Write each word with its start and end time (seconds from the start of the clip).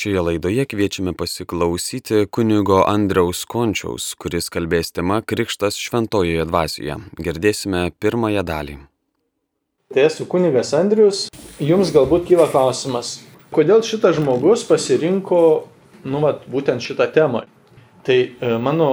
Šioje 0.00 0.20
laidoje 0.20 0.64
kviečiame 0.64 1.12
pasiklausyti 1.12 2.22
kunigo 2.32 2.78
Andriaus 2.88 3.42
Končiaus, 3.44 4.04
kuris 4.16 4.46
kalbės 4.48 4.94
tema 4.96 5.18
Krikštas 5.20 5.76
šventojoje 5.76 6.46
dvasioje. 6.48 6.94
Girdėsime 7.20 7.82
pirmąją 8.00 8.40
dalį. 8.48 8.76
Tai 9.92 10.06
esu 10.06 10.24
kunigas 10.24 10.70
Andrius. 10.78 11.18
Jums 11.60 11.90
galbūt 11.92 12.24
kyla 12.30 12.46
klausimas, 12.48 13.10
kodėl 13.52 13.84
šitas 13.84 14.16
žmogus 14.16 14.62
pasirinko, 14.64 15.40
nu, 16.06 16.22
vat, 16.24 16.46
būtent 16.48 16.80
šitą 16.80 17.04
temą. 17.12 17.42
Tai 18.06 18.16
e, 18.16 18.52
mano 18.56 18.86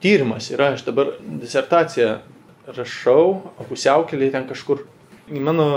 tyrimas 0.00 0.48
yra, 0.54 0.70
aš 0.78 0.86
dabar 0.86 1.10
disertaciją 1.42 2.14
rašau, 2.70 3.26
pusiaukelį 3.68 4.30
ten 4.32 4.48
kažkur. 4.48 4.80
Mano 5.28 5.68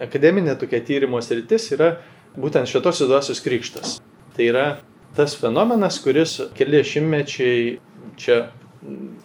akademinė 0.00 0.56
tokia 0.56 0.80
tyrimo 0.88 1.20
sritis 1.20 1.68
yra 1.76 1.98
būtent 2.32 2.72
šitosios 2.72 3.12
dvasios 3.12 3.44
krikštas. 3.44 3.98
Tai 4.36 4.48
yra 4.48 4.66
tas 5.16 5.34
fenomenas, 5.36 5.98
kuris 6.02 6.38
keli 6.56 6.80
šimtmečiai 6.86 7.76
čia 8.20 8.38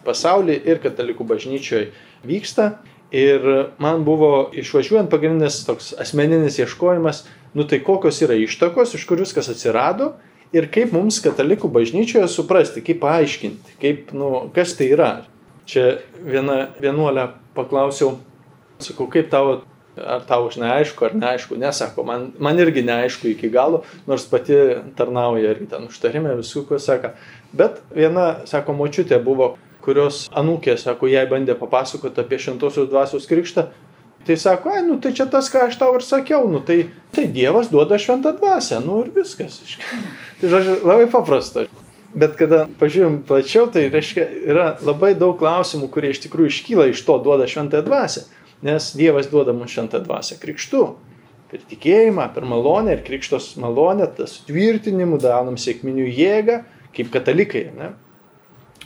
pasaulyje 0.06 0.60
ir 0.68 0.80
katalikų 0.82 1.26
bažnyčioje 1.28 1.90
vyksta. 2.28 2.76
Ir 3.08 3.44
man 3.80 4.02
buvo 4.04 4.50
išvažiuojant 4.52 5.08
pagrindinis 5.08 5.62
toks 5.64 5.94
asmeninis 5.96 6.58
ieškojimas, 6.60 7.22
nu 7.56 7.64
tai 7.64 7.78
kokios 7.80 8.20
yra 8.20 8.36
ištakos, 8.36 8.92
iš 8.98 9.06
kur 9.08 9.22
viskas 9.22 9.48
atsirado 9.48 10.12
ir 10.52 10.68
kaip 10.72 10.92
mums 10.92 11.20
katalikų 11.24 11.70
bažnyčioje 11.72 12.28
suprasti, 12.28 12.84
kaip 12.84 13.00
paaiškinti, 13.00 13.78
kaip, 13.80 14.12
nu, 14.16 14.50
kas 14.52 14.76
tai 14.76 14.90
yra. 14.92 15.10
Čia 15.68 15.98
viena 16.24 16.70
vienuolė 16.80 17.26
paklausiau, 17.56 18.14
sakau, 18.80 19.08
kaip 19.12 19.28
tavo 19.32 19.58
ar 19.98 20.24
tau 20.28 20.48
neaišku, 20.48 21.08
ar 21.08 21.16
neaišku, 21.18 21.58
nesako, 21.60 22.04
man, 22.06 22.28
man 22.38 22.58
irgi 22.60 22.84
neaišku 22.86 23.32
iki 23.32 23.50
galo, 23.52 23.82
nors 24.06 24.26
pati 24.30 24.56
tarnauja 24.98 25.54
ir 25.54 25.64
ten 25.70 25.88
užtarime 25.88 26.36
visų, 26.38 26.64
ko 26.68 26.78
sako. 26.82 27.14
Bet 27.56 27.82
viena, 27.94 28.44
sako, 28.48 28.76
močiutė 28.78 29.20
buvo, 29.24 29.56
kurios 29.84 30.26
anūkė, 30.36 30.76
sako, 30.80 31.08
jai 31.10 31.24
bandė 31.30 31.56
papasakoti 31.58 32.20
apie 32.22 32.40
šventosios 32.42 32.90
dvasios 32.90 33.28
krikštą. 33.30 33.68
Tai 34.28 34.36
sako, 34.36 34.72
ai, 34.74 34.82
nu 34.84 34.98
tai 35.00 35.14
čia 35.16 35.24
tas, 35.30 35.48
ką 35.48 35.68
aš 35.68 35.78
tau 35.80 35.94
ir 35.96 36.04
sakiau, 36.04 36.48
nu 36.50 36.60
tai, 36.60 36.82
tai 37.14 37.28
Dievas 37.32 37.70
duoda 37.72 37.96
šventą 37.96 38.34
dvasę, 38.36 38.82
nu 38.84 39.00
ir 39.04 39.12
viskas. 39.14 39.60
Tai 40.40 40.50
žodžiu, 40.52 40.80
labai 40.84 41.06
paprasta. 41.08 41.64
Bet 42.18 42.34
kada 42.40 42.62
pažiūrėjom 42.80 43.18
plačiau, 43.28 43.68
tai 43.72 43.86
reiškia, 43.92 44.26
yra 44.48 44.66
labai 44.84 45.14
daug 45.16 45.36
klausimų, 45.40 45.90
kurie 45.92 46.12
iš 46.12 46.22
tikrųjų 46.24 46.52
iškyla 46.52 46.88
iš 46.90 47.02
to 47.06 47.18
duoda 47.24 47.46
šventą 47.48 47.82
dvasę. 47.86 48.26
Nes 48.62 48.90
Dievas 48.98 49.28
duoda 49.30 49.52
mums 49.54 49.70
šventą 49.70 50.00
dvasę 50.02 50.38
krikštu. 50.42 50.82
Per 51.48 51.60
tikėjimą, 51.70 52.26
per 52.34 52.44
malonę 52.44 52.96
ir 52.96 53.04
krikštos 53.06 53.52
malonę, 53.62 54.08
tas 54.18 54.40
tvirtinimu 54.48 55.20
daunam 55.22 55.56
sėkminių 55.56 56.08
jėgą, 56.10 56.58
kaip 56.96 57.12
katalikai. 57.14 57.68
Ne? 57.76 57.92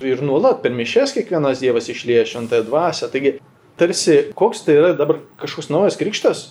Ir 0.05 0.21
nuolat 0.23 0.61
per 0.63 0.75
mišes 0.77 1.15
kiekvienas 1.17 1.63
Dievas 1.65 1.89
išlieja 1.91 2.27
šventąją 2.29 2.67
dvasę. 2.69 3.09
Taigi, 3.15 3.33
tarsi, 3.81 4.19
koks 4.39 4.63
tai 4.67 4.77
yra 4.77 4.93
dabar 4.99 5.23
kažkoks 5.41 5.73
naujas 5.73 5.97
krikštas? 6.01 6.45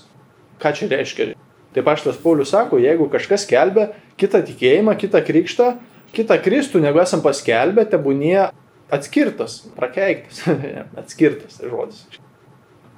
Ką 0.62 0.74
čia 0.78 0.90
reiškia? 0.92 1.30
Taip 1.72 1.88
Paštas 1.88 2.18
Paulius 2.20 2.52
sako, 2.52 2.82
jeigu 2.82 3.06
kažkas 3.14 3.46
kelbė 3.48 3.92
kitą 4.20 4.42
tikėjimą, 4.50 4.98
kitą 5.00 5.22
krikštą, 5.24 5.70
kitą 6.12 6.42
Kristų, 6.44 6.82
negu 6.84 7.00
esam 7.00 7.24
paskelbę, 7.24 7.86
tebūnie 7.94 8.50
atskirtas, 8.92 9.62
prakeiktas, 9.78 10.44
atskirtas 11.06 11.62
tai 11.62 11.72
žodis 11.72 12.04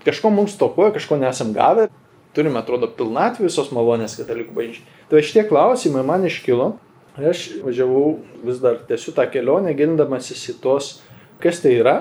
kažko 0.05 0.31
mums 0.33 0.57
tokoja, 0.59 0.93
kažko 0.95 1.17
nesam 1.21 1.53
gavę, 1.55 1.89
turime, 2.35 2.59
atrodo, 2.61 2.89
pilnatvį 2.97 3.47
visos 3.47 3.71
malonės 3.75 4.17
katalikų 4.19 4.55
bažnyčiai. 4.55 4.85
Tai 5.11 5.21
šitie 5.23 5.45
klausimai 5.49 6.03
man 6.07 6.25
iškilo. 6.27 6.73
Aš 7.13 7.45
važiavau 7.61 8.15
vis 8.41 8.57
dar 8.61 8.79
tiesiu 8.89 9.13
tą 9.13 9.27
kelionę, 9.29 9.75
gindamasis 9.77 10.47
į 10.49 10.55
tos, 10.63 10.95
kas 11.43 11.61
tai 11.61 11.75
yra. 11.77 11.97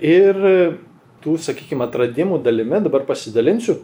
Ir 0.00 0.38
tų, 1.24 1.36
sakykime, 1.44 1.84
atradimų 1.84 2.40
dalimi 2.44 2.80
dabar 2.84 3.04
pasidalinsiu. 3.08 3.82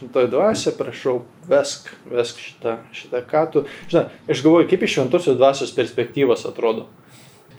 Šitoje 0.00 0.30
dvasioje 0.32 0.74
prašau, 0.78 1.14
vesk, 1.46 1.90
vesk 2.08 2.40
šitą, 2.40 2.78
šitą 2.96 3.20
ką 3.30 3.44
tu. 3.52 3.62
Žinai, 3.92 4.06
aš 4.32 4.42
galvoju, 4.46 4.70
kaip 4.70 4.86
iš 4.86 4.96
šventosios 4.96 5.36
dvasios 5.38 5.74
perspektyvos 5.76 6.46
atrodo. 6.48 6.88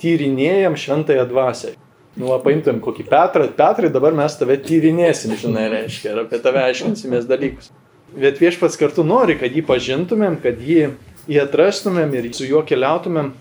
Tyrinėjam 0.02 0.76
šventąją 0.80 1.28
dvasią. 1.30 1.76
Nu, 2.20 2.28
va, 2.28 2.42
paimtum 2.44 2.82
kokį 2.84 3.06
Petrą, 3.08 3.46
Petrai, 3.56 3.92
dabar 3.94 4.16
mes 4.16 4.34
tave 4.36 4.58
tyrinėsim, 4.60 5.32
žinai, 5.40 5.70
reiškia, 5.72 6.12
ir 6.12 6.24
apie 6.26 6.42
tave 6.44 6.60
aiškinsimės 6.66 7.28
dalykus. 7.30 7.72
Bet 8.12 8.42
viešpats 8.44 8.76
kartu 8.80 9.06
nori, 9.08 9.38
kad 9.40 9.54
jį 9.56 9.64
pažintumėm, 9.64 10.36
kad 10.44 10.60
jį, 10.60 10.90
jį 11.32 11.40
atrastumėm 11.46 12.12
ir 12.20 12.28
su 12.36 12.50
juo 12.50 12.66
keliautumėm. 12.68 13.32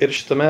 Ir 0.00 0.14
šitame 0.16 0.48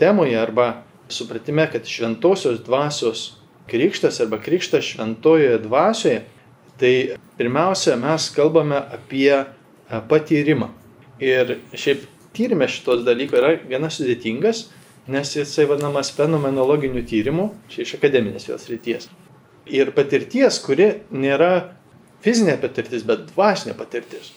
temoje 0.00 0.34
arba 0.40 0.72
supratime, 1.08 1.68
kad 1.70 1.86
šventosios 1.86 2.58
dvasios 2.66 3.28
krikštas 3.70 4.18
arba 4.24 4.40
krikštas 4.42 4.90
šventojoje 4.90 5.60
dvasioje, 5.62 6.24
tai 6.82 6.92
pirmiausia, 7.38 7.94
mes 8.00 8.26
kalbame 8.34 8.80
apie 8.98 9.30
e, 9.38 9.44
patyrimą. 10.10 10.72
Ir 11.22 11.60
šiaip 11.78 12.02
tyrime 12.34 12.66
šitos 12.70 13.06
dalyko 13.06 13.38
yra 13.38 13.54
gana 13.70 13.90
sudėtingas, 13.94 14.66
nes 15.08 15.32
jisai 15.36 15.66
vadinamas 15.68 16.10
fenomenologiniu 16.16 17.02
tyrimu, 17.08 17.48
čia 17.72 17.84
iš 17.86 17.96
akademinės 17.96 18.48
jos 18.50 18.68
ryties. 18.68 19.08
Ir 19.68 19.92
patirties, 19.96 20.60
kuri 20.64 20.90
nėra 21.12 21.52
fizinė 22.24 22.58
patirtis, 22.60 23.04
bet 23.08 23.26
dvasinė 23.32 23.76
patirtis. 23.78 24.32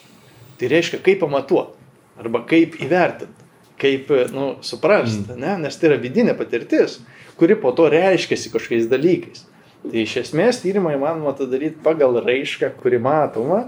Tai 0.60 0.70
reiškia, 0.72 1.02
kaip 1.04 1.22
pamatuoti, 1.24 1.78
arba 2.22 2.44
kaip 2.48 2.78
įvertinti, 2.84 3.48
kaip, 3.82 4.12
nu, 4.36 4.48
suprasti, 4.66 5.26
mm. 5.32 5.40
ne? 5.42 5.56
nes 5.66 5.80
tai 5.80 5.90
yra 5.90 6.00
vidinė 6.02 6.36
patirtis, 6.38 7.00
kuri 7.40 7.58
po 7.60 7.74
to 7.76 7.88
reiškiasi 7.92 8.52
kažkokiais 8.54 8.90
dalykais. 8.92 9.48
Tai 9.82 10.04
iš 10.04 10.20
esmės 10.22 10.60
tyrimą 10.62 10.94
įmanoma 10.94 11.34
tą 11.38 11.48
daryti 11.50 11.82
pagal 11.84 12.20
raišką, 12.22 12.76
kuri 12.84 13.00
matoma, 13.02 13.64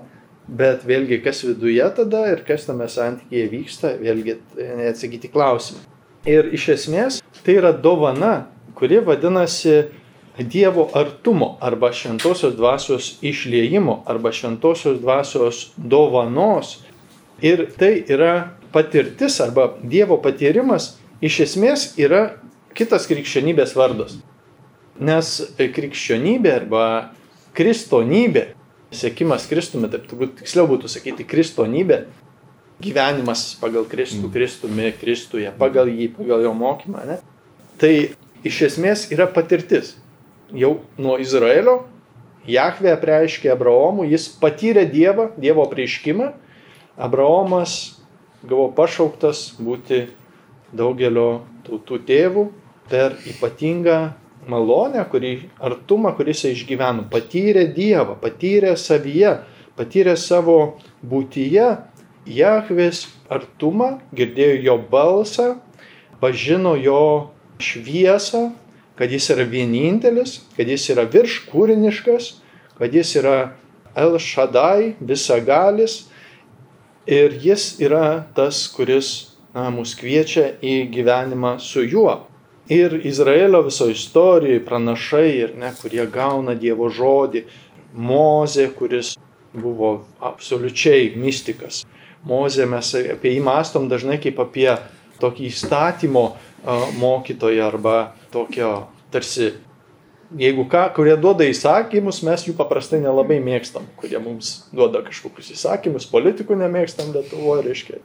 bet 0.47 0.84
vėlgi 0.86 1.24
kas 1.24 1.42
viduje 1.47 1.88
tada 1.97 2.28
ir 2.30 2.44
kas 2.46 2.68
tame 2.68 2.86
santykėje 2.92 3.50
vyksta, 3.50 3.96
vėlgi 3.97 4.38
neatsakyti 4.59 5.31
klausimą. 5.34 5.81
Ir 6.24 6.54
iš 6.56 6.70
esmės 6.78 7.20
tai 7.44 7.58
yra 7.60 7.74
dovana, 7.76 8.48
kuri 8.80 9.02
vadinasi 9.04 9.84
Dievo 10.34 10.88
artumo 10.98 11.60
arba 11.62 11.92
šventosios 11.94 12.56
dvasios 12.58 13.10
išliejimo 13.22 14.00
arba 14.10 14.32
šventosios 14.34 14.98
dvasios 15.02 15.60
dovanos. 15.78 16.80
Ir 17.44 17.68
tai 17.78 18.00
yra 18.10 18.56
patirtis 18.74 19.38
arba 19.44 19.68
Dievo 19.84 20.18
patyrimas 20.24 20.96
iš 21.22 21.44
esmės 21.46 21.92
yra 22.02 22.40
kitas 22.74 23.06
krikščionybės 23.12 23.76
vardas. 23.78 24.18
Nes 24.98 25.36
krikščionybė 25.58 26.56
arba 26.56 26.86
kristonybė, 27.54 28.48
sėkimas 28.94 29.46
Kristumi, 29.50 29.90
taip 29.92 30.08
turbūt 30.10 30.40
tiksliau 30.42 30.66
būtų 30.70 30.90
sakyti 30.90 31.26
kristonybė, 31.30 32.04
gyvenimas 32.82 33.54
pagal 33.62 33.86
Kristų. 33.90 34.32
Kristumi, 34.34 34.92
Kristuje, 34.98 35.52
pagal 35.60 35.92
jį, 35.92 36.10
pagal 36.18 36.46
jo 36.48 36.54
mokymą. 36.58 37.06
Ne? 37.10 37.20
Tai 37.82 37.94
iš 38.46 38.62
esmės 38.70 39.10
yra 39.14 39.28
patirtis. 39.30 39.98
Jau 40.54 40.78
nuo 41.02 41.18
Izraelio 41.22 41.84
Jahve 42.48 42.92
apreiškė 42.92 43.54
Abraomui, 43.54 44.10
jis 44.12 44.28
patyrė 44.40 44.84
Dievą, 44.92 45.30
Dievo 45.40 45.64
prieškimą. 45.72 46.34
Abraomas 47.00 48.02
buvo 48.44 48.68
pašauktas 48.76 49.54
būti 49.64 50.04
daugelio 50.76 51.46
tautų 51.64 52.02
tėvų 52.04 52.44
per 52.92 53.16
ypatingą 53.32 53.98
malonę, 54.52 55.06
kurį, 55.08 55.34
artumą, 55.64 56.12
kuris 56.18 56.44
jis 56.44 56.58
išgyveno. 56.60 57.08
Patyrė 57.14 57.70
Dievą, 57.72 58.18
patyrė 58.20 58.76
savyje, 58.76 59.38
patyrė 59.80 60.18
savo 60.20 60.76
būtyje 61.00 61.70
Jahvės 62.30 63.08
artumą, 63.32 63.98
girdėjo 64.16 64.60
jo 64.64 64.78
balsą, 64.92 65.48
pažino 66.22 66.75
jo 66.80 67.31
šviesą, 67.60 68.54
kad 68.96 69.12
jis 69.12 69.30
yra 69.34 69.44
vienintelis, 69.50 70.40
kad 70.56 70.70
jis 70.70 70.88
yra 70.94 71.04
virš 71.10 71.42
kūriniškas, 71.50 72.30
kad 72.78 72.94
jis 72.96 73.16
yra 73.20 73.38
El 73.96 74.18
Shaddai, 74.18 74.96
visagalis 75.02 76.04
ir 77.06 77.36
jis 77.42 77.74
yra 77.84 78.24
tas, 78.36 78.66
kuris 78.72 79.34
na, 79.54 79.69
mus 79.74 79.94
kviečia 79.98 80.54
į 80.64 80.88
gyvenimą 80.94 81.58
su 81.62 81.84
juo. 81.86 82.24
Ir 82.72 82.96
Izraelio 83.06 83.62
viso 83.66 83.90
istorijoje 83.92 84.64
pranašai 84.66 85.30
ir 85.36 85.58
ne, 85.60 85.74
kurie 85.81 86.06
gauna 86.08 86.56
Dievo 86.56 86.88
žodį, 86.90 87.44
Mozė, 87.94 88.72
kuris 88.74 89.14
buvo 89.54 90.06
absoliučiai 90.24 91.12
mystikas, 91.19 91.84
Mozė 92.28 92.68
mes 92.70 92.94
apie 93.16 93.36
jį 93.36 93.44
mastom 93.44 93.90
dažnai 93.92 94.20
kaip 94.24 94.40
apie 94.40 94.70
tokį 95.20 95.50
įstatymo 95.50 96.25
mokytoją 97.00 97.68
arba 97.68 97.98
tokio 98.31 98.88
tarsi, 99.12 99.52
jeigu 100.40 100.66
ką, 100.72 100.88
kurie 100.96 101.16
duoda 101.20 101.46
įsakymus, 101.46 102.24
mes 102.25 102.48
jų 102.48 102.56
paprastai 102.58 103.02
nelabai 103.04 103.38
mėgstam, 103.44 103.86
kurie 104.00 104.20
mums 104.24 104.56
duoda 104.74 105.04
kažkokius 105.06 105.54
įsakymus, 105.58 106.10
politikų 106.10 106.58
nemėgstam 106.64 107.14
Lietuvoje, 107.14 107.68
reiškia. 107.68 108.02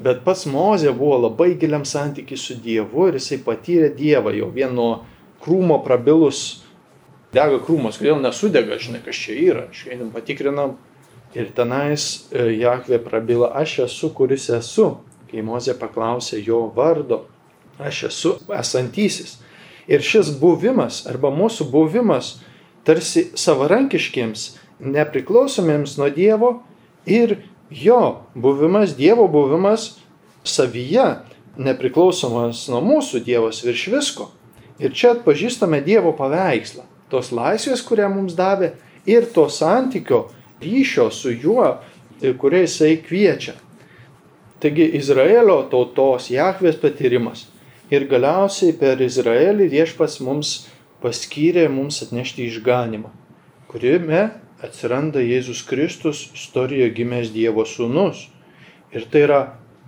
Bet 0.00 0.22
pats 0.24 0.46
Mozė 0.48 0.94
buvo 0.96 1.18
labai 1.26 1.52
giliam 1.60 1.84
santykiai 1.84 2.38
su 2.40 2.56
Dievu 2.56 3.10
ir 3.10 3.18
jisai 3.18 3.42
patyrė 3.44 3.90
Dievą 3.92 4.32
jau 4.32 4.48
vieno 4.54 4.86
krūmo 5.44 5.80
prabilus, 5.84 6.62
dega 7.34 7.60
krūmas, 7.66 7.98
kodėl 8.00 8.22
nesudega, 8.22 8.78
žinai, 8.80 9.02
kas 9.04 9.18
čia 9.20 9.36
yra, 9.36 9.66
šiandien 9.76 10.08
patikrinam. 10.14 10.78
Ir 11.34 11.52
tenais 11.54 12.26
e, 12.34 12.48
Jakvė 12.58 12.98
prabila, 13.04 13.52
aš 13.54 13.84
esu, 13.86 14.10
kuris 14.14 14.48
esu. 14.50 14.96
Kai 15.30 15.44
Mozė 15.46 15.76
paklausė 15.78 16.40
jo 16.42 16.64
vardo, 16.74 17.22
aš 17.78 18.02
esu 18.08 18.32
esantysis. 18.58 19.36
Ir 19.90 20.02
šis 20.02 20.32
buvimas 20.40 21.04
arba 21.10 21.30
mūsų 21.30 21.68
buvimas 21.70 22.40
tarsi 22.86 23.28
savarankiškiams, 23.38 24.56
nepriklausomiems 24.80 25.96
nuo 26.00 26.08
Dievo 26.10 26.50
ir 27.06 27.36
jo 27.70 28.24
buvimas, 28.34 28.96
Dievo 28.98 29.28
buvimas 29.30 30.00
savyje, 30.42 31.20
nepriklausomas 31.60 32.66
nuo 32.72 32.82
mūsų 32.82 33.22
Dievas 33.22 33.62
virš 33.62 33.86
visko. 33.94 34.30
Ir 34.82 34.94
čia 34.96 35.14
atpažįstame 35.14 35.78
Dievo 35.84 36.10
paveikslą. 36.18 36.86
Tos 37.10 37.30
laisvės, 37.34 37.82
kurią 37.86 38.08
mums 38.10 38.34
davė, 38.38 38.72
ir 39.06 39.26
to 39.34 39.46
santykio 39.50 40.28
ryšio 40.62 41.10
su 41.10 41.32
juo, 41.32 41.78
kuriai 42.20 42.66
jisai 42.66 42.98
kviečia. 43.06 43.54
Taigi 44.60 44.90
Izraelio 44.98 45.62
tautos 45.72 46.28
Jahvės 46.28 46.76
patyrimas. 46.82 47.46
Ir 47.90 48.04
galiausiai 48.10 48.74
per 48.76 49.00
Izraelį 49.02 49.70
viešpas 49.72 50.18
mums 50.22 50.50
paskyrė 51.00 51.64
mums 51.72 52.02
atnešti 52.04 52.44
išganimą, 52.46 53.08
kuriame 53.72 54.28
atsiranda 54.62 55.22
Jėzus 55.24 55.64
Kristus, 55.66 56.26
istorijoje 56.36 56.92
gimęs 56.98 57.32
Dievo 57.32 57.64
sūnus. 57.64 58.26
Ir 58.92 59.08
tai 59.10 59.24
yra 59.24 59.40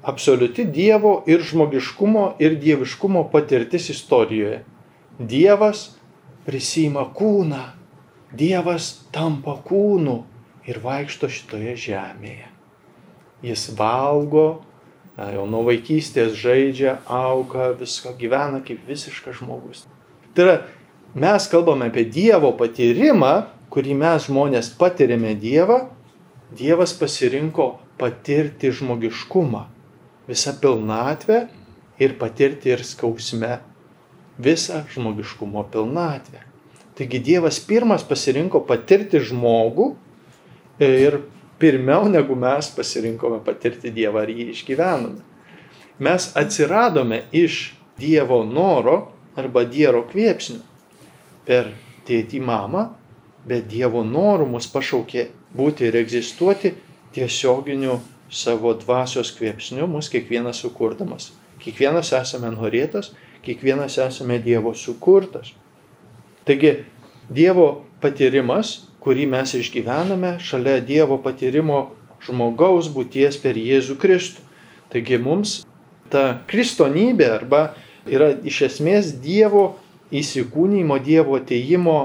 absoliuti 0.03 0.65
Dievo 0.65 1.19
ir 1.29 1.45
žmogiškumo 1.45 2.25
ir 2.43 2.57
dieviškumo 2.59 3.27
patirtis 3.31 3.91
istorijoje. 3.93 4.63
Dievas 5.19 5.91
prisima 6.47 7.05
kūną, 7.13 7.63
Dievas 8.33 8.95
tampa 9.13 9.59
kūnu 9.69 10.23
ir 10.69 10.79
vaikšto 10.83 11.31
šitoje 11.33 11.75
žemėje. 11.89 12.49
Jis 13.43 13.71
valgo, 13.79 14.63
jau 15.19 15.47
nuo 15.51 15.65
vaikystės 15.67 16.37
žaidžia, 16.39 17.01
auga, 17.11 17.73
visko 17.79 18.15
gyvena 18.19 18.63
kaip 18.65 18.85
visiškas 18.89 19.41
žmogus. 19.41 19.85
Tai 20.33 20.47
yra, 20.47 20.55
mes 21.15 21.49
kalbame 21.51 21.91
apie 21.91 22.07
Dievo 22.09 22.53
patyrimą, 22.57 23.33
kurį 23.73 23.97
mes 23.99 24.29
žmonės 24.29 24.71
patiriame 24.79 25.35
Dievą, 25.41 25.83
Dievas 26.53 26.93
pasirinko 26.93 27.79
patirti 28.01 28.71
žmogiškumą, 28.77 29.65
visą 30.29 30.53
pilnatvę 30.61 31.47
ir 32.03 32.17
patirti 32.21 32.73
ir 32.73 32.83
skausme 32.85 33.59
visą 34.43 34.83
žmogiškumo 34.93 35.65
pilnatvę. 35.73 36.43
Taigi 36.97 37.21
Dievas 37.25 37.59
pirmas 37.65 38.05
pasirinko 38.05 38.61
patirti 38.69 39.21
žmogų 39.21 39.95
ir 40.87 41.19
pirmiau 41.63 42.09
negu 42.11 42.35
mes 42.39 42.71
pasirinkome 42.77 43.43
patirti 43.45 43.93
Dievą 43.95 44.25
ar 44.25 44.33
jį 44.33 44.49
išgyvenome. 44.55 45.23
Mes 46.03 46.31
atsiradome 46.39 47.25
iš 47.33 47.75
Dievo 47.99 48.43
noro 48.45 49.13
arba 49.39 49.65
Dievo 49.69 50.03
kviepsnio 50.11 50.63
per 51.47 51.71
tėtį 52.07 52.41
mamą 52.43 52.89
bet 53.45 53.67
Dievo 53.71 54.03
noru 54.07 54.47
mus 54.47 54.69
pašaukė 54.71 55.27
būti 55.57 55.89
ir 55.89 55.99
egzistuoti 55.99 56.73
tiesioginiu 57.15 57.99
savo 58.33 58.73
dvasios 58.79 59.33
kvėpsniu, 59.37 59.89
mus 59.91 60.09
kiekvienas 60.13 60.63
sukurdamas. 60.63 61.33
Kiekvienas 61.63 62.13
esame 62.17 62.53
norėtas, 62.55 63.13
kiekvienas 63.45 63.99
esame 64.01 64.39
Dievo 64.43 64.73
sukurtas. 64.79 65.53
Taigi, 66.47 66.85
Dievo 67.31 67.85
patyrimas, 68.03 68.89
kurį 69.03 69.27
mes 69.31 69.55
išgyvename, 69.59 70.37
šalia 70.39 70.79
Dievo 70.85 71.19
patyrimo 71.23 71.91
žmogaus 72.23 72.91
būties 72.95 73.39
per 73.43 73.59
Jėzų 73.59 73.99
Kristų. 74.03 74.45
Taigi 74.93 75.19
mums 75.19 75.63
ta 76.13 76.43
kristonybė 76.51 77.31
arba 77.39 77.63
yra 78.07 78.31
iš 78.45 78.63
esmės 78.69 79.15
Dievo 79.23 79.73
įsikūnymo, 80.13 80.99
Dievo 81.03 81.39
ateimo 81.41 81.99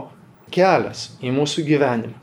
kelias 0.54 1.12
į 1.22 1.34
mūsų 1.36 1.66
gyvenimą. 1.68 2.16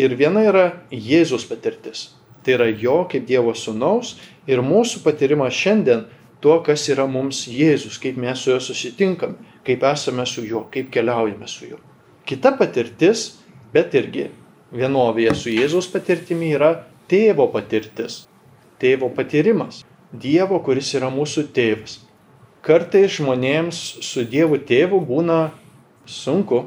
Ir 0.00 0.14
viena 0.16 0.44
yra 0.46 0.64
Jėzus 0.94 1.44
patirtis. 1.50 2.10
Tai 2.44 2.54
yra 2.56 2.70
jo 2.70 3.02
kaip 3.10 3.26
Dievo 3.28 3.52
sūnaus 3.52 4.14
ir 4.48 4.62
mūsų 4.64 5.02
patyrimas 5.04 5.56
šiandien 5.58 6.06
tuo, 6.40 6.60
kas 6.64 6.86
yra 6.88 7.04
mums 7.10 7.42
Jėzus, 7.50 7.98
kaip 8.00 8.16
mes 8.16 8.40
su 8.40 8.54
juo 8.54 8.60
susitinkame, 8.64 9.36
kaip 9.66 9.84
esame 9.90 10.24
su 10.26 10.46
juo, 10.46 10.64
kaip 10.72 10.88
keliaujame 10.94 11.48
su 11.50 11.68
juo. 11.68 11.80
Kita 12.24 12.54
patirtis, 12.56 13.39
bet 13.74 13.94
irgi 13.98 14.28
vienovėje 14.72 15.36
su 15.36 15.54
Jėzus 15.54 15.90
patirtimi 15.92 16.52
yra 16.56 16.72
tėvo 17.10 17.48
patirtis. 17.52 18.24
Tėvo 18.80 19.10
patyrimas. 19.14 19.84
Dievo, 20.10 20.58
kuris 20.64 20.94
yra 20.96 21.10
mūsų 21.12 21.50
tėvas. 21.54 21.98
Kartais 22.66 23.16
žmonėms 23.18 23.78
su 24.04 24.24
Dievu 24.28 24.58
tėvu 24.66 25.00
būna 25.06 25.40
sunku, 26.08 26.64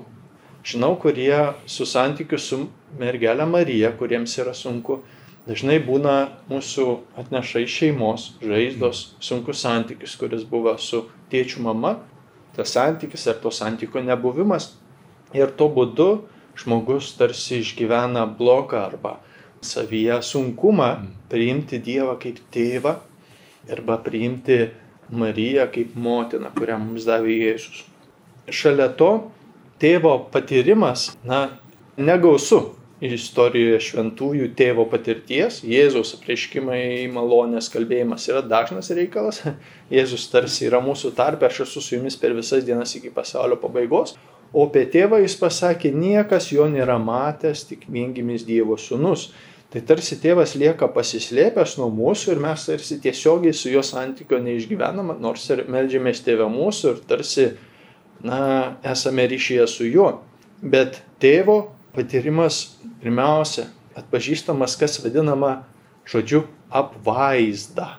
Žinau, 0.63 0.95
kurie 0.95 1.53
su 1.67 1.83
santykiu 1.83 2.37
su 2.39 2.57
mergelė 2.95 3.43
Marija, 3.43 3.89
kuriems 3.99 4.37
yra 4.39 4.53
sunku, 4.55 5.01
dažnai 5.43 5.75
būna 5.83 6.13
mūsų 6.47 6.85
atneša 7.19 7.63
iš 7.65 7.73
šeimos 7.81 8.27
žaizdos, 8.39 9.01
sunkus 9.19 9.59
santykis, 9.65 10.13
kuris 10.21 10.45
buvo 10.47 10.77
su 10.79 11.01
tėčių 11.33 11.65
mama, 11.65 11.97
tas 12.55 12.71
santykis 12.77 13.27
ar 13.27 13.41
to 13.43 13.51
santykio 13.51 14.05
nebuvimas. 14.07 14.69
Ir 15.35 15.51
tuo 15.59 15.67
būdu 15.67 16.07
žmogus 16.59 17.13
tarsi 17.17 17.61
išgyvena 17.63 18.25
bloką 18.37 18.83
arba 18.87 19.17
savyje 19.63 20.19
sunkumą 20.23 20.89
priimti 21.31 21.79
Dievą 21.83 22.17
kaip 22.21 22.39
tėvą 22.53 22.97
arba 23.71 23.97
priimti 24.03 24.59
Mariją 25.11 25.67
kaip 25.71 25.95
motiną, 25.99 26.49
kurią 26.55 26.77
mums 26.81 27.03
davė 27.05 27.35
Jėzus. 27.37 27.83
Šalia 28.49 28.87
to 28.97 29.09
tėvo 29.81 30.15
patyrimas, 30.31 31.11
na, 31.27 31.59
negausu 31.97 32.61
istorijoje 33.03 33.79
šventųjų 33.83 34.49
tėvo 34.57 34.85
patirties. 34.89 35.59
Jėzaus 35.67 36.13
apreiškimai, 36.17 37.09
malonės 37.13 37.69
kalbėjimas 37.73 38.29
yra 38.31 38.43
dažnas 38.47 38.91
reikalas. 38.95 39.41
Jėzus 39.93 40.29
tarsi 40.31 40.69
yra 40.69 40.79
mūsų 40.83 41.13
tarpe, 41.17 41.49
aš 41.49 41.65
esu 41.67 41.83
su 41.83 41.97
jumis 41.97 42.17
per 42.19 42.35
visas 42.37 42.63
dienas 42.65 42.95
iki 42.97 43.11
pasaulio 43.13 43.59
pabaigos. 43.61 44.15
O 44.53 44.67
apie 44.67 44.83
tėvą 44.93 45.17
jis 45.23 45.33
pasakė, 45.41 45.89
niekas 45.97 46.51
jo 46.53 46.67
nėra 46.69 46.99
matęs, 47.01 47.65
tik 47.65 47.87
viengimis 47.89 48.45
Dievo 48.45 48.77
sūnus. 48.77 49.31
Tai 49.73 49.81
tarsi 49.89 50.19
tėvas 50.21 50.53
lieka 50.53 50.85
pasislėpęs 50.93 51.79
nuo 51.79 51.87
mūsų 51.89 52.35
ir 52.35 52.41
mes 52.43 52.65
tarsi 52.67 52.99
tiesiogiai 53.01 53.55
su 53.57 53.71
juo 53.73 53.81
santykio 53.81 54.37
neišgyvenam, 54.45 55.15
nors 55.17 55.47
ir 55.49 55.63
melžiamės 55.73 56.21
tėvę 56.21 56.45
mūsų 56.53 56.91
ir 56.91 56.99
tarsi 57.09 57.47
na, 58.21 58.77
esame 58.85 59.25
ryšyje 59.31 59.65
su 59.71 59.89
juo. 59.89 60.11
Bet 60.61 61.01
tėvo 61.17 61.73
patyrimas 61.97 62.77
pirmiausia 63.01 63.65
atpažįstamas, 63.97 64.77
kas 64.77 65.01
vadinama 65.01 65.63
žodžiu 66.05 66.45
apvaizda 66.69 67.95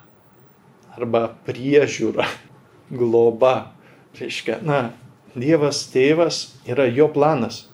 arba 0.94 1.26
priežiūra, 1.46 2.28
globa. 2.94 3.72
Reiškia, 4.14 4.60
na, 4.62 4.92
Dievas 5.34 5.84
tėvas 5.90 6.40
yra 6.70 6.86
jo 6.86 7.08
planas. 7.10 7.64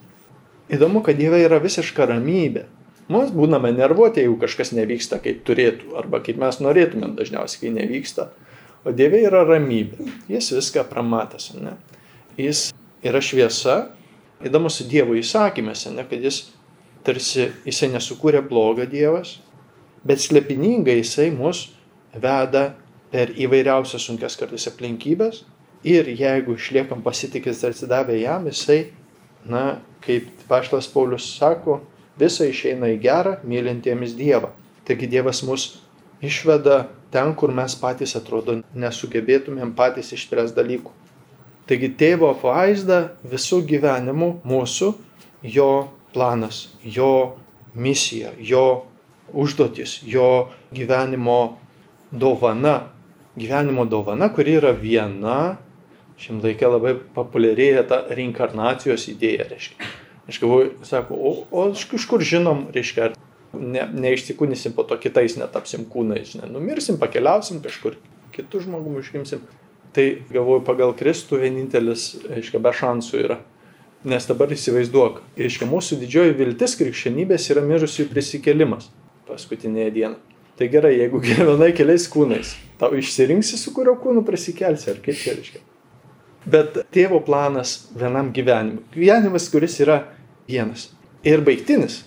Įdomu, 0.73 1.02
kad 1.05 1.19
Dieve 1.19 1.43
yra 1.43 1.59
visiška 1.61 2.07
ramybė. 2.09 2.64
Mums 3.11 3.33
būname 3.35 3.73
nervuoti, 3.75 4.23
jeigu 4.23 4.37
kažkas 4.40 4.71
nevyksta 4.76 5.19
kaip 5.23 5.43
turėtų, 5.47 5.97
arba 5.99 6.21
kaip 6.23 6.38
mes 6.40 6.61
norėtumėm 6.62 7.17
dažniausiai, 7.19 7.64
kai 7.64 7.73
nevyksta. 7.75 8.29
O 8.87 8.95
Dieve 8.97 9.19
yra 9.26 9.43
ramybė. 9.49 10.07
Jis 10.31 10.52
viską 10.55 10.87
pramatęs, 10.88 11.50
ne? 11.59 11.75
jis 12.38 12.71
yra 13.05 13.21
šviesa, 13.21 13.90
įdomus 14.47 14.81
Dievo 14.88 15.17
įsakymėse, 15.19 15.93
ne, 15.93 16.07
kad 16.09 16.23
jis 16.25 16.45
tarsi 17.05 17.50
jisai 17.67 17.90
nesukūrė 17.95 18.40
blogą 18.47 18.87
Dievas, 18.88 19.38
bet 20.07 20.23
slepiningai 20.23 21.00
jisai 21.00 21.29
mus 21.35 21.67
veda 22.14 22.71
per 23.11 23.35
įvairiausias 23.37 24.07
sunkias 24.07 24.38
kartais 24.38 24.69
aplinkybės 24.71 25.43
ir 25.84 26.08
jeigu 26.08 26.56
išliekam 26.58 27.02
pasitikęs 27.02 27.62
ir 27.62 27.75
atsidavę 27.75 28.18
jam, 28.20 28.46
jisai, 28.46 28.92
na, 29.44 29.80
kaip 30.04 30.28
Paštas 30.49 30.88
Paulius 30.92 31.28
sako, 31.38 31.80
visa 32.20 32.49
išeina 32.49 32.90
į 32.94 32.99
gerą, 33.00 33.37
mylintiemis 33.44 34.16
Dievą. 34.18 34.52
Taigi 34.84 35.08
Dievas 35.08 35.42
mus 35.46 35.68
išveda 36.22 36.88
ten, 37.12 37.34
kur 37.34 37.52
mes 37.54 37.75
patys 37.80 38.16
atrodo 38.18 38.60
nesugebėtumėm 38.75 39.72
patys 39.76 40.12
išspręs 40.16 40.52
dalykų. 40.56 40.92
Taigi 41.70 41.92
tėvo 41.94 42.32
apvaizda 42.34 43.12
visų 43.30 43.62
gyvenimų 43.70 44.30
mūsų, 44.49 44.92
jo 45.46 45.70
planas, 46.12 46.68
jo 46.82 47.37
misija, 47.75 48.32
jo 48.38 48.84
užduotis, 49.32 50.00
jo 50.02 50.50
gyvenimo 50.75 51.56
dovana, 52.10 52.90
gyvenimo 53.38 53.87
dovana, 53.87 54.28
kuri 54.34 54.58
yra 54.58 54.72
viena. 54.75 55.58
Šiam 56.21 56.43
laikė 56.45 56.69
labai 56.69 56.95
populiarėja 57.17 57.87
ta 57.89 58.03
reinkarnacijos 58.12 59.07
idėja, 59.09 59.47
reiškia. 59.49 59.89
Aš 60.29 60.39
galvoju, 60.43 60.73
sako, 60.85 61.17
o, 61.17 61.31
o 61.50 61.62
iš 61.73 62.05
kur 62.11 62.23
žinom, 62.23 62.67
reiškia, 62.75 63.09
ne, 63.57 63.87
neišsikūnysim 64.05 64.75
po 64.77 64.85
to 64.87 64.99
kitais 65.00 65.39
netapsim 65.41 65.87
kūnais, 65.89 66.35
žinai, 66.35 66.50
numirsim, 66.53 67.00
pakeliausim 67.00 67.62
kažkur, 67.65 67.97
kitų 68.37 68.67
žmogų 68.67 68.99
užgimsim. 69.00 69.43
Tai 69.97 70.05
galvoju, 70.31 70.62
pagal 70.69 70.93
Kristų 70.99 71.41
vienintelis, 71.41 72.12
aiškiai, 72.31 72.61
be 72.62 72.75
šansų 72.79 73.25
yra. 73.25 73.41
Nes 74.07 74.29
dabar 74.29 74.53
įsivaizduok, 74.55 75.19
aiškiai, 75.41 75.69
mūsų 75.69 75.99
didžioji 76.05 76.37
viltis 76.39 76.77
krikščionybės 76.79 77.49
yra 77.53 77.65
mirusiųjų 77.65 78.12
prisikelimas 78.12 78.87
paskutinėje 79.29 79.97
dieną. 79.97 80.21
Tai 80.61 80.69
gerai, 80.69 80.95
jeigu 81.00 81.21
gyvenai 81.25 81.73
keliais 81.77 82.07
kūnais, 82.12 82.55
tau 82.81 82.93
išsirinksi, 82.97 83.59
su 83.61 83.75
kurio 83.77 83.97
kūnu 84.00 84.23
prisikelsi, 84.29 84.93
ar 84.93 85.03
kaip 85.05 85.19
čia 85.19 85.35
reiškia. 85.41 85.65
Bet 86.49 86.78
tėvo 86.94 87.20
planas 87.25 87.90
vienam 87.97 88.30
gyvenimui. 88.32 88.85
Gyvenimas, 88.94 89.50
kuris 89.52 89.76
yra 89.85 89.99
vienas. 90.49 90.88
Ir 91.26 91.44
baigtinis. 91.44 92.04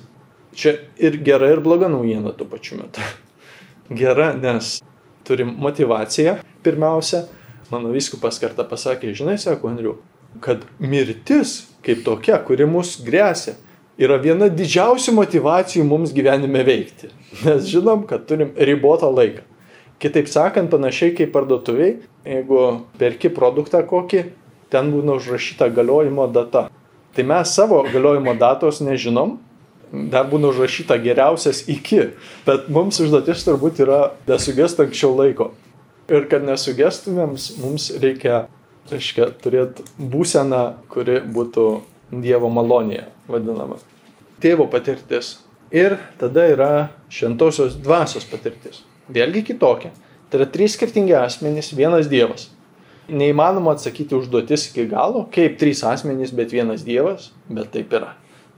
Čia 0.57 0.75
ir 1.01 1.19
gera, 1.25 1.49
ir 1.53 1.61
bloga 1.65 1.89
naujiena 1.89 2.33
tuo 2.37 2.47
pačiu 2.49 2.79
metu. 2.81 3.01
Gera, 3.99 4.31
nes 4.37 4.79
turim 5.25 5.53
motivaciją 5.61 6.37
pirmiausia, 6.63 7.25
mano 7.71 7.91
viskupas 7.93 8.39
kartą 8.41 8.65
pasakė, 8.69 9.13
žinai, 9.17 9.37
sako 9.41 9.71
Andriu, 9.71 9.95
kad 10.43 10.63
mirtis 10.79 11.73
kaip 11.85 12.03
tokia, 12.05 12.37
kuri 12.45 12.67
mus 12.69 12.95
grėsia, 13.03 13.55
yra 13.99 14.17
viena 14.21 14.49
didžiausių 14.49 15.13
motivacijų 15.17 15.85
mums 15.87 16.13
gyvenime 16.15 16.63
veikti. 16.65 17.11
Nes 17.43 17.67
žinom, 17.69 18.05
kad 18.09 18.25
turim 18.29 18.53
ribotą 18.57 19.09
laiką. 19.13 19.43
Kitaip 20.03 20.27
sakant, 20.27 20.67
panašiai 20.67 21.13
kaip 21.15 21.31
parduotuviai, 21.31 21.93
jeigu 22.27 22.63
perki 22.99 23.29
produktą 23.31 23.79
kokį, 23.87 24.25
ten 24.73 24.89
būna 24.91 25.15
užrašyta 25.15 25.69
galiojimo 25.71 26.25
data. 26.27 26.65
Tai 27.15 27.25
mes 27.29 27.53
savo 27.55 27.79
galiojimo 27.87 28.33
datos 28.35 28.81
nežinom, 28.83 29.37
dar 30.11 30.27
būna 30.27 30.49
užrašyta 30.51 30.97
geriausias 30.99 31.63
iki, 31.71 32.09
bet 32.47 32.67
mums 32.73 32.99
užduotis 32.99 33.45
turbūt 33.47 33.79
yra 33.85 34.01
nesugest 34.27 34.81
anksčiau 34.83 35.13
laiko. 35.15 35.51
Ir 36.11 36.27
kad 36.27 36.43
nesugestumėm, 36.43 37.37
mums 37.63 37.87
reikia, 38.03 38.47
reiškia, 38.91 39.31
turėti 39.39 39.87
būseną, 39.97 40.63
kuri 40.91 41.21
būtų 41.23 41.67
Dievo 42.13 42.45
malonėje 42.53 43.07
vadinama. 43.31 43.79
Tėvo 44.43 44.67
patirtis. 44.69 45.39
Ir 45.73 45.95
tada 46.19 46.43
yra 46.51 46.73
šventosios 47.09 47.79
dvasios 47.81 48.27
patirtis. 48.29 48.83
Vėlgi 49.11 49.43
kitokia. 49.51 49.91
Tai 50.29 50.39
yra 50.41 50.49
trys 50.49 50.77
skirtingi 50.77 51.15
asmenys, 51.17 51.73
vienas 51.75 52.07
Dievas. 52.11 52.47
Neįmanoma 53.11 53.75
atsakyti 53.75 54.15
užduotis 54.15 54.69
iki 54.69 54.87
galo, 54.89 55.25
kaip 55.33 55.57
trys 55.59 55.83
asmenys, 55.85 56.31
bet 56.35 56.55
vienas 56.55 56.85
Dievas, 56.87 57.31
bet 57.51 57.73
taip 57.75 57.91
yra. 57.93 58.13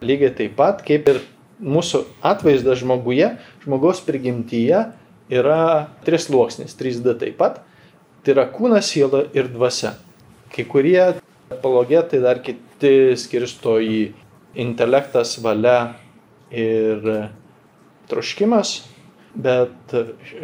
Lygiai 0.05 0.35
taip 0.37 0.53
pat, 0.59 0.83
kaip 0.85 1.09
ir 1.09 1.19
mūsų 1.59 2.03
atvaizdas 2.25 2.83
žmoguje, 2.83 3.31
žmogaus 3.65 4.03
prigimtyje 4.05 4.85
yra 5.33 5.61
tris 6.05 6.27
sluoksnis, 6.29 6.77
3D 6.77 7.17
taip 7.19 7.39
pat. 7.41 7.63
Tai 8.23 8.35
yra 8.37 8.45
kūnas, 8.49 8.87
siela 8.89 9.25
ir 9.37 9.49
dvasia. 9.53 9.95
Kai 10.53 10.65
kurie 10.69 10.99
apologetai 11.53 12.21
dar 12.23 12.41
kiti 12.45 13.15
skirsto 13.19 13.77
į 13.81 13.99
intelektas, 14.61 15.35
valia 15.43 15.95
ir 16.53 17.03
troškimas, 18.09 18.79
bet 19.35 19.95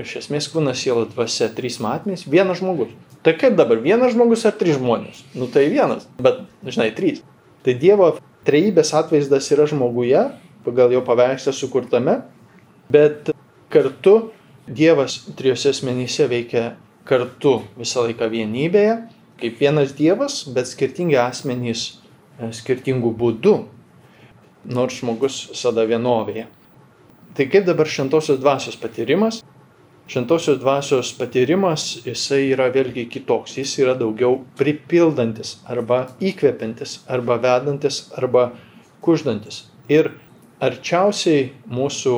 iš 0.01 0.17
esmės 0.24 0.50
kūnas, 0.51 0.81
siela, 0.81 1.05
dvasia, 1.10 1.50
trys 1.55 1.79
matmenys, 1.83 2.27
vienas 2.29 2.60
žmogus. 2.60 2.91
Tai 3.25 3.36
kaip 3.38 3.55
dabar, 3.57 3.79
vienas 3.81 4.15
žmogus 4.15 4.45
ar 4.50 4.55
trys 4.57 4.79
žmonės? 4.79 5.24
Nu 5.38 5.48
tai 5.51 5.67
vienas, 5.71 6.07
bet, 6.21 6.43
žinai, 6.65 6.89
trys. 6.98 7.21
Tai 7.62 7.75
Dievo 7.77 8.15
trejybės 8.48 8.93
atvaizdas 8.98 9.50
yra 9.53 9.67
žmoguje, 9.69 10.24
pagal 10.65 10.93
jo 10.95 11.01
paveikslą 11.05 11.53
sukurtame, 11.55 12.21
bet 12.91 13.31
kartu 13.71 14.31
Dievas 14.71 15.17
trijose 15.38 15.71
asmenyse 15.74 16.27
veikia 16.29 16.75
kartu 17.07 17.62
visą 17.79 18.05
laiką 18.05 18.27
vienybėje, 18.31 18.95
kaip 19.41 19.62
vienas 19.62 19.93
Dievas, 19.98 20.43
bet 20.53 20.69
skirtingi 20.69 21.17
asmenys 21.19 21.88
e, 22.38 22.51
skirtingų 22.55 23.12
būdų, 23.17 23.55
nors 24.69 25.00
žmogus 25.01 25.43
visada 25.50 25.86
vienovėje. 25.89 26.45
Tai 27.35 27.47
kaip 27.47 27.65
dabar 27.65 27.88
šventosios 27.88 28.39
dvasios 28.41 28.75
patyrimas? 28.75 29.39
Šventosios 30.11 30.57
dvasios 30.59 31.13
patyrimas, 31.15 32.01
jisai 32.03 32.50
yra 32.51 32.65
vėlgi 32.73 33.05
kitoks, 33.07 33.53
jis 33.61 33.77
yra 33.79 33.93
daugiau 33.95 34.41
pripildantis 34.59 35.53
arba 35.71 36.01
įkvepiantis, 36.19 36.97
arba 37.07 37.38
vedantis, 37.39 38.01
arba 38.19 38.50
kuždantis. 39.05 39.61
Ir 39.88 40.11
arčiausiai 40.59 41.53
mūsų 41.71 42.15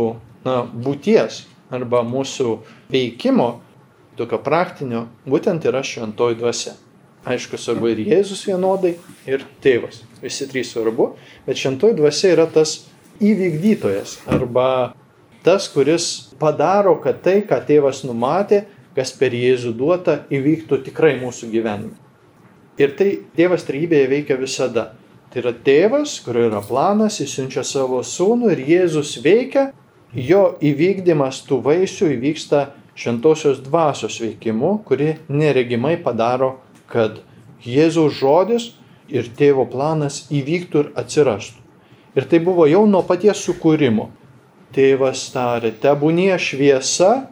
na, 0.48 0.64
būties 0.66 1.44
arba 1.74 2.02
mūsų 2.06 2.56
veikimo, 2.94 3.52
tokio 4.18 4.42
praktinio, 4.42 5.06
būtent 5.30 5.70
yra 5.70 5.84
šventoji 5.86 6.40
dvasia. 6.42 6.74
Aišku, 7.30 7.62
svarbu 7.62 7.94
ir 7.94 8.02
Jėzus 8.04 8.42
vienodai, 8.50 8.98
ir 9.30 9.46
tėvas. 9.64 10.02
Visi 10.26 10.50
trys 10.50 10.74
svarbu, 10.74 11.14
bet 11.46 11.62
šventoji 11.62 12.02
dvasia 12.02 12.34
yra 12.34 12.50
tas 12.52 12.80
įvykdytojas 13.24 14.18
arba 14.34 14.68
tas, 15.44 15.68
kuris 15.72 16.08
padaro, 16.40 16.96
kad 17.04 17.22
tai, 17.26 17.42
ką 17.48 17.60
tėvas 17.68 18.04
numatė, 18.08 18.64
kas 18.96 19.14
per 19.18 19.34
Jėzų 19.36 19.74
duota, 19.78 20.20
įvyktų 20.34 20.84
tikrai 20.88 21.16
mūsų 21.22 21.50
gyvenime. 21.54 21.98
Ir 22.82 22.94
tai 22.98 23.10
tėvas 23.38 23.66
trybėje 23.68 24.10
veikia 24.10 24.38
visada. 24.40 24.94
Tai 25.34 25.42
yra 25.42 25.54
tėvas, 25.66 26.20
kurio 26.26 26.48
yra 26.50 26.62
planas, 26.66 27.20
jis 27.22 27.34
siunčia 27.38 27.64
savo 27.66 28.02
sūnų 28.06 28.52
ir 28.54 28.62
Jėzus 28.70 29.16
veikia 29.22 29.72
jo 30.14 30.44
įvykdymas 30.62 31.42
tų 31.48 31.60
vaisių 31.66 32.12
įvyksta 32.16 32.68
šventosios 32.98 33.62
dvasios 33.66 34.20
veikimu, 34.22 34.80
kuri 34.86 35.16
neregimai 35.30 35.96
padaro, 36.02 36.60
kad 36.90 37.22
Jėzaus 37.66 38.18
žodis 38.20 38.72
ir 39.10 39.30
tėvo 39.38 39.66
planas 39.70 40.28
įvyktų 40.34 40.84
ir 40.84 40.92
atsirastų. 41.02 41.62
Ir 42.14 42.28
tai 42.30 42.40
buvo 42.46 42.68
jau 42.70 42.84
nuo 42.86 43.02
paties 43.06 43.42
sukūrimo. 43.42 44.12
Tėvas 44.74 45.28
tarė, 45.34 45.74
tebūnie 45.84 46.34
šviesa, 46.42 47.28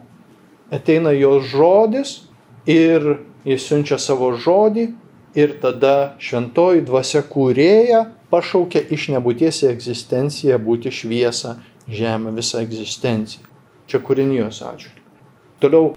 ateina 0.72 1.10
jo 1.16 1.40
žodis 1.42 2.22
ir 2.70 3.18
jis 3.44 3.66
siunčia 3.66 3.98
savo 3.98 4.30
žodį 4.38 4.92
ir 5.34 5.56
tada 5.62 6.14
šventoji 6.22 6.84
dvasia 6.86 7.24
kūrėja 7.26 8.04
pašaukia 8.32 8.84
iš 8.94 9.10
nebūties 9.12 9.62
į 9.64 9.70
egzistenciją 9.72 10.58
būti 10.62 10.92
šviesą 10.94 11.56
žemę, 11.90 12.32
visą 12.36 12.62
egzistenciją. 12.64 13.44
Čia 13.90 14.00
kūrinijos 14.04 14.62
atžvilgiu. 14.64 15.02
Toliau, 15.60 15.90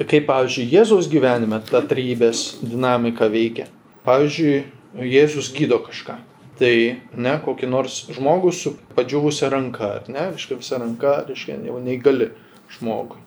kaip, 0.00 0.26
pavyzdžiui, 0.28 0.66
Jėzaus 0.72 1.10
gyvenime 1.12 1.60
ta 1.68 1.82
trybės 1.86 2.56
dinamika 2.64 3.28
veikia. 3.32 3.68
Pavyzdžiui, 4.06 4.64
Jėzus 5.06 5.52
gydo 5.54 5.78
kažką. 5.84 6.16
Tai 6.56 6.74
ne 7.20 7.34
kokį 7.44 7.68
nors 7.68 7.98
žmogų 8.16 8.52
su 8.56 8.72
padžiūvusia 8.96 9.50
ranka, 9.52 9.90
ar 9.98 10.06
ne, 10.08 10.30
reiškia 10.32 10.56
visa 10.56 10.80
ranka, 10.80 11.18
reiškia 11.28 11.58
jau 11.66 11.80
neįgali 11.84 12.30
žmogui. 12.78 13.20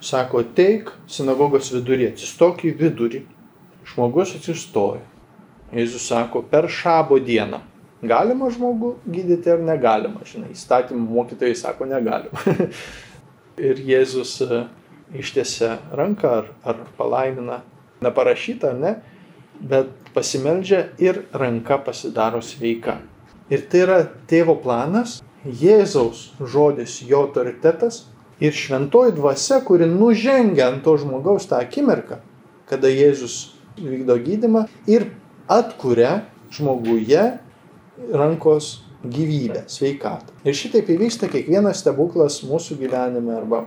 Sako, 0.00 0.44
teik 0.54 0.92
sinagogos 1.10 1.72
viduryje, 1.74 2.12
atsistok 2.14 2.62
į 2.68 2.76
vidurį. 2.78 3.24
Žmogus 3.86 4.36
atsistoja. 4.38 5.02
Jėzus 5.74 6.06
sako, 6.06 6.44
per 6.46 6.68
šabo 6.70 7.18
dieną 7.22 7.62
Galima 8.04 8.50
žmogų 8.52 8.90
gydyti 9.08 9.48
ar 9.54 9.62
negalima, 9.64 10.20
žinai, 10.28 10.50
įstatymų 10.52 11.06
mokytojai 11.16 11.56
sako 11.56 11.86
negalima. 11.88 12.56
ir 13.68 13.80
Jėzus 13.88 14.34
e, 14.44 14.64
ištiesia 15.16 15.78
ranką 15.96 16.32
ar, 16.42 16.50
ar 16.60 16.82
palaimina, 16.98 17.62
neparašyta, 18.04 18.74
ne, 18.76 18.98
bet 19.60 19.92
pasimeldžia 20.14 20.86
ir 20.98 21.24
ranka 21.32 21.78
pasidaro 21.84 22.42
sveika. 22.42 22.98
Ir 23.50 23.66
tai 23.70 23.82
yra 23.84 23.98
tėvo 24.28 24.56
planas, 24.62 25.20
Jėzaus 25.46 26.32
žodis, 26.42 26.98
jo 27.06 27.20
autoritetas 27.28 28.00
ir 28.42 28.56
šventoji 28.56 29.14
dvasia, 29.14 29.60
kuri 29.62 29.86
nužengia 29.86 30.66
ant 30.72 30.82
to 30.84 30.96
žmogaus 30.98 31.46
tą 31.46 31.60
akimirką, 31.62 32.18
kada 32.66 32.90
Jėzus 32.90 33.54
vykdo 33.78 34.16
gydimą 34.24 34.64
ir 34.90 35.06
atkuria 35.46 36.24
žmoguje 36.50 37.22
rankos 38.12 38.80
gyvybę, 39.06 39.66
sveikatą. 39.70 40.34
Ir 40.44 40.56
šitaip 40.56 40.90
įvyksta 40.96 41.30
kiekvienas 41.30 41.84
stebuklas 41.84 42.40
mūsų 42.46 42.80
gyvenime 42.80 43.36
arba 43.36 43.64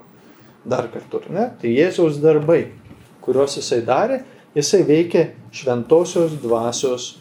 dar 0.67 0.89
kartu, 0.91 1.21
ne? 1.31 1.49
Tai 1.61 1.71
Jėzaus 1.71 2.19
darbai, 2.19 2.65
kuriuos 3.23 3.55
jisai 3.59 3.79
darė, 3.87 4.19
jisai 4.57 4.81
veikė 4.87 5.29
šventosios 5.55 6.35
dvasios 6.41 7.11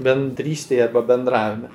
bendrystėje 0.00 0.84
arba 0.88 1.04
bendravime. 1.06 1.70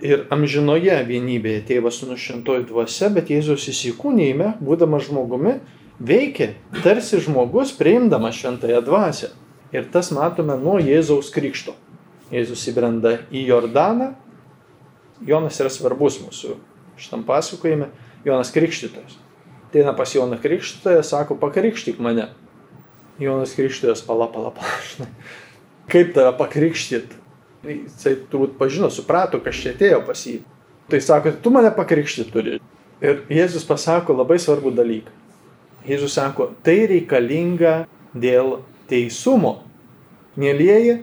Ir 0.00 0.24
amžinoje 0.32 0.96
vienybėje 1.08 1.64
tėvas 1.68 2.00
su 2.00 2.08
nušventoji 2.08 2.64
dvasia, 2.70 3.10
bet 3.12 3.28
Jėzus 3.32 3.66
įsikūnyme, 3.68 4.54
būdamas 4.64 5.10
žmogumi, 5.10 5.58
veikia 6.00 6.54
tarsi 6.84 7.20
žmogus 7.20 7.74
priimdamas 7.76 8.38
šventąją 8.40 8.80
dvasę. 8.86 9.34
Ir 9.76 9.86
tas 9.92 10.08
matome 10.16 10.56
nuo 10.58 10.78
Jėzaus 10.80 11.28
krikšto. 11.34 11.76
Jėzus 12.32 12.64
įbrenda 12.72 13.18
į 13.30 13.44
Jordaną. 13.50 14.14
Jonas 15.26 15.60
yra 15.60 15.70
svarbus 15.70 16.16
mūsų 16.22 16.56
šitam 17.00 17.24
pasakojime. 17.24 17.88
Jonas 18.24 18.52
Krikštytojas. 18.52 19.16
Ateina 19.68 19.92
pas 19.96 20.14
Joną 20.14 20.36
Krikštytoją, 20.42 21.02
sako, 21.02 21.36
pakrikštyk 21.40 22.00
mane. 22.02 22.28
Jonas 23.20 23.52
Krikštytojas, 23.54 24.02
pala, 24.06 24.26
pala, 24.32 24.50
pala. 24.56 25.08
Kaip 25.92 26.14
tave 26.16 26.32
pakrikštyt? 26.38 27.16
Jisai 27.66 28.14
turbūt 28.32 28.56
pažino, 28.56 28.88
suprato, 28.88 29.36
kas 29.44 29.58
čia 29.60 29.74
atėjo 29.74 30.00
pas 30.06 30.20
jį. 30.24 30.38
Tai 30.90 31.00
sako, 31.04 31.34
tu 31.44 31.52
mane 31.52 31.68
pakrikštyti 31.76 32.32
turi. 32.32 32.60
Ir 33.04 33.20
Jėzus 33.28 33.66
pasako 33.68 34.16
labai 34.16 34.38
svarbų 34.40 34.72
dalyką. 34.78 35.12
Jėzus 35.88 36.16
sako, 36.16 36.50
tai 36.64 36.86
reikalinga 36.88 37.84
dėl 38.16 38.62
teisumo. 38.88 39.60
Mėlyjeji, 40.40 41.02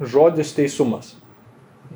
žodis 0.00 0.52
teisumas. 0.56 1.14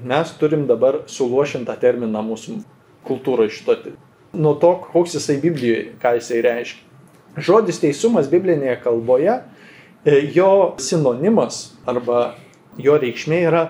Mes 0.01 0.33
turim 0.41 0.65
dabar 0.71 1.03
suluošintą 1.11 1.77
terminą 1.81 2.23
mūsų 2.25 2.61
kultūroje 3.05 3.53
šito. 3.59 3.77
Nuo 4.33 4.55
to, 4.63 4.77
koks 4.93 5.19
jisai 5.19 5.41
Biblijoje, 5.43 5.91
ką 6.01 6.17
jisai 6.17 6.41
reiškia. 6.47 6.90
Žodis 7.39 7.79
teisumas 7.83 8.31
biblinėje 8.31 8.81
kalboje, 8.83 9.41
e, 10.05 10.17
jo 10.35 10.75
sinonimas 10.83 11.77
arba 11.89 12.35
jo 12.81 12.97
reikšmė 12.99 13.43
yra 13.47 13.65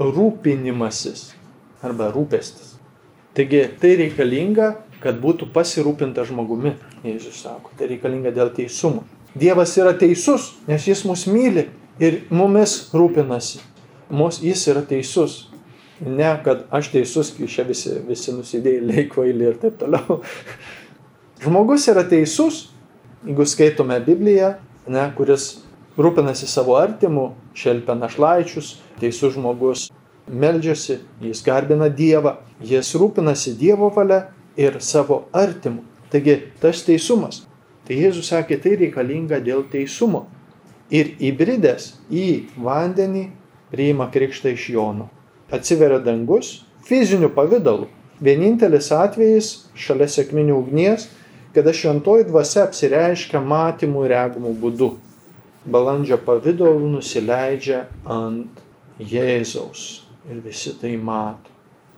rūpinimasis 0.00 1.32
arba 1.84 2.10
rūpestis. 2.14 2.76
Taigi 3.38 3.68
tai 3.78 3.94
reikalinga, 4.00 4.72
kad 5.02 5.20
būtų 5.22 5.52
pasirūpinta 5.54 6.24
žmogumi, 6.26 6.74
Jėzus 7.06 7.42
sako. 7.44 7.70
Tai 7.78 7.86
reikalinga 7.90 8.32
dėl 8.34 8.50
teisumo. 8.54 9.04
Dievas 9.38 9.76
yra 9.78 9.92
teisus, 9.94 10.56
nes 10.66 10.86
jis 10.88 11.04
mus 11.06 11.26
myli 11.30 11.68
ir 12.02 12.24
mumis 12.34 12.88
rūpinasi. 12.96 13.60
Mus, 14.10 14.40
jis 14.42 14.64
yra 14.72 14.82
teisus. 14.88 15.44
Ne, 16.00 16.30
kad 16.44 16.64
aš 16.74 16.92
teisus, 16.92 17.30
kai 17.34 17.46
čia 17.50 17.64
visi, 17.66 17.92
visi 18.06 18.34
nusidėjai, 18.34 19.06
kvaili 19.10 19.48
ir 19.50 19.56
taip 19.62 19.78
toliau. 19.80 20.20
Žmogus 21.42 21.86
yra 21.90 22.04
teisus, 22.08 22.68
jeigu 23.28 23.46
skaitome 23.46 24.00
Bibliją, 24.00 24.54
ne, 24.88 25.04
kuris 25.16 25.58
rūpinasi 26.00 26.48
savo 26.48 26.78
artimu, 26.80 27.34
šelpia 27.52 27.96
našlaičius, 27.98 28.78
teisus 29.00 29.34
žmogus 29.34 29.88
meldžiasi, 30.28 30.98
jis 31.20 31.42
garbina 31.44 31.90
Dievą, 31.92 32.38
jis 32.64 32.94
rūpinasi 32.96 33.52
Dievo 33.60 33.90
valia 33.92 34.30
ir 34.56 34.80
savo 34.80 35.26
artimu. 35.32 35.84
Taigi 36.08 36.38
tas 36.62 36.80
teisumas. 36.86 37.42
Tai 37.84 37.96
Jėzus 37.96 38.30
sakė, 38.32 38.56
tai 38.60 38.76
reikalinga 38.80 39.42
dėl 39.44 39.62
teisumo. 39.68 40.26
Ir 40.92 41.14
įbridęs 41.20 41.94
į 42.08 42.48
vandenį 42.56 43.26
priima 43.72 44.08
krikštą 44.12 44.54
iš 44.56 44.70
Jono. 44.72 45.08
Atsiveria 45.52 46.00
dangus 46.00 46.62
fiziniu 46.88 47.28
pavydalu. 47.32 47.88
Vienintelis 48.24 48.88
atvejis 48.92 49.50
šalia 49.76 50.08
sėkminių 50.10 50.56
ugnies, 50.56 51.06
kada 51.54 51.72
šventoji 51.74 52.28
dvasia 52.28 52.64
apsireiškia 52.68 53.40
matymų 53.40 54.06
ir 54.06 54.14
regumų 54.14 54.54
būdu 54.62 54.90
balandžio 55.68 56.18
pavydalu 56.24 56.88
nusileidžia 56.96 57.84
ant 58.08 58.64
Jėzaus. 58.98 60.04
Ir 60.28 60.42
visi 60.44 60.74
tai 60.80 60.96
mato. 61.00 61.52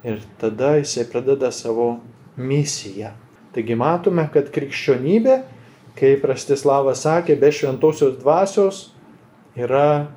Ir 0.06 0.20
tada 0.40 0.76
jisai 0.78 1.06
pradeda 1.10 1.50
savo 1.52 1.98
misiją. 2.36 3.12
Taigi 3.54 3.74
matome, 3.74 4.24
kad 4.32 4.48
krikščionybė, 4.54 5.40
kaip 5.98 6.24
Rastislavas 6.30 7.02
sakė, 7.04 7.34
be 7.40 7.50
šventosios 7.52 8.14
dvasios 8.20 8.84
yra, 9.58 10.12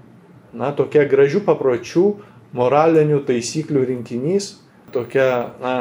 na, 0.54 0.70
tokia 0.78 1.08
gražių 1.10 1.42
papročių, 1.48 2.06
moralinių 2.54 3.24
taisyklių 3.26 3.82
rinkinys, 3.90 4.52
tokia, 4.94 5.28
na, 5.64 5.74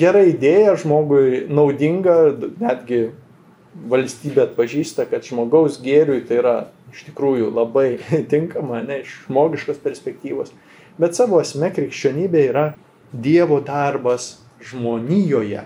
gera 0.00 0.24
idėja 0.26 0.74
žmogui, 0.80 1.44
naudinga, 1.50 2.16
netgi 2.60 3.08
valstybė 3.90 4.48
atpažįsta, 4.48 5.06
kad 5.10 5.26
žmogaus 5.26 5.80
gėriui 5.82 6.22
tai 6.28 6.40
yra 6.42 6.56
iš 6.94 7.04
tikrųjų 7.08 7.50
labai 7.54 7.98
tinkama, 8.32 8.82
ne 8.86 9.02
iš 9.02 9.24
žmogiškos 9.26 9.82
perspektyvos, 9.84 10.54
bet 10.98 11.18
savo 11.18 11.40
esme 11.42 11.72
krikščionybė 11.74 12.48
yra 12.50 12.66
Dievo 13.14 13.60
darbas 13.62 14.40
žmonijoje, 14.64 15.62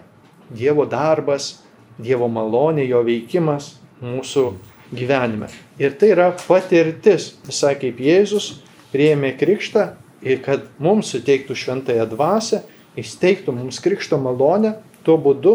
Dievo 0.53 0.85
darbas, 0.89 1.59
Dievo 1.99 2.29
malonė, 2.31 2.85
jo 2.89 3.01
veikimas 3.07 3.77
mūsų 4.05 4.51
gyvenime. 4.95 5.49
Ir 5.81 5.95
tai 5.99 6.13
yra 6.15 6.31
patirtis, 6.37 7.33
visai 7.47 7.75
kaip 7.81 8.01
Jėzus 8.01 8.59
prieėmė 8.93 9.35
krikštą 9.41 9.87
ir 10.25 10.43
kad 10.45 10.67
mums 10.83 11.13
suteiktų 11.15 11.57
šventąją 11.59 12.07
dvasę, 12.13 12.63
įsteigtų 12.99 13.55
mums 13.55 13.81
krikšto 13.85 14.19
malonę, 14.21 14.77
tuo 15.07 15.17
būdu 15.23 15.55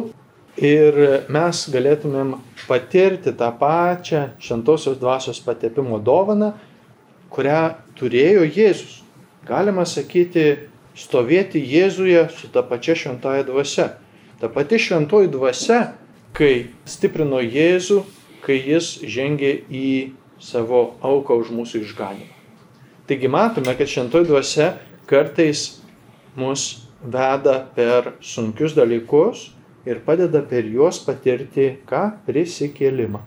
ir 0.57 0.99
mes 1.33 1.63
galėtumėm 1.73 2.35
patirti 2.67 3.33
tą 3.37 3.49
pačią 3.59 4.27
šventosios 4.41 4.99
dvasios 5.01 5.41
patepimo 5.43 5.99
dovaną, 5.99 6.53
kurią 7.33 7.73
turėjo 7.97 8.45
Jėzus. 8.45 9.01
Galima 9.43 9.83
sakyti, 9.89 10.69
stovėti 10.95 11.59
Jėzuje 11.59 12.27
su 12.31 12.47
ta 12.53 12.63
pačia 12.63 12.95
šventąją 12.95 13.47
dvasia. 13.49 13.89
Ta 14.39 14.49
pati 14.49 14.77
šventoji 14.79 15.31
dvasia, 15.33 15.93
kai 16.35 16.69
stiprino 16.89 17.41
Jėzų, 17.41 18.03
kai 18.43 18.59
jis 18.59 18.97
žengė 19.07 19.53
į 19.71 19.89
savo 20.43 20.93
auką 21.01 21.37
už 21.41 21.51
mūsų 21.55 21.83
išganimą. 21.85 22.31
Taigi 23.07 23.27
matome, 23.31 23.73
kad 23.75 23.89
šventoji 23.89 24.29
dvasia 24.29 24.73
kartais 25.09 25.81
mus 26.39 26.85
veda 27.03 27.59
per 27.75 28.13
sunkius 28.23 28.75
dalykus, 28.75 29.51
ir 29.85 29.99
padeda 30.05 30.41
per 30.47 30.65
juos 30.67 31.01
patirti 31.03 31.77
ką? 31.87 32.03
Prisikėlimą. 32.27 33.21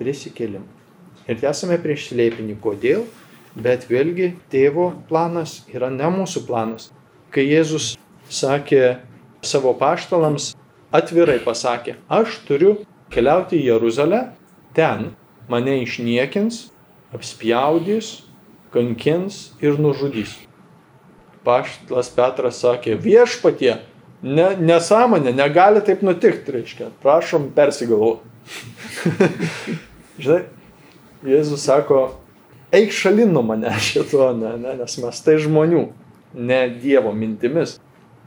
Prisikėlimą. 0.00 0.66
Ir 1.26 1.42
esame 1.50 1.78
prieš 1.82 2.10
slėpinį. 2.10 2.58
Kodėl? 2.62 3.06
Bet 3.56 3.86
vėlgi 3.88 4.34
tėvo 4.52 4.90
planas 5.08 5.62
yra 5.72 5.88
ne 5.90 6.10
mūsų 6.12 6.44
planas. 6.46 6.90
Kai 7.32 7.46
Jėzus 7.48 7.94
sakė 8.28 8.98
savo 9.40 9.72
paštalams, 9.78 10.52
atvirai 10.92 11.38
pasakė, 11.44 11.96
aš 12.08 12.40
turiu 12.46 12.76
keliauti 13.12 13.58
į 13.58 13.70
Jeruzalę, 13.70 14.20
ten 14.76 15.14
mane 15.48 15.78
išniekins, 15.82 16.66
apspjaudys, 17.16 18.26
kankins 18.74 19.56
ir 19.64 19.80
nužudys. 19.80 20.36
Paštalas 21.46 22.10
Petras 22.10 22.58
sakė, 22.64 22.96
viešpatie, 22.98 23.76
ne, 24.26 24.48
nesąmonė, 24.58 25.32
negali 25.36 25.82
taip 25.86 26.02
nutikti, 26.06 26.56
reiškia. 26.58 26.90
Prašom 27.04 27.50
persigalvoti. 27.54 28.26
Žinai, 30.22 30.42
Jėzus 31.26 31.64
sako, 31.66 32.00
eik 32.74 32.94
šalin 32.94 33.32
nuo 33.34 33.44
mane 33.46 33.72
šito, 33.88 34.30
ne, 34.38 34.56
ne, 34.62 34.74
nes 34.80 34.98
mes 35.02 35.22
tai 35.24 35.38
žmonių, 35.42 35.86
ne 36.34 36.60
Dievo 36.82 37.14
mintimis. 37.16 37.76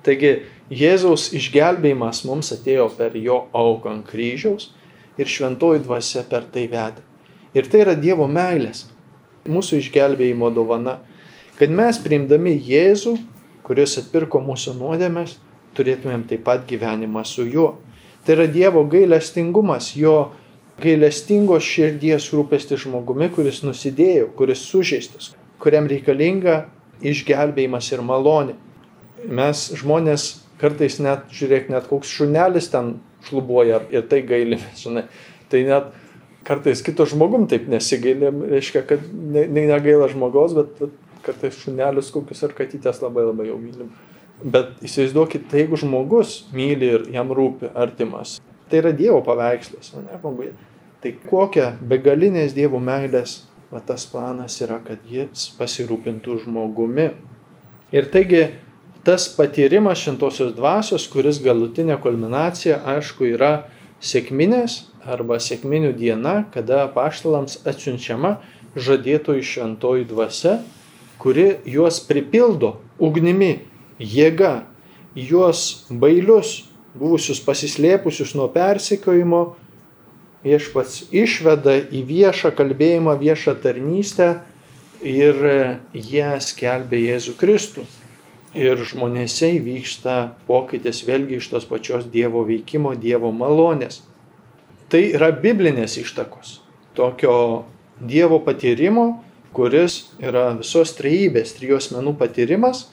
Taigi 0.06 0.40
Jėzaus 0.72 1.32
išgelbėjimas 1.36 2.24
mums 2.30 2.54
atėjo 2.56 2.88
per 2.96 3.16
jo 3.20 3.42
auką 3.58 3.92
ant 3.98 4.08
kryžiaus 4.08 4.70
ir 5.20 5.28
šventoji 5.28 5.84
dvasia 5.84 6.24
per 6.30 6.46
tai 6.54 6.68
vedė. 6.72 7.04
Ir 7.58 7.68
tai 7.68 7.84
yra 7.84 7.96
Dievo 7.98 8.28
meilės, 8.30 8.86
mūsų 9.50 9.82
išgelbėjimo 9.82 10.52
dovana, 10.54 11.00
kad 11.60 11.72
mes 11.76 12.00
priimdami 12.02 12.56
Jėzų, 12.64 13.18
kuris 13.68 13.98
atpirko 14.02 14.42
mūsų 14.44 14.78
nuodėmės, 14.80 15.36
turėtumėm 15.78 16.26
taip 16.30 16.46
pat 16.48 16.66
gyvenimą 16.70 17.26
su 17.28 17.46
juo. 17.46 17.74
Tai 18.26 18.38
yra 18.38 18.48
Dievo 18.52 18.84
gailestingumas, 18.90 19.94
jo 20.00 20.32
gailestingos 20.80 21.68
širdies 21.68 22.30
rūpesti 22.34 22.80
žmogumi, 22.80 23.30
kuris 23.36 23.62
nusidėjo, 23.66 24.30
kuris 24.40 24.64
sužeistas, 24.70 25.34
kuriam 25.60 25.88
reikalinga 25.92 26.64
išgelbėjimas 27.06 27.92
ir 27.94 28.04
malonė. 28.06 28.56
Mes 29.28 29.66
žmonės 29.80 30.30
kartais 30.60 31.00
net, 31.04 31.28
žiūrėk, 31.36 31.68
net 31.72 31.88
koks 31.92 32.12
šunelis 32.12 32.70
ten 32.72 32.98
šlubuoja 33.28 33.84
ir 33.92 34.08
tai 34.12 34.22
gailimės, 34.28 34.80
žinai. 34.86 35.08
Tai 35.52 35.64
net 35.68 35.92
kartais 36.48 36.82
kito 36.86 37.06
žmogum 37.10 37.48
taip 37.52 37.68
nesigailim, 37.72 38.44
reiškia, 38.52 38.84
kad 38.88 39.04
ne, 39.12 39.46
ne 39.48 39.68
negaila 39.70 40.08
žmogaus, 40.12 40.56
bet 40.58 40.92
kartais 41.26 41.58
šunelius 41.62 42.12
kokius 42.14 42.44
ar 42.48 42.56
katytės 42.58 43.02
labai 43.04 43.26
labai 43.28 43.50
jau 43.50 43.58
mylim. 43.62 43.92
Bet 44.40 44.80
įsivaizduokit, 44.86 45.50
tai 45.52 45.66
jeigu 45.66 45.80
žmogus 45.82 46.46
myli 46.56 46.94
ir 46.96 47.10
jam 47.12 47.32
rūpi 47.36 47.74
artimas, 47.76 48.38
tai 48.72 48.80
yra 48.80 48.94
Dievo 48.96 49.20
paveikslas, 49.26 49.92
ne, 50.00 50.52
tai 51.04 51.14
kokia 51.28 51.74
begalinės 51.82 52.56
Dievo 52.56 52.80
meilės 52.80 53.42
va, 53.72 53.82
tas 53.84 54.06
planas 54.10 54.56
yra, 54.64 54.80
kad 54.86 55.04
jis 55.10 55.50
pasirūpintų 55.60 56.40
žmogumi. 56.46 57.10
Ir 57.96 58.08
taigi 58.14 58.46
tas 59.04 59.28
patyrimas 59.36 60.02
šintosios 60.04 60.54
dvasios, 60.58 61.08
kuris 61.12 61.42
galutinė 61.44 62.00
kulminacija, 62.02 62.80
aišku, 62.96 63.28
yra 63.36 63.70
sėkminės, 64.00 64.86
arba 65.08 65.40
sėkminių 65.42 65.94
diena, 65.98 66.44
kada 66.54 66.86
paštalams 66.94 67.62
atsiunčiama 67.68 68.38
žadėtoji 68.80 69.46
šventoji 69.46 70.08
dvasia, 70.10 70.60
kuri 71.20 71.60
juos 71.68 72.00
pripildo 72.08 72.78
ugnimi, 73.00 73.60
jėga, 74.00 74.64
juos 75.16 75.86
bailius, 75.90 76.70
buvusius 76.96 77.42
pasislėpusius 77.44 78.34
nuo 78.38 78.48
persekiojimo, 78.54 79.44
viešpats 80.46 81.10
išveda 81.12 81.76
į 81.92 82.04
viešą 82.08 82.54
kalbėjimą, 82.56 83.16
viešą 83.20 83.56
tarnystę 83.64 84.30
ir 85.04 85.40
jie 85.94 86.30
skelbia 86.44 87.00
Jėzų 87.14 87.36
Kristų. 87.40 87.86
Ir 88.58 88.80
žmonėse 88.82 89.52
įvyksta 89.60 90.32
pokytis 90.48 91.04
vėlgi 91.06 91.38
iš 91.38 91.52
tos 91.52 91.68
pačios 91.70 92.08
Dievo 92.10 92.42
veikimo, 92.48 92.96
Dievo 92.98 93.30
malonės. 93.36 94.02
Tai 94.90 95.04
yra 95.06 95.30
biblinės 95.30 96.00
ištakos. 96.02 96.58
Tokio 96.98 97.66
Dievo 98.02 98.40
patyrimo, 98.42 99.20
kuris 99.56 100.02
yra 100.22 100.52
visos 100.60 100.94
trejybės, 100.98 101.56
trijos 101.58 101.90
menų 101.94 102.16
patyrimas 102.20 102.88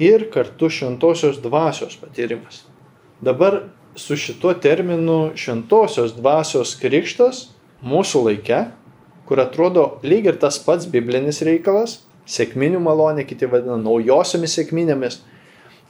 ir 0.00 0.28
kartu 0.32 0.70
šventosios 0.72 1.40
dvasios 1.44 1.96
patyrimas. 2.00 2.64
Dabar 3.20 3.62
su 3.94 4.16
šituo 4.16 4.54
terminu 4.54 5.32
šventosios 5.36 6.14
dvasios 6.16 6.76
krikštas 6.80 7.48
mūsų 7.84 8.24
laike, 8.28 8.62
kur 9.28 9.42
atrodo 9.42 10.00
lyg 10.02 10.30
ir 10.30 10.38
tas 10.40 10.58
pats 10.62 10.88
biblinis 10.90 11.42
reikalas, 11.46 12.00
sėkminių 12.30 12.80
malonė, 12.82 13.26
kiti 13.28 13.48
vadina 13.50 13.76
naujosiomis 13.80 14.56
sėkminėmis, 14.56 15.20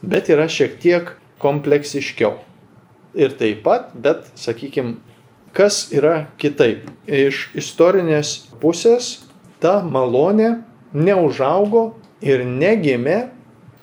bet 0.01 0.29
yra 0.33 0.47
šiek 0.49 0.77
tiek 0.81 1.13
kompleksiškiau. 1.41 2.35
Ir 3.17 3.33
taip 3.39 3.63
pat, 3.65 3.91
bet 3.95 4.29
sakykime, 4.39 4.97
kas 5.55 5.89
yra 5.91 6.27
kitaip. 6.39 6.87
Iš 7.07 7.49
istorinės 7.59 8.37
pusės 8.61 9.20
ta 9.61 9.79
malonė 9.85 10.55
neužaugo 10.93 11.91
ir 12.21 12.43
negimė, 12.45 13.29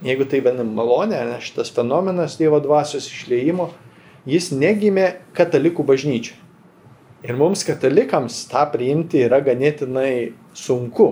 jeigu 0.04 0.26
tai 0.30 0.42
vadinam 0.44 0.74
malonė, 0.76 1.20
ne 1.30 1.38
šitas 1.42 1.70
fenomenas 1.74 2.36
Dievo 2.38 2.60
dvasios 2.62 3.08
išleimo, 3.10 3.70
jis 4.28 4.50
negimė 4.52 5.08
katalikų 5.36 5.86
bažnyčiai. 5.86 6.36
Ir 7.26 7.34
mums 7.34 7.64
katalikams 7.66 8.44
tą 8.50 8.62
priimti 8.70 9.24
yra 9.26 9.40
ganėtinai 9.42 10.34
sunku. 10.54 11.08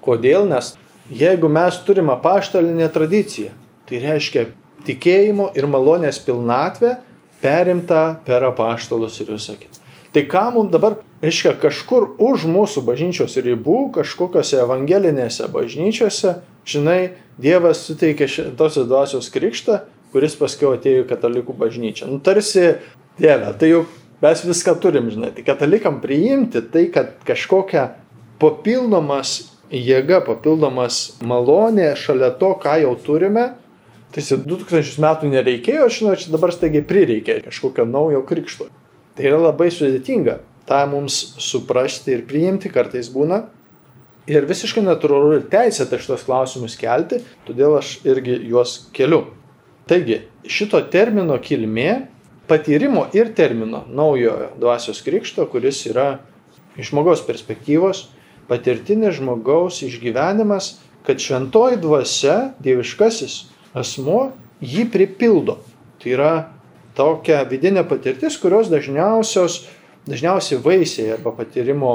Kodėl? 0.00 0.46
Nes 0.48 0.72
jeigu 1.12 1.50
mes 1.52 1.76
turime 1.84 2.16
paštalinę 2.22 2.88
tradiciją, 2.92 3.52
tai 3.88 4.00
reiškia 4.00 4.46
tikėjimo 4.86 5.50
ir 5.58 5.68
malonės 5.68 6.22
pilnatvę 6.24 6.94
perimta 7.42 8.04
per 8.24 8.48
apaštalus 8.48 9.20
ir 9.20 9.34
visą 9.34 9.58
kitą. 9.60 9.79
Tai 10.14 10.24
ką 10.26 10.44
mums 10.56 10.72
dabar, 10.74 10.98
reiškia, 11.22 11.54
kažkur 11.62 12.08
už 12.18 12.48
mūsų 12.50 12.82
bažnyčios 12.86 13.36
ribų, 13.38 13.92
kažkokiose 13.94 14.58
evangelinėse 14.64 15.46
bažnyčiose, 15.52 16.40
žinai, 16.66 17.00
Dievas 17.40 17.86
suteikė 17.86 18.26
šitosios 18.28 18.84
dvasios 18.90 19.30
krikštą 19.32 19.78
kuris 20.12 20.36
paskiau 20.38 20.74
atėjo 20.76 21.04
į 21.04 21.08
katalikų 21.10 21.54
bažnyčią. 21.58 22.08
Nu, 22.10 22.18
tarsi, 22.22 22.74
Dieve, 23.20 23.52
tai 23.58 23.72
jau 23.72 23.84
mes 24.22 24.42
viską 24.46 24.76
turim, 24.82 25.10
žinai, 25.12 25.32
tai 25.36 25.44
katalikam 25.46 26.00
priimti 26.02 26.62
tai, 26.72 26.86
kad 26.92 27.14
kažkokia 27.28 27.90
papildomas 28.42 29.52
jėga, 29.70 30.22
papildomas 30.26 31.20
malonė 31.22 31.92
šalia 32.00 32.32
to, 32.40 32.54
ką 32.62 32.80
jau 32.84 32.94
turime, 33.04 33.52
tai 34.14 34.24
2000 34.24 35.02
metų 35.04 35.30
nereikėjo, 35.30 35.88
žinau, 35.94 36.16
čia 36.18 36.32
dabar 36.34 36.54
staigiai 36.54 36.86
prireikė 36.86 37.42
kažkokio 37.46 37.86
naujo 37.86 38.24
krikšto. 38.26 38.70
Tai 39.20 39.26
yra 39.28 39.36
labai 39.36 39.66
sudėtinga 39.68 40.38
tą 40.64 40.78
mums 40.88 41.16
suprasti 41.44 42.14
ir 42.14 42.22
priimti 42.24 42.70
kartais 42.72 43.10
būna. 43.12 43.42
Ir 44.32 44.46
visiškai 44.48 44.80
natūralu 44.80 45.34
ir 45.36 45.42
teisėta 45.52 45.98
šitos 46.00 46.22
klausimus 46.24 46.78
kelti, 46.80 47.18
todėl 47.44 47.74
aš 47.76 47.98
irgi 48.08 48.38
juos 48.48 48.86
keliu. 48.96 49.26
Taigi, 49.90 50.22
šito 50.48 50.80
termino 50.88 51.36
kilmė 51.36 52.06
patyrimo 52.48 53.10
ir 53.12 53.34
termino 53.36 53.82
naujojo 53.92 54.54
dvasios 54.62 55.02
krikšto, 55.04 55.44
kuris 55.52 55.82
yra 55.90 56.22
iš 56.80 56.88
žmogaus 56.94 57.20
perspektyvos, 57.26 58.06
patirtinis 58.48 59.18
žmogaus 59.18 59.82
išgyvenimas, 59.84 60.78
kad 61.04 61.20
šventoji 61.20 61.76
dvasia, 61.84 62.38
dieviškasis 62.64 63.36
asmo 63.76 64.30
jį 64.64 64.88
pripildo. 64.96 65.58
Tai 66.00 66.16
yra 66.16 66.32
tokia 66.98 67.42
vidinė 67.48 67.84
patirtis, 67.88 68.38
kurios 68.40 68.70
dažniausios, 68.72 69.64
dažniausiai 70.08 70.60
vaisiai 70.64 71.14
arba 71.16 71.32
patyrimo 71.36 71.94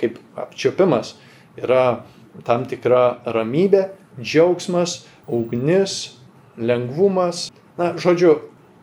kaip 0.00 0.18
apčiopimas 0.36 1.14
yra 1.56 2.04
tam 2.44 2.66
tikra 2.68 3.22
ramybė, 3.32 3.86
džiaugsmas, 4.20 5.04
ugnis, 5.26 6.16
lengvumas. 6.56 7.46
Na, 7.80 7.92
žodžiu, 8.00 8.38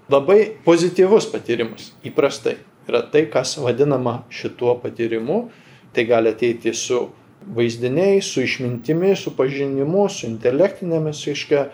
labai 0.10 0.56
pozityvus 0.66 1.30
patyrimas 1.32 1.92
įprastai 2.06 2.58
yra 2.90 3.04
tai, 3.14 3.26
kas 3.30 3.58
vadinama 3.62 4.24
šituo 4.34 4.78
patyrimu. 4.82 5.48
Tai 5.94 6.08
gali 6.10 6.32
ateiti 6.34 6.74
su 6.74 7.12
vaizdiniais, 7.54 8.26
su 8.26 8.42
išmintimi, 8.42 9.14
su 9.20 9.36
pažinimu, 9.38 10.08
su 10.10 10.26
intelektinėmis, 10.26 11.22
aiškia, 11.30 11.68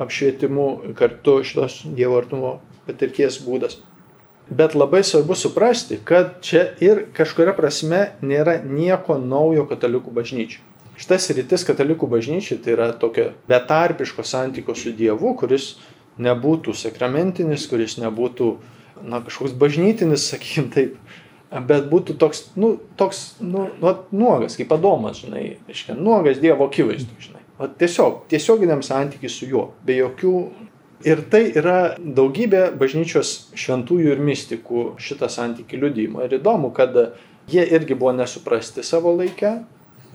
apšvietimu 0.00 0.94
kartu 0.96 1.38
šitos 1.44 1.82
Dievo 1.96 2.18
artumo 2.20 2.50
patirties 2.86 3.40
būdas. 3.44 3.80
Bet 4.46 4.76
labai 4.78 5.02
svarbu 5.02 5.34
suprasti, 5.34 5.98
kad 6.06 6.38
čia 6.46 6.68
ir 6.80 7.08
kažkuria 7.14 7.56
prasme 7.56 8.12
nėra 8.22 8.60
nieko 8.62 9.18
naujo 9.18 9.66
katalikų 9.66 10.14
bažnyčiai. 10.14 10.62
Šitas 10.96 11.26
rytis 11.34 11.66
katalikų 11.66 12.06
bažnyčiai 12.08 12.60
tai 12.62 12.76
yra 12.76 12.92
tokio 12.96 13.32
betarpiško 13.50 14.22
santykio 14.24 14.76
su 14.78 14.94
Dievu, 14.96 15.34
kuris 15.36 15.74
nebūtų 16.22 16.72
sakramentinis, 16.78 17.66
kuris 17.68 17.98
nebūtų 18.00 18.52
na, 19.02 19.20
kažkoks 19.20 19.56
bažnytinis, 19.58 20.24
sakykim 20.30 20.70
taip, 20.72 20.94
bet 21.50 21.90
būtų 21.90 22.16
toks, 22.20 22.46
nu, 22.56 22.76
toks, 22.96 23.24
nu, 23.42 23.66
nu, 23.82 23.96
nuogas, 24.14 24.56
kaip 24.58 24.72
adomas, 24.78 25.20
žinai, 25.24 25.58
reiškia, 25.68 25.98
nuogas 25.98 26.40
Dievo 26.42 26.70
akivaizdu, 26.70 27.18
žinai. 27.20 27.42
O 27.58 27.68
tiesiog, 27.72 28.26
tiesioginiam 28.30 28.82
santykiui 28.84 29.32
su 29.32 29.48
juo, 29.48 29.70
be 29.86 29.96
jokių. 29.96 30.32
Ir 31.04 31.20
tai 31.30 31.42
yra 31.52 31.96
daugybė 32.00 32.70
bažnyčios 32.80 33.50
šventųjų 33.58 34.14
ir 34.14 34.22
mystikų 34.24 34.84
šitą 35.02 35.28
santykį 35.28 35.80
liudymo. 35.82 36.22
Ir 36.24 36.38
įdomu, 36.38 36.70
kad 36.76 36.96
jie 37.50 37.66
irgi 37.76 37.98
buvo 37.98 38.14
nesuprasti 38.16 38.84
savo 38.86 39.12
laikę, 39.18 39.58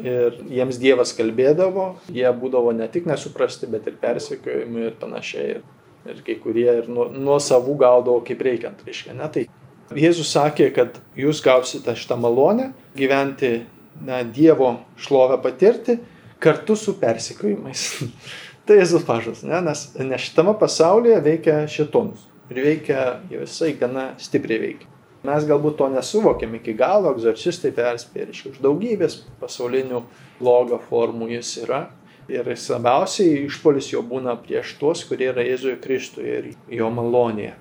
ir 0.01 0.39
jiems 0.49 0.79
Dievas 0.81 1.13
kalbėdavo, 1.17 1.87
jie 2.11 2.27
būdavo 2.37 2.73
ne 2.75 2.87
tik 2.91 3.07
nesuprasti, 3.09 3.69
bet 3.71 3.87
ir 3.89 3.97
persekiojami 4.01 4.87
ir 4.89 4.97
panašiai. 5.01 5.57
Ir, 5.57 5.63
ir 6.09 6.21
kai 6.25 6.37
kurie 6.41 6.69
ir 6.81 6.89
nuo, 6.89 7.09
nuo 7.13 7.37
savų 7.41 7.77
gaudavo 7.81 8.21
kaip 8.25 8.41
reikiant, 8.47 8.81
reiškia. 8.87 9.15
Ne, 9.17 9.29
tai 9.33 9.47
Jėzus 9.91 10.29
sakė, 10.31 10.69
kad 10.71 11.01
jūs 11.19 11.41
gausite 11.43 11.93
šitą 11.99 12.15
malonę 12.21 12.69
gyventi 12.95 13.57
na, 13.99 14.21
Dievo 14.23 14.77
šlovę 15.01 15.41
patirti 15.43 15.97
kartu 16.41 16.77
su 16.79 16.95
persekiojimais. 17.01 17.83
tai 18.67 18.82
Jėzus 18.82 19.06
pažas, 19.08 19.45
ne? 19.47 19.62
nes, 19.65 19.88
nes 20.00 20.28
šitame 20.28 20.54
pasaulyje 20.60 21.21
veikia 21.26 21.63
šitonus 21.71 22.28
ir 22.52 22.63
veikia, 22.65 23.06
visai 23.32 23.74
gana 23.80 24.12
stipriai 24.19 24.62
veikia. 24.65 24.89
Mes 25.21 25.45
galbūt 25.45 25.76
to 25.78 25.88
nesuvokiam 25.93 26.56
iki 26.58 26.74
galo, 26.74 27.12
egzorcistai 27.13 27.69
perspėja, 27.78 28.28
reiškia, 28.32 28.56
už 28.56 28.62
daugybės 28.63 29.19
pasaulinių 29.41 30.02
blogio 30.39 30.80
formų 30.89 31.30
jis 31.36 31.52
yra. 31.62 31.84
Ir 32.32 32.47
svarbiausiai 32.58 33.43
išpolis 33.45 33.91
jo 33.91 34.02
būna 34.08 34.34
prieš 34.39 34.76
tuos, 34.80 35.04
kurie 35.06 35.28
yra 35.30 35.43
Jėzuje 35.45 35.78
Kristuje 35.84 36.38
ir 36.39 36.50
jo 36.74 36.89
malonėje. 36.93 37.54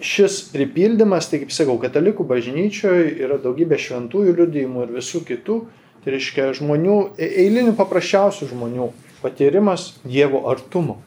Šis 0.00 0.38
pripildymas, 0.54 1.28
tai 1.28 1.42
kaip 1.42 1.52
sakau, 1.52 1.76
katalikų 1.82 2.24
bažnyčioje 2.26 3.10
yra 3.20 3.36
daugybė 3.42 3.76
šventųjų 3.78 4.34
liudijimų 4.38 4.86
ir 4.86 4.94
visų 4.96 5.20
kitų, 5.28 5.58
tai 6.02 6.14
reiškia 6.16 6.48
žmonių, 6.56 6.96
e, 7.20 7.28
eilinių 7.44 7.74
paprasčiausių 7.78 8.48
žmonių 8.54 8.88
patyrimas 9.22 9.92
Dievo 10.04 10.46
artumo. 10.50 11.00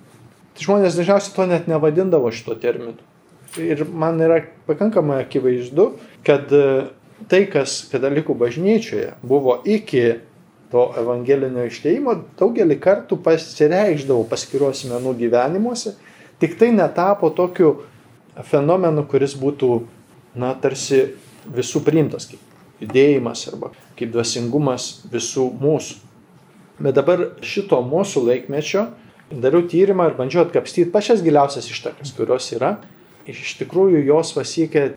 Tai 0.53 0.67
žmonės 0.67 0.99
dažniausiai 0.99 1.35
to 1.35 1.49
net 1.49 1.71
nevadindavo 1.71 2.29
šito 2.33 2.55
terminu 2.61 2.99
ir 3.57 3.85
man 3.93 4.21
yra 4.21 4.41
pakankamai 4.67 5.21
akivaizdu, 5.23 5.91
kad 6.25 6.51
e, 6.53 6.85
tai, 7.29 7.45
kas 7.51 7.83
katalikų 7.91 8.35
bažnyčioje 8.37 9.13
buvo 9.23 9.59
iki 9.65 10.19
to 10.73 10.87
evangelinio 10.97 11.67
išteimo, 11.69 12.15
daugelį 12.39 12.79
kartų 12.81 13.19
pasireikždavo 13.23 14.25
paskiros 14.29 14.85
menų 14.89 15.15
gyvenimuose, 15.19 15.95
tik 16.41 16.57
tai 16.59 16.71
netapo 16.73 17.29
tokiu 17.35 17.75
fenomenu, 18.49 19.05
kuris 19.09 19.37
būtų, 19.37 19.69
na, 20.41 20.55
tarsi 20.57 21.05
visų 21.53 21.83
priimtas 21.85 22.25
kaip 22.31 22.41
judėjimas 22.81 23.45
arba 23.51 23.69
kaip 23.99 24.09
dvasingumas 24.15 25.03
visų 25.11 25.51
mūsų. 25.61 26.01
Bet 26.83 26.97
dabar 26.97 27.29
šito 27.45 27.79
mūsų 27.87 28.25
laikmečio 28.27 28.89
dariau 29.31 29.63
tyrimą 29.69 30.09
ir 30.09 30.17
bandžiau 30.17 30.43
atkapstyti 30.43 30.91
pačias 30.91 31.23
giliausias 31.23 31.69
ištakas, 31.71 32.11
kurios 32.17 32.49
yra 32.55 32.75
iš 33.29 33.55
tikrųjų 33.61 34.03
jos 34.03 34.33
pasiekė 34.35 34.89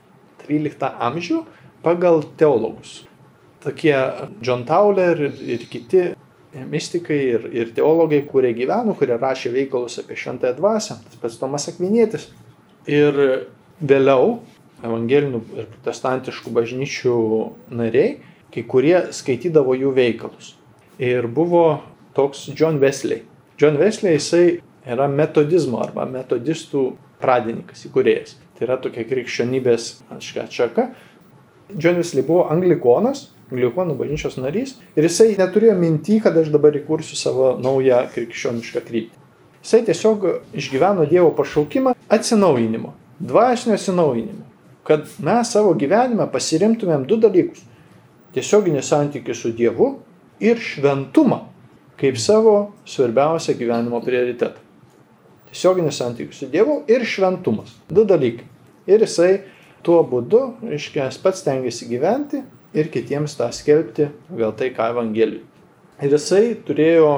13 0.46 0.88
amžių, 1.08 1.44
pagal 1.84 2.24
teologus. 2.38 3.04
Tokie 3.62 3.94
John 4.42 4.64
Tauler 4.66 5.20
ir, 5.30 5.66
kiti 5.70 6.08
mystikai 6.70 7.18
ir, 7.36 7.46
ir 7.54 7.72
teologai, 7.76 8.22
kurie 8.26 8.52
gyveno, 8.56 8.96
kurie 8.98 9.18
rašė 9.20 9.52
veikalus 9.54 10.00
apie 10.02 10.18
šventąją 10.18 10.56
dvasę, 10.58 10.98
tas 11.04 11.22
pats 11.22 11.38
Tomas 11.40 11.68
Akvinėtis. 11.70 12.28
Ir 12.90 13.18
vėliau 13.78 14.40
evangelinių 14.86 15.42
ir 15.56 15.70
protestantiškų 15.76 16.52
bažnyčių 16.54 17.16
nariai, 17.74 18.20
kai 18.54 18.62
kurie 18.66 18.96
skaitydavo 19.14 19.74
jų 19.76 19.94
veikalus. 19.96 20.55
Ir 20.98 21.26
buvo 21.28 21.80
toks 22.16 22.48
John 22.56 22.80
Wesley. 22.80 23.22
John 23.60 23.76
Wesley 23.76 24.16
jisai 24.16 24.60
yra 24.88 25.08
metodizmo 25.12 25.82
arba 25.84 26.06
metodistų 26.08 26.86
pradininkas, 27.20 27.84
įkūrėjas. 27.88 28.36
Tai 28.56 28.64
yra 28.68 28.78
tokia 28.80 29.04
krikščionybės 29.08 29.90
atšaka. 30.16 30.88
John 31.76 32.00
Wesley 32.00 32.24
buvo 32.24 32.46
anglikonas, 32.52 33.26
anglikonų 33.50 33.96
bažnyčios 33.98 34.38
narys 34.40 34.76
ir 34.96 35.06
jisai 35.06 35.34
neturėjo 35.38 35.76
minti, 35.78 36.18
kad 36.22 36.36
aš 36.38 36.48
dabar 36.54 36.76
įkursiu 36.78 37.18
savo 37.18 37.52
naują 37.60 38.00
krikščionišką 38.14 38.82
kryptį. 38.86 39.22
Jisai 39.66 39.82
tiesiog 39.88 40.26
išgyveno 40.56 41.04
Dievo 41.10 41.32
pašaukimą 41.34 41.96
atsinaujinimo, 42.08 42.92
dvasinio 43.18 43.74
atsinaujinimo, 43.74 44.44
kad 44.86 45.08
mes 45.26 45.52
savo 45.52 45.74
gyvenime 45.74 46.28
pasirimtumėm 46.30 47.06
du 47.10 47.18
dalykus- 47.20 47.64
tiesioginį 48.36 48.82
santykių 48.86 49.34
su 49.34 49.52
Dievu 49.52 49.96
ir 50.40 50.60
šventumą 50.60 51.44
kaip 51.96 52.18
savo 52.18 52.72
svarbiausią 52.84 53.56
gyvenimo 53.56 54.00
prioritetą. 54.04 54.60
Tiesioginis 55.48 55.96
santykių 55.96 56.36
su 56.36 56.48
Dievu 56.52 56.82
ir 56.92 57.06
šventumas. 57.08 57.72
Du 57.88 58.04
dalykai. 58.04 58.44
Ir 58.86 59.02
jisai 59.02 59.46
tuo 59.86 60.02
būdu, 60.06 60.42
reiškia, 60.66 61.08
pats 61.22 61.44
tengiasi 61.46 61.88
gyventi 61.88 62.42
ir 62.76 62.90
kitiems 62.92 63.36
tą 63.38 63.48
skelbti 63.54 64.10
gal 64.36 64.52
tai, 64.58 64.72
ką 64.76 64.90
Evangelijai. 64.92 65.44
Ir 66.04 66.12
jisai 66.12 66.52
turėjo 66.66 67.12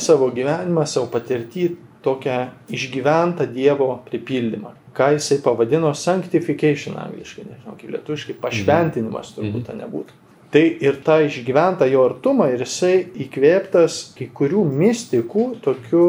savo 0.00 0.30
gyvenimą, 0.34 0.86
savo 0.90 1.06
patirtį 1.12 1.68
tokią 2.04 2.40
išgyventą 2.74 3.46
Dievo 3.52 3.92
pripildymą, 4.08 4.74
ką 4.96 5.12
jisai 5.14 5.38
pavadino 5.44 5.94
sanctification 5.94 6.98
angliškai, 7.00 7.46
nežinau, 7.46 7.78
kaip 7.78 7.94
lietuviškai, 7.94 8.36
pašventinimas 8.42 9.32
turbūt 9.36 9.70
tai 9.70 9.78
nebūtų. 9.78 10.23
Tai 10.54 10.62
ir 10.86 11.00
tą 11.02 11.16
išgyventą 11.26 11.88
jo 11.90 12.04
artumą 12.06 12.46
ir 12.52 12.60
jisai 12.62 13.08
įkvėptas 13.24 13.94
kai 14.14 14.28
kurių 14.30 14.60
mystikų, 14.70 15.46
tokių 15.64 16.02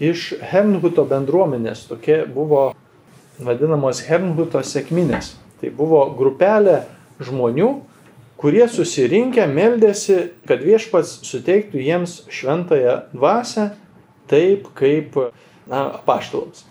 iš 0.00 0.22
Hernhuto 0.40 1.02
bendruomenės, 1.04 1.82
tokie 1.90 2.22
buvo 2.24 2.70
vadinamos 3.36 4.00
Hernhuto 4.06 4.62
sėkminės. 4.64 5.34
Tai 5.60 5.68
buvo 5.76 6.00
grupelė 6.16 6.78
žmonių, 7.20 7.66
kurie 8.40 8.64
susirinkę 8.72 9.44
meldėsi, 9.52 10.16
kad 10.48 10.64
viešpats 10.64 11.18
suteiktų 11.28 11.82
jiems 11.84 12.22
šventąją 12.32 12.94
dvasę 13.12 13.66
taip 14.32 14.70
kaip 14.78 15.18
na, 15.68 16.00
paštalams. 16.08 16.64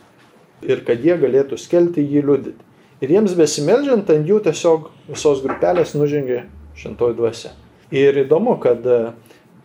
Ir 0.65 0.81
kad 0.89 1.05
jie 1.05 1.13
galėtų 1.21 1.61
skelti 1.61 2.01
jį 2.01 2.25
liudyti. 2.25 2.65
Ir 3.05 3.13
jiems 3.19 3.37
besimeldžiant 3.37 4.09
ant 4.09 4.33
jų 4.33 4.41
tiesiog 4.49 4.89
visos 5.11 5.45
grupelės 5.45 5.93
nužengė 5.93 6.41
šventoji 6.81 7.17
dvasia. 7.17 7.53
Ir 7.91 8.17
įdomu, 8.23 8.57
kad 8.63 8.85
e, 8.87 8.99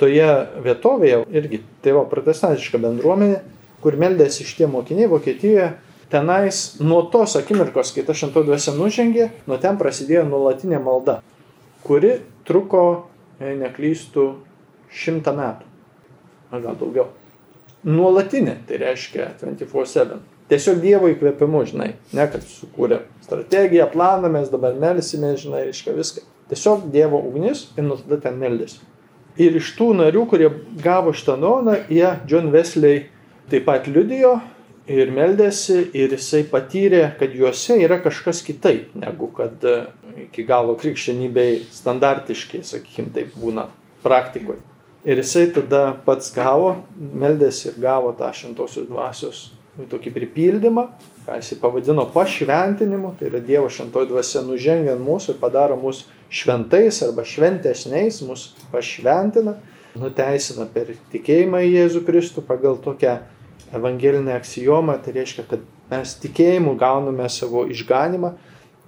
toje 0.01 0.29
vietovėje 0.65 1.25
irgi 1.31 1.63
tai 1.85 1.95
buvo 1.95 2.07
protestantiška 2.11 2.81
bendruomenė, 2.83 3.43
kur 3.85 3.99
meldėsi 4.01 4.47
šitie 4.47 4.69
mokiniai 4.71 5.11
Vokietijoje, 5.11 5.71
tenais 6.11 6.63
nuo 6.83 7.03
tos 7.11 7.37
akimirkos, 7.39 7.93
kai 7.95 8.07
ta 8.07 8.15
šventoji 8.17 8.51
dvasia 8.51 8.75
nužengė, 8.77 9.31
nuo 9.47 9.59
ten 9.63 9.79
prasidėjo 9.81 10.27
nuolatinė 10.29 10.81
malda, 10.83 11.21
kuri 11.87 12.17
truko, 12.47 12.83
jei 13.43 13.57
neklystų, 13.61 14.27
šimtą 14.97 15.35
metų. 15.37 15.75
Ar 16.55 16.63
gal 16.63 16.79
daugiau. 16.79 17.11
Nuolatinė, 17.87 18.57
tai 18.67 18.81
reiškia 18.83 19.33
24-7. 19.43 20.23
Tiesiog 20.51 20.79
Dievo 20.83 21.11
įkvėpimu, 21.11 21.65
žinai, 21.67 21.89
ne 22.15 22.27
kad 22.31 22.45
sukūrė 22.47 23.01
strategiją, 23.25 23.89
planą, 23.91 24.31
mes 24.31 24.51
dabar 24.51 24.77
melsime, 24.79 25.33
žinai, 25.39 25.65
reiškia 25.67 25.95
viską. 25.97 26.23
Tiesiog 26.51 26.91
Dievo 26.95 27.21
ugnis 27.27 27.67
ir 27.77 27.87
nuo 27.87 27.99
tada 28.01 28.21
ten 28.29 28.37
meldėsi. 28.41 28.83
Ir 29.43 29.57
iš 29.59 29.75
tų 29.77 29.91
narių, 29.99 30.25
kurie 30.31 30.51
gavo 30.81 31.13
šitą 31.13 31.35
nuomonę, 31.41 31.83
jie 31.93 32.13
John 32.31 32.53
Wesley 32.55 33.09
taip 33.51 33.67
pat 33.67 33.89
liudijo, 33.91 34.39
ir 34.87 35.11
meldėsi 35.11 35.81
ir 35.99 36.15
jisai 36.15 36.45
patyrė, 36.51 37.03
kad 37.19 37.35
juose 37.35 37.77
yra 37.83 37.99
kažkas 38.03 38.43
kitaip, 38.47 38.95
negu 38.99 39.29
kad 39.35 39.65
e, 39.67 39.77
iki 40.27 40.47
galo 40.47 40.77
krikščionybei 40.79 41.65
standartiškai, 41.75 42.63
sakykim, 42.67 43.11
taip 43.15 43.35
būna 43.39 43.67
praktikoje. 44.05 44.63
Ir 45.07 45.21
jisai 45.23 45.49
tada 45.55 45.83
pats 46.07 46.33
gavo, 46.35 46.73
meldėsi 46.97 47.71
ir 47.71 47.81
gavo 47.83 48.13
tą 48.19 48.33
šventosios 48.35 48.89
dvasios 48.89 49.43
tokį 49.91 50.15
pripildymą, 50.15 50.87
ką 51.27 51.37
jisai 51.41 51.59
pavadino 51.59 52.07
pašventinimu, 52.15 53.15
tai 53.19 53.31
yra 53.31 53.41
Dievo 53.43 53.71
šventoji 53.73 54.11
dvasia 54.13 54.45
nužengia 54.47 54.95
ant 54.95 55.03
mūsų 55.03 55.35
ir 55.35 55.41
padaro 55.41 55.79
mus 55.81 56.05
šventais 56.31 57.01
arba 57.03 57.25
šventesniais, 57.27 58.21
mus 58.27 58.53
pašventina, 58.71 59.57
nuteisina 59.99 60.69
per 60.71 60.93
tikėjimą 61.13 61.65
į 61.67 61.73
Jėzų 61.73 62.05
Kristų 62.07 62.45
pagal 62.47 62.79
tokią 62.85 63.19
evangelinė 63.75 64.37
aksijoma, 64.37 65.01
tai 65.03 65.17
reiškia, 65.17 65.47
kad 65.51 65.65
mes 65.91 66.15
tikėjimu 66.23 66.77
gauname 66.79 67.27
savo 67.33 67.65
išganimą, 67.71 68.37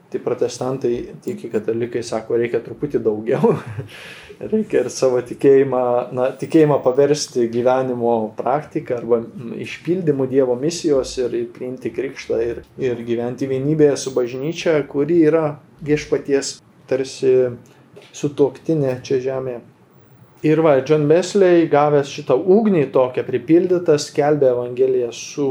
tai 0.09 0.21
protestantai, 0.25 0.93
tiki 1.25 1.51
katalikai 1.53 2.03
sako, 2.07 2.39
reikia 2.41 2.63
truputį 2.65 3.01
daugiau, 3.05 3.53
reikia 4.53 4.83
ir 4.85 4.91
savo 4.93 5.21
tikėjimą, 5.29 5.83
na, 6.17 6.31
tikėjimą 6.41 6.79
paversti 6.85 7.49
gyvenimo 7.53 8.15
praktiką 8.39 9.03
arba 9.03 9.21
išpildymu 9.61 10.29
Dievo 10.31 10.57
misijos 10.61 11.13
ir, 11.21 11.37
ir 11.37 11.49
priimti 11.53 11.93
krikštą 11.93 12.41
ir, 12.45 12.63
ir 12.81 13.03
gyventi 13.05 13.51
vienybėje 13.51 13.97
su 14.01 14.15
bažnyčia, 14.17 14.79
kuri 14.89 15.21
yra 15.29 15.59
viešpaties 15.85 16.57
tarsi 16.89 17.35
sutoktinė 18.17 19.01
čia 19.05 19.21
žemėje. 19.25 19.61
Ir 20.47 20.61
va, 20.63 20.77
John 20.87 21.09
Wesley, 21.11 21.67
gavęs 21.69 22.13
šitą 22.15 22.37
ugnį 22.39 22.87
tokią 22.95 23.25
pripildytą, 23.27 23.97
skelbė 23.99 24.53
Evangeliją 24.53 25.11
su 25.13 25.49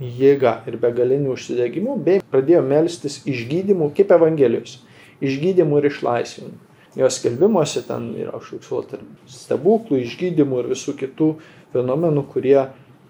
jėga 0.00 0.60
ir 0.68 0.76
begaliniu 0.80 1.34
užsidegimu, 1.34 1.96
bei 2.04 2.20
pradėjo 2.32 2.62
melstis 2.66 3.22
išgydymu 3.28 3.90
kaip 3.96 4.12
Evangelijos. 4.16 4.80
Išgydymu 5.24 5.80
ir 5.80 5.88
išlaisvinimu. 5.90 6.58
Jos 6.96 7.18
skelbimuose 7.20 7.82
ten 7.84 8.08
yra 8.16 8.36
užfiksuota 8.38 8.98
stebuklų, 9.28 10.00
išgydymų 10.04 10.62
ir 10.62 10.70
visų 10.72 10.94
kitų 10.96 11.30
fenomenų, 11.74 12.22
kurie, 12.32 12.58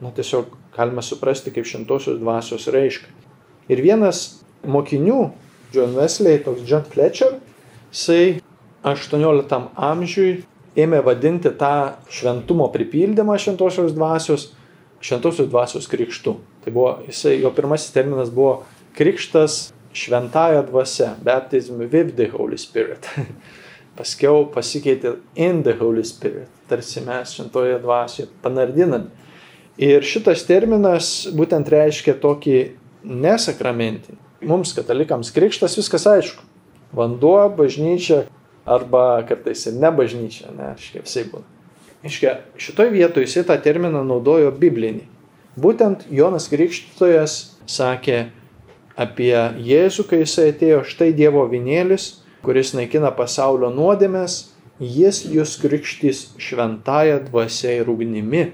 na, 0.02 0.10
tiesiog 0.14 0.50
galime 0.74 1.04
suprasti 1.06 1.52
kaip 1.54 1.68
šimtosios 1.70 2.18
dvasios 2.18 2.66
reiškia. 2.74 3.12
Ir 3.70 3.82
vienas 3.82 4.42
mokinių, 4.66 5.20
John 5.74 5.94
Wesley, 5.98 6.40
toks 6.42 6.66
John 6.66 6.82
Fletcher, 6.90 7.38
jisai 7.94 8.40
18 8.86 9.62
amžiui 9.74 10.42
ėmė 10.76 11.00
vadinti 11.06 11.50
tą 11.58 11.96
šventumo 12.12 12.68
pripildymą 12.74 13.38
šventosios 13.40 13.94
dvasios 13.96 14.50
šventosios 15.06 15.48
dvasios 15.48 15.86
krikštu. 15.86 16.36
Tai 16.64 16.72
buvo, 16.74 16.98
jisai, 17.06 17.38
jo 17.42 17.52
pirmasis 17.54 17.94
terminas 17.94 18.32
buvo 18.34 18.64
krikštas 18.98 19.72
šventąją 19.96 20.66
dvasę, 20.66 21.14
baptism 21.24 21.78
with 21.78 22.16
the 22.16 22.28
Holy 22.32 22.58
Spirit. 22.58 23.08
Paskiau 23.96 24.44
pasikeitė 24.52 25.14
in 25.40 25.62
the 25.64 25.72
Holy 25.78 26.04
Spirit, 26.04 26.50
tarsi 26.68 27.00
mes 27.00 27.32
šventoje 27.32 27.78
dvasioje 27.80 28.28
panardinami. 28.42 29.08
Ir 29.80 30.04
šitas 30.04 30.44
terminas 30.48 31.08
būtent 31.36 31.68
reiškia 31.72 32.16
tokį 32.20 32.58
nesakramentinį. 33.04 34.20
Mums, 34.48 34.74
katalikams, 34.76 35.32
krikštas 35.32 35.76
viskas 35.78 36.04
aišku. 36.08 36.44
Vanduo, 36.96 37.40
bažnyčia, 37.56 38.24
arba 38.68 39.22
kartais 39.28 39.64
ir 39.68 39.76
ne 39.80 39.90
bažnyčia, 39.92 40.52
ne, 40.56 40.74
šiaip 40.80 41.08
visai 41.08 41.24
būna. 41.30 41.55
Iškia, 42.06 42.38
šitoj 42.60 42.90
vietoje 42.94 43.26
jisai 43.26 43.44
tą 43.48 43.56
terminą 43.62 44.04
naudojo 44.06 44.52
biblinį. 44.54 45.04
Būtent 45.58 46.04
Jonas 46.12 46.46
Krikštytojas 46.52 47.36
sakė 47.66 48.26
apie 48.96 49.32
Jėzų, 49.64 50.04
kai 50.10 50.20
jisai 50.22 50.50
atėjo, 50.52 50.82
štai 50.88 51.10
Dievo 51.16 51.44
vinėlis, 51.50 52.20
kuris 52.44 52.74
naikina 52.76 53.10
pasaulio 53.16 53.72
nuodėmės, 53.74 54.36
jis 54.80 55.22
jūs 55.32 55.56
krikštys 55.62 56.22
šventąją 56.40 57.22
dvasia 57.30 57.78
ir 57.80 57.90
ugnimi. 57.90 58.50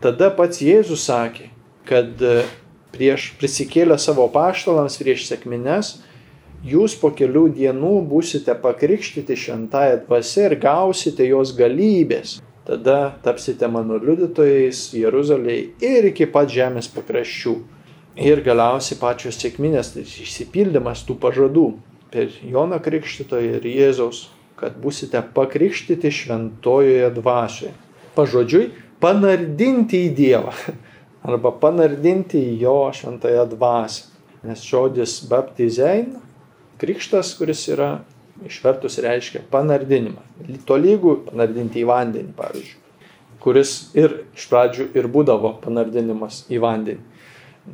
Tada 0.00 0.30
pats 0.34 0.60
Jėzus 0.64 1.04
sakė, 1.06 1.50
kad 1.88 2.20
prieš 2.94 3.32
prisikėlę 3.38 3.98
savo 4.00 4.26
paštalams, 4.32 4.96
prieš 5.00 5.28
sėkmines, 5.28 5.98
jūs 6.64 6.96
po 7.00 7.12
kelių 7.12 7.46
dienų 7.58 7.94
būsite 8.08 8.56
pakrikštyti 8.64 9.36
šventąją 9.36 10.02
dvasę 10.06 10.48
ir 10.48 10.58
gausite 10.60 11.28
jos 11.28 11.52
galybės. 11.56 12.38
Tada 12.64 13.12
tapsite 13.20 13.68
mano 13.68 13.98
liudytojais 14.00 14.86
Jeruzalėje 14.96 15.66
ir 15.84 16.06
iki 16.08 16.24
pat 16.32 16.48
žemės 16.48 16.88
pakraščių. 16.94 17.58
Ir 18.24 18.40
galiausiai 18.46 18.96
pačios 19.00 19.36
sėkminės 19.42 19.90
tai 19.92 20.04
išsipildymas 20.06 21.02
tų 21.04 21.18
pažadų, 21.20 21.66
per 22.14 22.30
Joną 22.46 22.78
Krikštytoją 22.80 23.58
ir 23.58 23.68
Jėzaus, 23.68 24.28
kad 24.56 24.78
busite 24.80 25.20
pakrikštyti 25.34 26.12
šventojoje 26.14 27.10
dvasioje. 27.18 27.74
Pažodžiui, 28.14 28.68
panardinti 29.02 30.04
į 30.06 30.12
Dievą 30.14 30.54
arba 31.28 31.52
panardinti 31.60 32.38
į 32.38 32.58
Jo 32.62 32.78
šventąją 32.94 33.48
dvasią. 33.52 34.12
Nes 34.44 34.64
žodis 34.64 35.18
baptizein, 35.28 36.14
krikštas, 36.80 37.32
kuris 37.38 37.64
yra 37.72 38.04
išvertus 38.42 38.98
reiškia 39.04 39.44
panardinimą. 39.52 40.22
Tolygų 40.66 41.16
panardinti 41.28 41.82
į 41.82 41.88
vandenį, 41.88 42.32
pavyzdžiui, 42.38 42.80
kuris 43.44 43.74
ir 43.98 44.22
iš 44.34 44.48
pradžių 44.50 44.88
ir 44.96 45.10
būdavo 45.12 45.56
panardinimas 45.64 46.44
į 46.50 46.62
vandenį. 46.64 47.12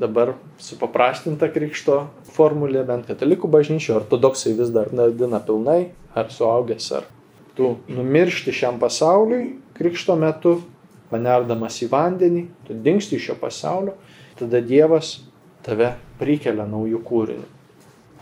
Dabar 0.00 0.36
supaprastinta 0.62 1.48
krikšto 1.50 2.04
formulė, 2.30 2.84
bent 2.86 3.08
katalikų 3.08 3.48
bažnyčio, 3.50 3.96
ortodoksai 3.98 4.52
vis 4.58 4.70
dar 4.70 4.92
nardina 4.94 5.40
pilnai, 5.42 5.90
ar 6.14 6.30
suaugęs, 6.30 6.90
ar 6.94 7.08
tu 7.58 7.72
numiršti 7.90 8.54
šiam 8.54 8.78
pasauliui 8.78 9.56
krikšto 9.74 10.14
metu, 10.20 10.60
panerdamas 11.10 11.80
į 11.82 11.90
vandenį, 11.90 12.44
tu 12.68 12.76
dinksti 12.84 13.18
iš 13.18 13.30
šio 13.30 13.36
pasaulio, 13.40 13.96
tada 14.38 14.60
Dievas 14.62 15.16
tave 15.66 15.94
prikelia 16.20 16.68
naujų 16.70 17.00
kūrinių. 17.06 17.48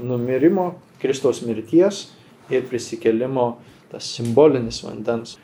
Numirimo, 0.09 0.71
Kristaus 1.03 1.43
mirties 1.45 2.07
ir 2.51 2.65
prisikelimo 2.69 3.51
tas 3.93 4.09
simbolinis 4.17 4.83
vandens 4.85 5.39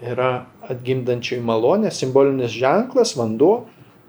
yra 0.00 0.46
atgimdančiai 0.64 1.42
malonė, 1.44 1.90
simbolinis 1.92 2.52
ženklas, 2.56 3.14
vanduo, 3.18 3.66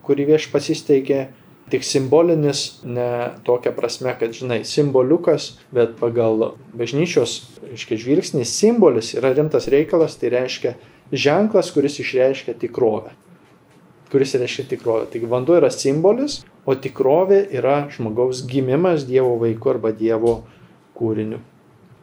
kurį 0.08 0.30
viešpats 0.32 0.72
įsteigė, 0.76 1.26
tik 1.72 1.86
simbolinis 1.88 2.82
ne 2.88 3.32
tokia 3.48 3.74
prasme, 3.76 4.14
kad, 4.20 4.34
žinai, 4.36 4.62
simboliukas, 4.68 5.54
bet 5.76 5.98
pagal 6.00 6.56
bažnyčios, 6.78 7.38
reiškia, 7.68 8.00
žvilgsnis, 8.00 8.56
simbolis 8.56 9.14
yra 9.20 9.34
rimtas 9.36 9.70
reikalas, 9.72 10.18
tai 10.20 10.34
reiškia 10.36 10.76
ženklas, 11.12 11.72
kuris 11.76 12.00
išreiškia 12.04 12.56
tikrovę. 12.60 13.14
Kuris 14.12 14.36
reiškia 14.36 14.68
tikrovę. 14.74 15.08
Taigi 15.12 15.30
vanduo 15.32 15.56
yra 15.60 15.72
simbolis, 15.72 16.42
o 16.68 16.76
tikrovė 16.76 17.46
yra 17.56 17.86
žmogaus 17.92 18.44
gimimas 18.48 19.08
Dievo 19.08 19.38
vaiku 19.40 19.72
arba 19.72 19.94
Dievo 19.96 20.42
kūriniu. 21.00 21.40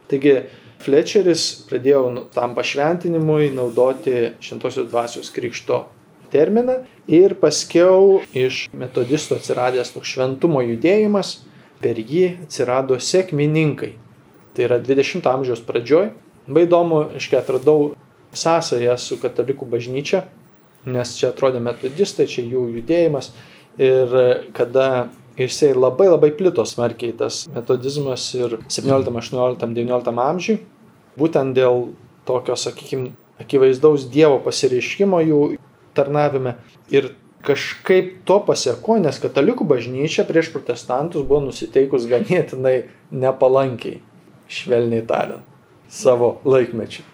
Taigi 0.09 0.35
Fletcheris 0.79 1.45
pradėjo 1.67 2.03
nu, 2.15 2.25
tam 2.33 2.55
pašventinimui 2.55 3.49
naudoti 3.51 4.33
šventosios 4.43 4.87
dvasios 4.89 5.31
krikšto 5.35 5.83
terminą 6.31 6.79
ir 7.09 7.35
paskiau 7.41 8.21
iš 8.37 8.67
metodistų 8.71 9.39
atsiradęs 9.39 9.91
toks 9.95 10.13
šventumo 10.15 10.61
judėjimas, 10.63 11.39
per 11.83 11.99
jį 11.99 12.45
atsirado 12.45 12.97
sėkmininkai. 12.99 13.93
Tai 14.55 14.65
yra 14.67 14.79
20 14.83 15.27
amžiaus 15.31 15.61
pradžioj. 15.63 16.11
Labai 16.49 16.65
įdomu, 16.65 17.03
aš 17.15 17.29
atradau 17.39 17.93
sąsąją 18.35 18.95
su 18.97 19.19
katalikų 19.21 19.67
bažnyčia, 19.69 20.23
nes 20.89 21.13
čia 21.17 21.29
atrodė 21.29 21.61
metodistai, 21.63 22.27
čia 22.27 22.43
jų 22.45 22.65
judėjimas. 22.79 23.31
Ir 23.79 24.15
kada 24.57 25.09
jisai 25.47 25.71
labai 25.77 26.09
labai 26.09 26.31
plito 26.35 26.65
smarkiai 26.67 27.15
tas 27.15 27.45
metodizmas 27.53 28.25
ir 28.35 28.57
17, 28.67 29.13
18, 29.21 29.71
19 29.77 30.21
amžiui, 30.25 30.59
būtent 31.19 31.55
dėl 31.57 31.89
tokio, 32.27 32.57
sakykime, 32.59 33.13
akivaizdaus 33.39 34.07
Dievo 34.11 34.39
pasireiškimo 34.43 35.21
jų 35.23 35.41
tarnavime. 35.97 36.57
Ir 36.91 37.13
kažkaip 37.45 38.19
to 38.27 38.39
pasieko, 38.43 38.97
nes 38.99 39.19
katalikų 39.21 39.67
bažnyčia 39.67 40.25
prieš 40.27 40.51
protestantus 40.53 41.23
buvo 41.23 41.45
nusiteikus 41.47 42.07
ganėtinai 42.09 42.89
nepalankiai, 43.11 44.01
švelniai 44.51 45.05
tariant, 45.07 45.45
savo 45.87 46.37
laikmečiu. 46.43 47.05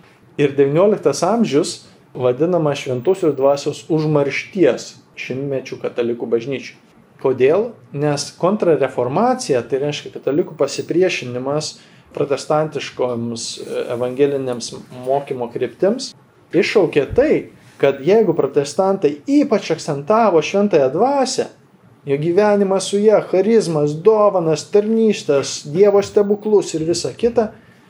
Ir 0.41 0.55
XIX 0.57 1.13
amžius 1.29 1.77
vadinama 2.15 2.73
šventosios 2.75 3.35
dvasios 3.38 3.85
užmaršties 3.91 4.95
šimtmečių 5.19 5.77
katalikų 5.83 6.27
bažnyčių. 6.31 6.73
Kodėl? 7.25 7.71
Nes 7.97 8.27
kontrareformacija, 8.38 9.63
tai 9.65 9.81
reiškia 9.81 10.11
katalikų 10.13 10.53
pasipriešinimas 10.59 11.71
protestantiškoms 12.13 13.47
evangeliniams 13.95 14.69
mokymo 15.07 15.49
kryptims, 15.51 16.11
iššaukė 16.53 17.07
tai, 17.17 17.31
kad 17.81 17.99
jeigu 18.05 18.35
protestantai 18.38 19.17
ypač 19.27 19.73
akcentavo 19.73 20.43
šventąją 20.45 20.91
dvasę, 20.93 21.49
jo 22.05 22.17
gyvenimą 22.21 22.79
su 22.79 23.01
ją, 23.01 23.19
charizmas, 23.31 23.97
dovanas, 24.05 24.67
tarnystės, 24.71 25.63
Dievo 25.73 26.05
stebuklus 26.05 26.75
ir 26.77 26.85
visa 26.88 27.11
kita, 27.11 27.49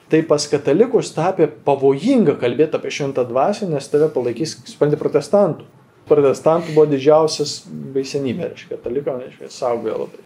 tai 0.10 0.24
pas 0.24 0.48
katalikus 0.48 1.12
tapė 1.14 1.52
pavojinga 1.68 2.38
kalbėti 2.40 2.80
apie 2.80 2.94
šventą 2.94 3.28
dvasę, 3.28 3.68
nes 3.68 3.92
tave 3.92 4.08
palaikys, 4.16 4.62
supranti, 4.72 5.02
protestantų 5.02 5.68
protestantų 6.10 6.76
buvo 6.76 6.88
didžiausias 6.92 7.62
baisenybė, 7.96 8.52
reiškia, 8.54 8.76
kataliko, 8.78 9.18
reiškia, 9.24 9.52
saugojo 9.54 10.06
labai. 10.06 10.24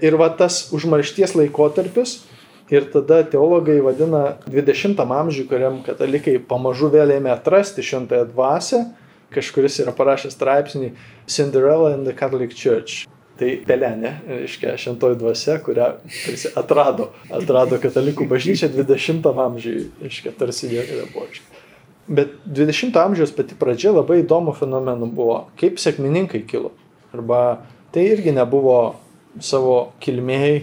Ir 0.00 0.16
va 0.16 0.30
tas 0.32 0.68
užmaršties 0.74 1.34
laikotarpis, 1.36 2.20
ir 2.70 2.86
tada 2.92 3.20
teologai 3.26 3.80
vadina 3.82 4.38
20 4.48 5.00
amžių, 5.02 5.46
kuriam 5.50 5.80
katalikai 5.86 6.38
pamažu 6.38 6.90
vėl 6.92 7.12
ėmė 7.18 7.34
atrasti 7.34 7.84
šventąją 7.84 8.30
dvasę, 8.30 8.84
kažkuris 9.34 9.80
yra 9.84 9.94
parašęs 9.94 10.34
straipsnį 10.38 10.92
Cinderella 11.30 11.94
in 11.96 12.04
the 12.06 12.14
Catholic 12.16 12.54
Church. 12.54 13.06
Tai 13.40 13.54
pelenė, 13.64 14.10
reiškia, 14.28 14.74
šventoji 14.76 15.16
dvasia, 15.16 15.54
kurią 15.64 15.86
tarsi 16.04 16.50
atrado, 16.60 17.06
atrado 17.32 17.78
katalikų 17.80 18.26
bažnyčia 18.28 18.68
20 18.68 19.24
amžiui, 19.46 19.86
reiškia, 20.02 20.34
tarsi 20.36 20.68
niekada 20.68 21.06
buvo. 21.14 21.24
Bet 22.10 22.32
20 22.46 22.96
amžiaus 22.98 23.30
pati 23.36 23.54
pradžia 23.58 23.92
labai 23.94 24.24
įdomų 24.24 24.56
fenomenų 24.58 25.08
buvo, 25.14 25.36
kaip 25.60 25.78
sėkmininkai 25.78 26.42
kilo. 26.50 26.72
Arba 27.14 27.60
tai 27.94 28.08
irgi 28.10 28.34
nebuvo 28.34 28.96
savo 29.38 29.92
kilmėjai, 30.02 30.56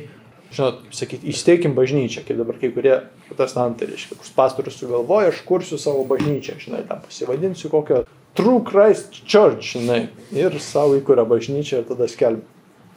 žinot, 0.52 0.82
sakyti, 0.96 1.30
įsteikim 1.32 1.76
bažnyčią, 1.78 2.26
kaip 2.28 2.40
dabar 2.42 2.60
kai 2.60 2.72
kurie 2.76 2.98
protestantai, 3.30 3.88
reiškia, 3.94 4.20
kus 4.20 4.34
pastorius 4.36 4.76
sugalvoja, 4.80 5.32
aš 5.32 5.42
kursiu 5.48 5.80
savo 5.80 6.04
bažnyčią, 6.08 6.58
žinai, 6.64 6.84
tam 6.88 7.00
pasivadinsiu 7.06 7.72
kokio 7.72 8.04
True 8.38 8.62
Christ 8.68 9.24
Church, 9.24 9.74
žinai, 9.74 10.08
ir 10.36 10.60
savo 10.64 11.00
įkuria 11.00 11.26
bažnyčią 11.28 11.82
ir 11.82 11.90
tada 11.90 12.12
skelbia. 12.12 12.46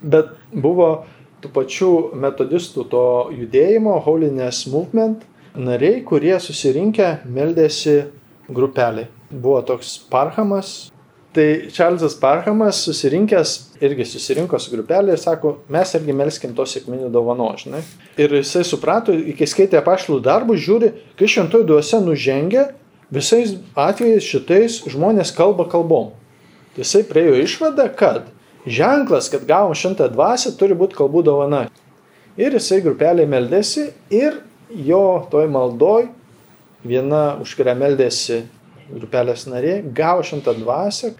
Bet 0.01 0.35
buvo 0.51 1.07
tų 1.41 1.51
pačių 1.55 1.93
metodistų 2.21 2.87
to 2.93 3.07
judėjimo, 3.37 3.99
Holiness 4.05 4.67
Movement, 4.71 5.23
nariai, 5.55 6.03
kurie 6.07 6.37
susirinkę 6.41 7.21
meldėsi 7.31 8.11
grupeliai. 8.55 9.09
Buvo 9.31 9.61
toks 9.67 9.99
Parhamas. 10.11 10.91
Tai 11.31 11.71
Čarlzas 11.71 12.17
Parhamas 12.19 12.81
susirinkęs 12.83 13.51
irgi 13.87 14.05
susirinko 14.09 14.59
su 14.59 14.73
grupelė 14.73 15.15
ir 15.15 15.21
sako, 15.23 15.61
mes 15.71 15.93
irgi 15.95 16.15
melskim 16.17 16.57
to 16.59 16.67
sėkminių 16.67 17.07
dovano, 17.15 17.53
žinai. 17.61 17.85
Ir 18.19 18.35
jisai 18.41 18.65
suprato, 18.67 19.15
kai 19.39 19.47
skaitė 19.47 19.79
apaštalų 19.79 20.19
darbus, 20.27 20.59
žiūri, 20.65 20.91
kai 21.19 21.31
šventoji 21.31 21.69
duose 21.69 22.03
nužengia, 22.03 22.67
visais 23.15 23.55
atvejais 23.79 24.27
šitais 24.27 24.81
žmonės 24.91 25.31
kalba 25.37 25.69
kalbom. 25.71 26.11
Tai 26.75 26.83
jisai 26.83 27.05
priejo 27.07 27.39
išvadą, 27.45 27.87
kad 27.95 28.27
ženklas, 28.67 29.31
kad 29.31 29.47
gavom 29.47 29.79
šimtą 29.79 30.11
dvasę, 30.11 30.57
turi 30.59 30.75
būti 30.75 30.99
kalbų 30.99 31.23
dovana. 31.31 31.69
Ir 32.41 32.59
jisai 32.59 32.83
grupelė 32.83 33.31
meldėsi 33.31 33.93
ir 34.11 34.43
jo 34.71 35.05
toj 35.31 35.47
maldoj 35.51 36.09
viena, 36.87 37.39
už 37.43 37.55
kurią 37.59 37.75
meldėsi 37.79 38.45
grupelės 38.91 39.47
narė, 39.51 39.81
gavo 39.95 40.25
šimtą 40.27 40.55
dvasę, 40.59 41.15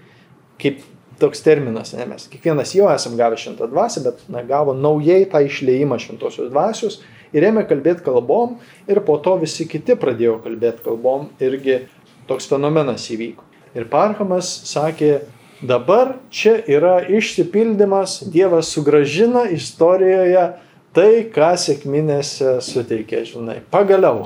kaip 0.61 0.83
toks 1.21 1.43
terminas, 1.45 1.93
ne, 1.95 2.07
mes 2.09 2.27
kiekvienas 2.33 2.73
jau 2.75 2.89
esam 2.93 3.17
gavę 3.19 3.39
šimtą 3.41 3.69
dvasę, 3.71 4.03
bet 4.07 4.23
na, 4.33 4.43
gavo 4.47 4.75
naujai 4.75 5.27
tą 5.31 5.43
išleimą 5.45 6.01
šimtosios 6.01 6.49
dvasios 6.53 7.01
ir 7.37 7.47
ėmė 7.51 7.67
kalbėti 7.71 8.05
kalbom 8.07 8.57
ir 8.91 9.03
po 9.07 9.19
to 9.23 9.37
visi 9.43 9.69
kiti 9.71 9.97
pradėjo 10.01 10.39
kalbėti 10.45 10.85
kalbom, 10.87 11.29
irgi 11.43 11.85
toks 12.31 12.49
fenomenas 12.51 13.07
įvyko. 13.13 13.45
Ir 13.77 13.87
Parhamas 13.91 14.49
sakė, 14.67 15.21
dabar 15.63 16.17
čia 16.33 16.57
yra 16.67 16.99
išsipildymas, 17.07 18.21
Dievas 18.33 18.73
sugražina 18.75 19.45
istorijoje 19.53 20.49
tai, 20.97 21.11
ką 21.31 21.53
sėkminėse 21.61 22.57
suteikė, 22.67 23.23
žinai, 23.29 23.61
pagaliau 23.71 24.25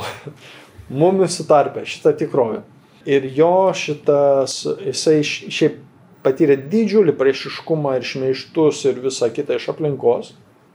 mumis 0.88 1.36
sutarpę 1.38 1.84
šitą 1.86 2.14
tikrovę. 2.18 2.62
Ir 3.06 3.26
jo 3.36 3.72
šitas, 3.76 4.62
jisai 4.80 5.20
šiaip 5.24 5.80
patyrė 6.24 6.56
didžiulį 6.72 7.12
priešiškumą 7.20 7.98
ir 7.98 8.06
šmeištus 8.08 8.84
ir 8.88 9.00
visą 9.04 9.28
kitą 9.32 9.58
iš 9.58 9.68
aplinkos, 9.74 10.32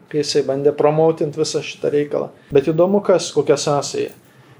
kai 0.09 0.21
jisai 0.21 0.43
bandė 0.45 0.73
promautinti 0.77 1.41
visą 1.41 1.63
šitą 1.65 1.89
reikalą. 1.93 2.29
Bet 2.53 2.69
įdomu, 2.69 3.01
kas, 3.05 3.31
kokia 3.33 3.57
sąsaja. 3.57 4.13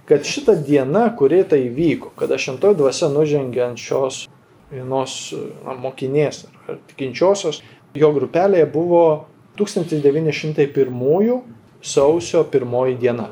Kad 0.10 0.26
šita 0.26 0.56
diena, 0.66 1.06
kurie 1.14 1.44
tai 1.46 1.68
vyko, 1.70 2.10
kada 2.18 2.40
šimtoji 2.42 2.80
dvasia 2.80 3.12
nužengė 3.14 3.62
ant 3.68 3.82
šios 3.82 4.24
vienos 4.74 5.18
na, 5.66 5.76
mokinės 5.78 6.48
ar 6.66 6.80
tikinčiosios, 6.90 7.62
jo 7.94 8.10
grupelėje 8.16 8.66
buvo 8.74 9.04
1901 9.62 11.42
sausio 11.82 12.44
pirmoji 12.50 12.98
diena. 13.02 13.30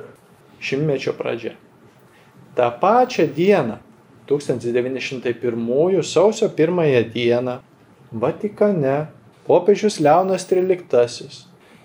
šimtmečio 0.60 1.14
pradžia. 1.14 1.54
Ta 2.58 2.72
pačią 2.72 3.28
dieną, 3.28 3.78
1901 4.28 6.04
sausio 6.04 6.50
1 6.58 7.12
dieną, 7.14 7.58
Vatikane 8.12 9.06
popiežius 9.48 10.00
Leonas 10.00 10.48
XIII, 10.50 11.30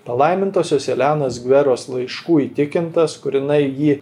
palaimintosios 0.05 0.89
Elenos 0.89 1.37
Gveros 1.43 1.85
laiškų 1.91 2.39
įtikintas, 2.47 3.19
kur 3.21 3.37
jinai 3.37 3.61
jį 3.69 3.99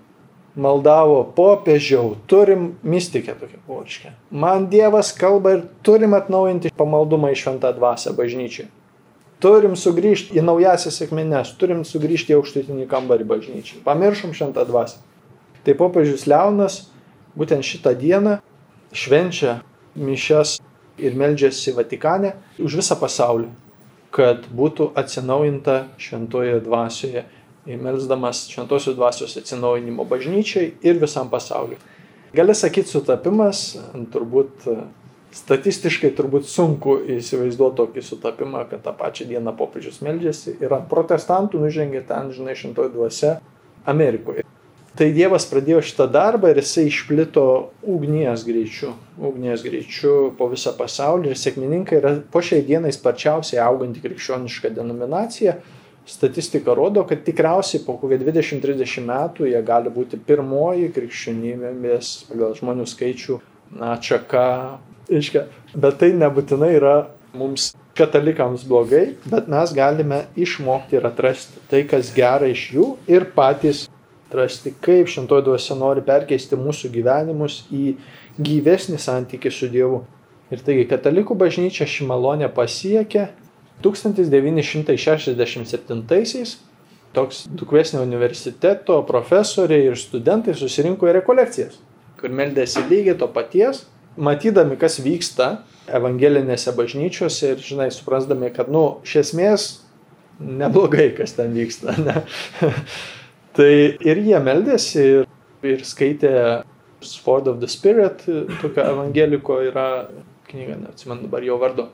maldavo 0.55 1.19
popiežiau, 1.35 2.15
turim 2.27 2.77
mystikę 2.83 3.35
tokią 3.35 3.59
poriškę. 3.67 4.15
Man 4.31 4.69
Dievas 4.71 5.11
kalba 5.11 5.57
ir 5.57 5.67
turim 5.83 6.15
atnaujinti 6.15 6.71
pamaldumą 6.77 7.35
į 7.35 7.39
šventą 7.43 7.75
dvasę 7.75 8.15
bažnyčiai. 8.15 8.71
Turim 9.43 9.75
sugrįžti 9.75 10.39
į 10.39 10.47
naujasias 10.47 11.03
sėkmines, 11.03 11.55
turim 11.59 11.83
sugrįžti 11.83 12.31
į 12.31 12.39
aukštutinį 12.39 12.87
kambarį 12.87 13.27
bažnyčiai. 13.27 13.83
Pamiršom 13.83 14.37
šventą 14.37 14.63
dvasę. 14.69 15.01
Tai 15.65 15.75
popiežius 15.77 16.27
Leonas 16.29 16.77
būtent 17.37 17.65
šitą 17.65 17.93
dieną 17.97 18.39
švenčia 18.93 19.59
mišes 19.95 20.57
ir 21.01 21.17
meldžiasi 21.17 21.73
Vatikane 21.75 22.33
už 22.59 22.79
visą 22.81 22.97
pasaulį, 22.99 23.49
kad 24.13 24.47
būtų 24.51 24.91
atsinaujinta 24.97 25.85
šventoje 26.01 26.59
dvasioje 26.65 27.25
melsdamas 27.65 28.47
šventosios 28.49 28.95
dvasios 28.97 29.37
atsinaujinimo 29.37 30.05
bažnyčiai 30.09 30.73
ir 30.81 30.97
visam 31.01 31.29
pasauliu. 31.29 31.77
Gali 32.33 32.55
sakyti 32.55 32.89
sutapimas, 32.89 33.75
turbūt 34.13 34.65
statistiškai 35.35 36.11
turbūt 36.15 36.47
sunku 36.49 36.97
įsivaizduoti 37.17 37.77
tokį 37.77 38.03
sutapimą, 38.03 38.65
kad 38.71 38.83
tą 38.83 38.93
pačią 38.97 39.27
dieną 39.29 39.53
popiežius 39.59 40.01
meldžiasi 40.03 40.57
ir 40.59 40.73
ant 40.75 40.89
protestantų 40.91 41.61
nužengė 41.61 42.03
ten, 42.07 42.33
žinai, 42.35 42.57
šventoji 42.59 42.91
dvasia 42.95 43.37
Amerikoje. 43.87 44.43
Tai 44.99 45.07
Dievas 45.15 45.45
pradėjo 45.47 45.79
šitą 45.87 46.09
darbą 46.11 46.49
ir 46.51 46.57
jisai 46.59 46.89
išplito 46.89 47.43
ugnies 47.87 48.41
greičiu, 48.43 48.91
ugnies 49.23 49.61
greičiu 49.63 50.33
po 50.35 50.49
visą 50.51 50.73
pasaulį 50.75 51.31
ir 51.31 51.39
sėkmininkai 51.39 51.99
yra 52.01 52.11
po 52.33 52.41
šiai 52.43 52.65
dienai 52.67 52.91
sparčiausiai 52.91 53.61
auganti 53.63 54.03
krikščioniška 54.03 54.73
denominacija 54.75 55.55
statistika 56.11 56.73
rodo, 56.75 57.05
kad 57.07 57.23
tikriausiai 57.23 57.85
po 57.85 57.95
kokią 58.01 58.19
20-30 58.19 59.05
metų 59.07 59.47
jie 59.47 59.61
gali 59.63 59.93
būti 59.93 60.19
pirmoji 60.27 60.89
krikščionybės 60.95 62.11
pagal 62.27 62.55
žmonių 62.57 62.87
skaičių 62.89 63.39
atšaka. 63.93 64.45
Bet 65.75 65.97
tai 66.01 66.11
nebūtinai 66.17 66.71
yra 66.75 66.95
mums 67.37 67.71
katalikams 67.95 68.63
blogai, 68.67 69.13
bet 69.27 69.47
mes 69.51 69.71
galime 69.75 70.25
išmokti 70.39 70.99
ir 70.99 71.07
atrasti 71.07 71.63
tai, 71.71 71.83
kas 71.87 72.11
gera 72.15 72.47
iš 72.51 72.67
jų 72.75 72.87
ir 73.11 73.27
patys 73.35 73.85
atrasti, 74.31 74.71
kaip 74.79 75.11
šintoji 75.11 75.43
dvasia 75.43 75.75
nori 75.75 75.99
perkeisti 76.07 76.55
mūsų 76.55 76.87
gyvenimus 76.95 77.67
į 77.67 77.99
gyvesnį 78.39 78.95
santykį 79.03 79.51
su 79.51 79.67
Dievu. 79.71 80.05
Ir 80.51 80.59
taigi 80.63 80.85
katalikų 80.87 81.35
bažnyčia 81.35 81.85
šį 81.87 82.05
malonę 82.09 82.49
pasiekė 82.55 83.27
1967-aisiais 83.83 86.57
toks 87.11 87.47
Dukvesnio 87.51 88.01
universiteto 88.03 89.05
profesoriai 89.07 89.85
ir 89.91 89.97
studentai 89.99 90.53
susirinko 90.55 91.07
į 91.09 91.13
rekolekcijas, 91.19 91.79
kur 92.19 92.29
meldėsi 92.31 92.79
lygiai 92.87 93.17
to 93.19 93.27
paties, 93.31 93.85
matydami, 94.15 94.77
kas 94.79 94.99
vyksta 95.03 95.57
evangelinėse 95.91 96.71
bažnyčiose 96.77 97.51
ir, 97.55 97.59
žinai, 97.63 97.91
suprasdami, 97.91 98.51
kad, 98.55 98.67
nu, 98.71 99.01
iš 99.03 99.15
esmės 99.25 99.81
neblogai, 100.39 101.11
kas 101.17 101.35
ten 101.35 101.53
vyksta. 101.55 101.95
Ne? 101.99 102.23
tai 103.57 103.71
ir 103.99 104.21
jie 104.25 104.41
meldėsi 104.43 105.05
ir, 105.05 105.31
ir 105.63 105.85
skaitė 105.87 106.35
Sword 107.01 107.47
of 107.49 107.63
the 107.63 107.69
Spirit, 107.71 108.25
tokio 108.61 108.85
evangeliko 108.85 109.61
yra 109.65 109.87
knyga, 110.51 110.77
neatsimenu 110.83 111.25
dabar 111.25 111.43
jo 111.45 111.57
vardu 111.61 111.87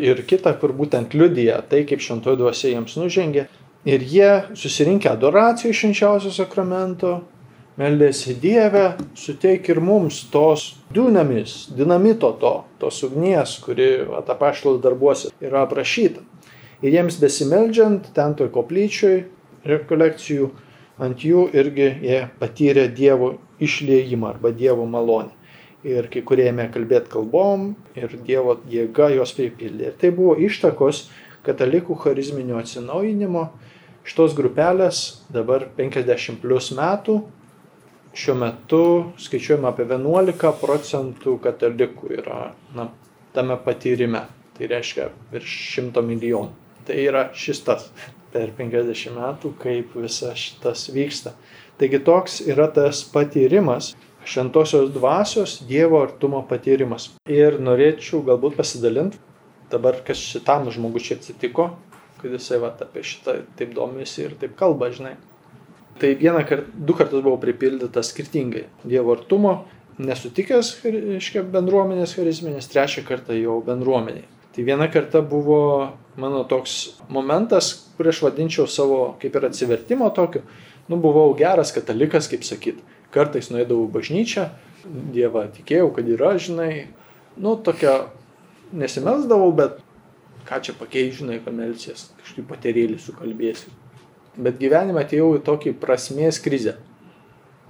ir 0.00 0.22
kita, 0.28 0.54
kur 0.60 0.72
būtent 0.76 1.14
liudija 1.16 1.60
tai, 1.68 1.84
kaip 1.88 2.02
šventoji 2.02 2.40
dvasia 2.40 2.72
jiems 2.72 2.96
nužengė. 3.00 3.46
Ir 3.88 4.04
jie 4.06 4.30
susirinkę 4.54 5.10
adoracijų 5.10 5.74
švenčiausio 5.74 6.30
sakramento, 6.34 7.16
meldėsi 7.80 8.36
Dievę, 8.38 8.92
suteik 9.18 9.68
ir 9.72 9.80
mums 9.82 10.20
tos 10.30 10.76
dunamis, 10.94 11.72
dinamito 11.74 12.30
to, 12.38 12.52
tos 12.78 13.00
ugnies, 13.06 13.56
kuri 13.64 14.04
atapaštalos 14.20 14.82
darbuose 14.84 15.32
yra 15.42 15.64
aprašyta. 15.66 16.22
Ir 16.82 16.94
jiems 16.94 17.18
besimeldžiant, 17.22 18.12
ten 18.14 18.36
toj 18.38 18.52
koplyčioj 18.54 19.24
rekolekcijų, 19.66 20.50
ant 20.98 21.24
jų 21.24 21.46
irgi 21.56 21.88
jie 22.04 22.18
patyrė 22.40 22.88
Dievo 22.92 23.36
išliejimą 23.62 24.34
arba 24.34 24.52
Dievo 24.52 24.86
malonę 24.86 25.42
ir 25.86 26.06
kai 26.12 26.22
kurie 26.26 26.46
ėmė 26.50 26.68
kalbėti 26.74 27.10
kalbom 27.12 27.72
ir 27.98 28.14
Dievo 28.26 28.56
jėga 28.70 29.10
jos 29.16 29.34
pripildė. 29.36 29.90
Ir 29.90 29.98
tai 29.98 30.12
buvo 30.14 30.36
ištakos 30.38 31.08
katalikų 31.46 31.96
charizminio 32.04 32.58
atsinaujinimo. 32.60 33.48
Šitos 34.06 34.34
grupelės 34.34 35.02
dabar 35.30 35.68
50 35.76 36.40
plus 36.42 36.72
metų, 36.74 37.20
šiuo 38.18 38.34
metu 38.38 38.84
skaičiuojama 39.22 39.70
apie 39.70 39.86
11 39.86 40.54
procentų 40.58 41.36
katalikų 41.42 42.10
yra 42.18 42.40
na, 42.76 42.88
tame 43.34 43.58
patyrime. 43.62 44.26
Tai 44.52 44.68
reiškia 44.68 45.06
virš 45.32 45.52
100 45.78 46.02
milijonų. 46.04 46.50
Tai 46.86 46.96
yra 46.98 47.28
šis 47.38 47.62
tas 47.64 47.86
per 48.32 48.52
50 48.58 49.12
metų, 49.16 49.52
kaip 49.60 49.96
visa 49.98 50.32
šitas 50.38 50.88
vyksta. 50.94 51.34
Taigi 51.80 52.00
toks 52.04 52.40
yra 52.46 52.68
tas 52.72 53.02
patyrimas 53.12 53.92
šventosios 54.24 54.92
dvasios 54.94 55.60
Dievo 55.68 56.02
artumo 56.02 56.42
patyrimas. 56.48 57.10
Ir 57.26 57.58
norėčiau 57.60 58.22
galbūt 58.26 58.56
pasidalinti 58.58 59.18
dabar, 59.72 59.98
kas 60.06 60.20
šitam 60.20 60.68
žmogus 60.70 61.08
čia 61.08 61.18
atsitiko, 61.18 61.70
kad 62.20 62.34
jisai 62.36 62.60
va, 62.62 62.72
apie 62.84 63.02
šitą 63.06 63.38
taip 63.58 63.72
domisi 63.74 64.26
ir 64.26 64.36
taip 64.38 64.54
kalba, 64.58 64.92
žinai. 64.94 65.16
Tai 66.00 66.12
vieną 66.20 66.44
kartą, 66.48 66.70
du 66.72 66.96
kartus 66.96 67.22
buvau 67.24 67.40
pripildytas 67.40 68.12
skirtingai 68.12 68.66
Dievo 68.84 69.16
artumo, 69.16 69.62
nesutikęs, 70.02 70.74
reiškia, 70.84 71.44
bendruomenės 71.52 72.14
charizminės, 72.16 72.70
trečią 72.72 73.04
kartą 73.08 73.36
jau 73.36 73.58
bendruomeniai. 73.64 74.24
Tai 74.52 74.64
viena 74.68 74.88
karta 74.92 75.22
buvo 75.24 75.92
mano 76.16 76.42
toks 76.48 76.98
momentas, 77.12 77.72
kurį 77.96 78.12
aš 78.12 78.22
vadinčiau 78.26 78.66
savo 78.68 79.14
kaip 79.22 79.36
ir 79.38 79.48
atsivertimo 79.48 80.10
tokiu. 80.14 80.42
Nu, 80.90 80.98
buvau 81.00 81.30
geras 81.38 81.70
katalikas, 81.72 82.26
kaip 82.28 82.42
sakyt 82.44 82.80
kartais 83.14 83.52
nuėdavau 83.52 83.86
bažnyčią, 83.92 84.50
Dievą 84.82 85.44
tikėjau, 85.54 85.92
kad 85.94 86.08
yra, 86.10 86.32
žinai, 86.42 86.88
nu, 87.38 87.54
tokia 87.54 88.08
nesimelsdavau, 88.74 89.52
bet 89.54 89.76
ką 90.48 90.58
čia 90.66 90.74
pakeiai, 90.74 91.12
žinai, 91.14 91.38
pamelsies, 91.44 92.08
kažkaip 92.18 92.48
paterėlį 92.50 92.98
sukalbėsiu. 92.98 93.70
Bet 94.42 94.58
gyvenime 94.58 95.04
atėjau 95.04 95.36
į 95.36 95.44
tokį 95.46 95.76
prasmės 95.78 96.40
krizę. 96.42 96.80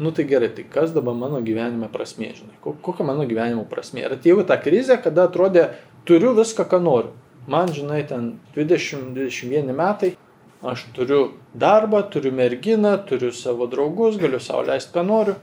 Nu 0.01 0.15
tai 0.15 0.25
gerai, 0.25 0.49
tai 0.57 0.65
kas 0.65 0.95
dabar 0.95 1.13
mano 1.19 1.43
gyvenime 1.45 1.91
prasmė, 1.93 2.33
žinai, 2.39 2.57
kokia 2.65 3.05
mano 3.05 3.27
gyvenimo 3.29 3.67
prasmė. 3.69 4.07
Ir 4.07 4.17
atėjau 4.17 4.41
į 4.41 4.49
tą 4.49 4.57
krizę, 4.63 4.97
kada 5.05 5.27
atrodė, 5.29 5.67
turiu 6.09 6.33
viską, 6.39 6.65
ką 6.71 6.81
noriu. 6.81 7.13
Man, 7.51 7.73
žinai, 7.75 8.05
ten 8.07 8.37
20-21 8.55 9.73
metai, 9.75 10.15
Aš 10.63 10.85
turiu 10.95 11.33
darbą, 11.59 12.03
turiu 12.03 12.31
merginą, 12.33 12.99
turiu 13.07 13.33
savo 13.35 13.67
draugus, 13.67 14.15
galiu 14.17 14.39
savo 14.41 14.63
leisti, 14.63 14.93
ką 14.95 15.03
noriu. 15.03 15.35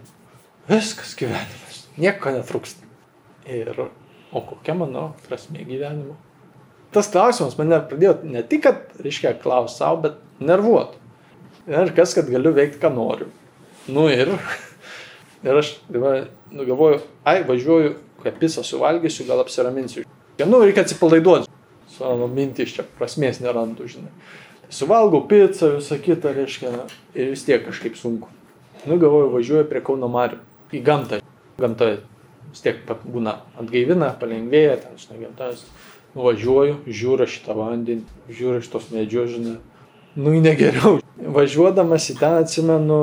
Viskas 0.69 1.11
gyvenimas. 1.19 1.81
Nieko 1.99 2.31
netrūksta. 2.31 2.87
Ir, 3.51 3.81
o 4.31 4.43
kokia 4.47 4.77
mano 4.79 5.09
prasme 5.25 5.65
gyvenimo? 5.67 6.15
Tas 6.95 7.11
klausimas 7.11 7.59
mane 7.59 7.81
pradėjo 7.91 8.13
ne 8.31 8.45
tik, 8.47 8.63
kad, 8.63 8.95
reiškia, 9.03 9.35
klaus 9.43 9.75
savo, 9.81 9.99
bet 10.07 10.15
nervuot. 10.39 10.95
Ir 11.67 11.91
kas, 11.99 12.15
kad 12.15 12.31
galiu 12.31 12.55
veikti, 12.55 12.79
ką 12.79 12.93
noriu. 12.95 13.27
Nu 13.91 14.07
ir, 14.07 14.31
ir 15.49 15.63
aš 15.65 15.75
va, 15.91 16.15
nu, 16.47 16.63
galvoju, 16.63 17.03
ai, 17.27 17.41
važiuoju, 17.43 17.97
kai 18.23 18.37
pisą 18.39 18.63
suvalgysiu, 18.63 19.27
gal 19.27 19.43
apsiraminsiu. 19.43 20.07
Ja, 20.39 20.47
nu, 20.47 20.63
reikia 20.63 20.87
atsipalaiduoti. 20.87 21.51
Savo 21.99 22.29
mintį 22.31 22.63
iš 22.63 22.77
čia 22.79 22.87
prasmės 22.97 23.43
nerandu, 23.43 23.85
žinai 23.91 24.13
suvalgau 24.69 25.21
pizzą, 25.27 25.75
visą 25.77 25.97
kitą, 26.01 26.33
reiškia, 26.33 26.71
ir 27.15 27.33
vis 27.33 27.43
tiek 27.45 27.65
kažkaip 27.65 27.97
sunku. 27.97 28.29
Nu, 28.85 28.97
galvoju, 29.01 29.31
važiuoju 29.33 29.67
prie 29.69 29.81
Kauno 29.83 30.07
Marių, 30.11 30.39
į 30.71 30.81
gamtą. 30.85 31.19
Gamta 31.59 31.89
vis 32.49 32.63
tiek 32.63 32.81
būna 32.87 33.39
atgaivina, 33.59 34.13
palengvėja, 34.21 34.77
ten, 34.83 34.99
žinai, 35.01 35.23
gamtas. 35.25 35.65
Nuvažiuoju, 36.17 36.79
žiūriu 36.89 37.27
šitą 37.29 37.53
vandenį, 37.57 38.05
žiūriu 38.33 38.63
šitos 38.65 38.89
medžios, 38.93 39.33
žinai. 39.35 39.57
Nu, 40.17 40.33
negeriau. 40.41 40.97
Važiuodamas 41.19 42.07
į 42.09 42.15
ten 42.21 42.39
atsimenu, 42.39 43.01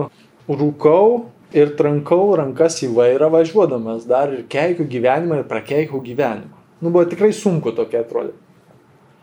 rūkau 0.48 1.26
ir 1.54 1.76
trankau 1.78 2.34
rankas 2.38 2.80
į 2.82 2.90
vairą 2.96 3.30
važiuodamas, 3.34 4.08
dar 4.10 4.34
ir 4.34 4.42
keikiu 4.50 4.88
gyvenimą 4.90 5.42
ir 5.42 5.46
prakeikau 5.50 6.02
gyvenimą. 6.02 6.64
Nu, 6.80 6.90
buvo 6.90 7.06
tikrai 7.08 7.30
sunku 7.36 7.72
tokia 7.76 8.02
atrodė. 8.02 8.34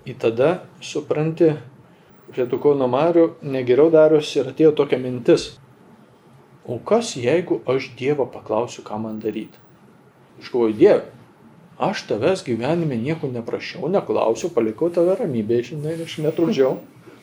Į 0.03 0.17
tada 0.19 0.49
supranti, 0.83 1.53
prie 2.33 2.45
tų 2.49 2.59
Kauno 2.63 2.89
Marių 2.91 3.29
negeriau 3.47 3.91
darosi 3.93 4.41
ir 4.41 4.49
atėjo 4.51 4.73
tokia 4.75 4.99
mintis. 4.99 5.53
o 6.67 6.79
kas 6.79 7.15
jeigu 7.15 7.59
aš 7.67 7.91
Dievo 7.99 8.25
paklausiu, 8.25 8.83
ką 8.83 8.99
man 8.99 9.19
daryti? 9.19 9.59
Aš 10.39 10.51
galvoju, 10.51 10.73
Dieve, 10.79 11.03
aš 11.79 12.05
tavęs 12.07 12.43
gyvenime 12.43 12.95
nieko 12.95 13.27
neprašiau, 13.27 13.89
neklausiau, 13.91 14.49
palikau 14.49 14.89
tave 14.89 15.15
ramybėje, 15.19 15.73
žinai, 15.73 15.97
aš 16.03 16.17
netrukdžiau. 16.23 16.77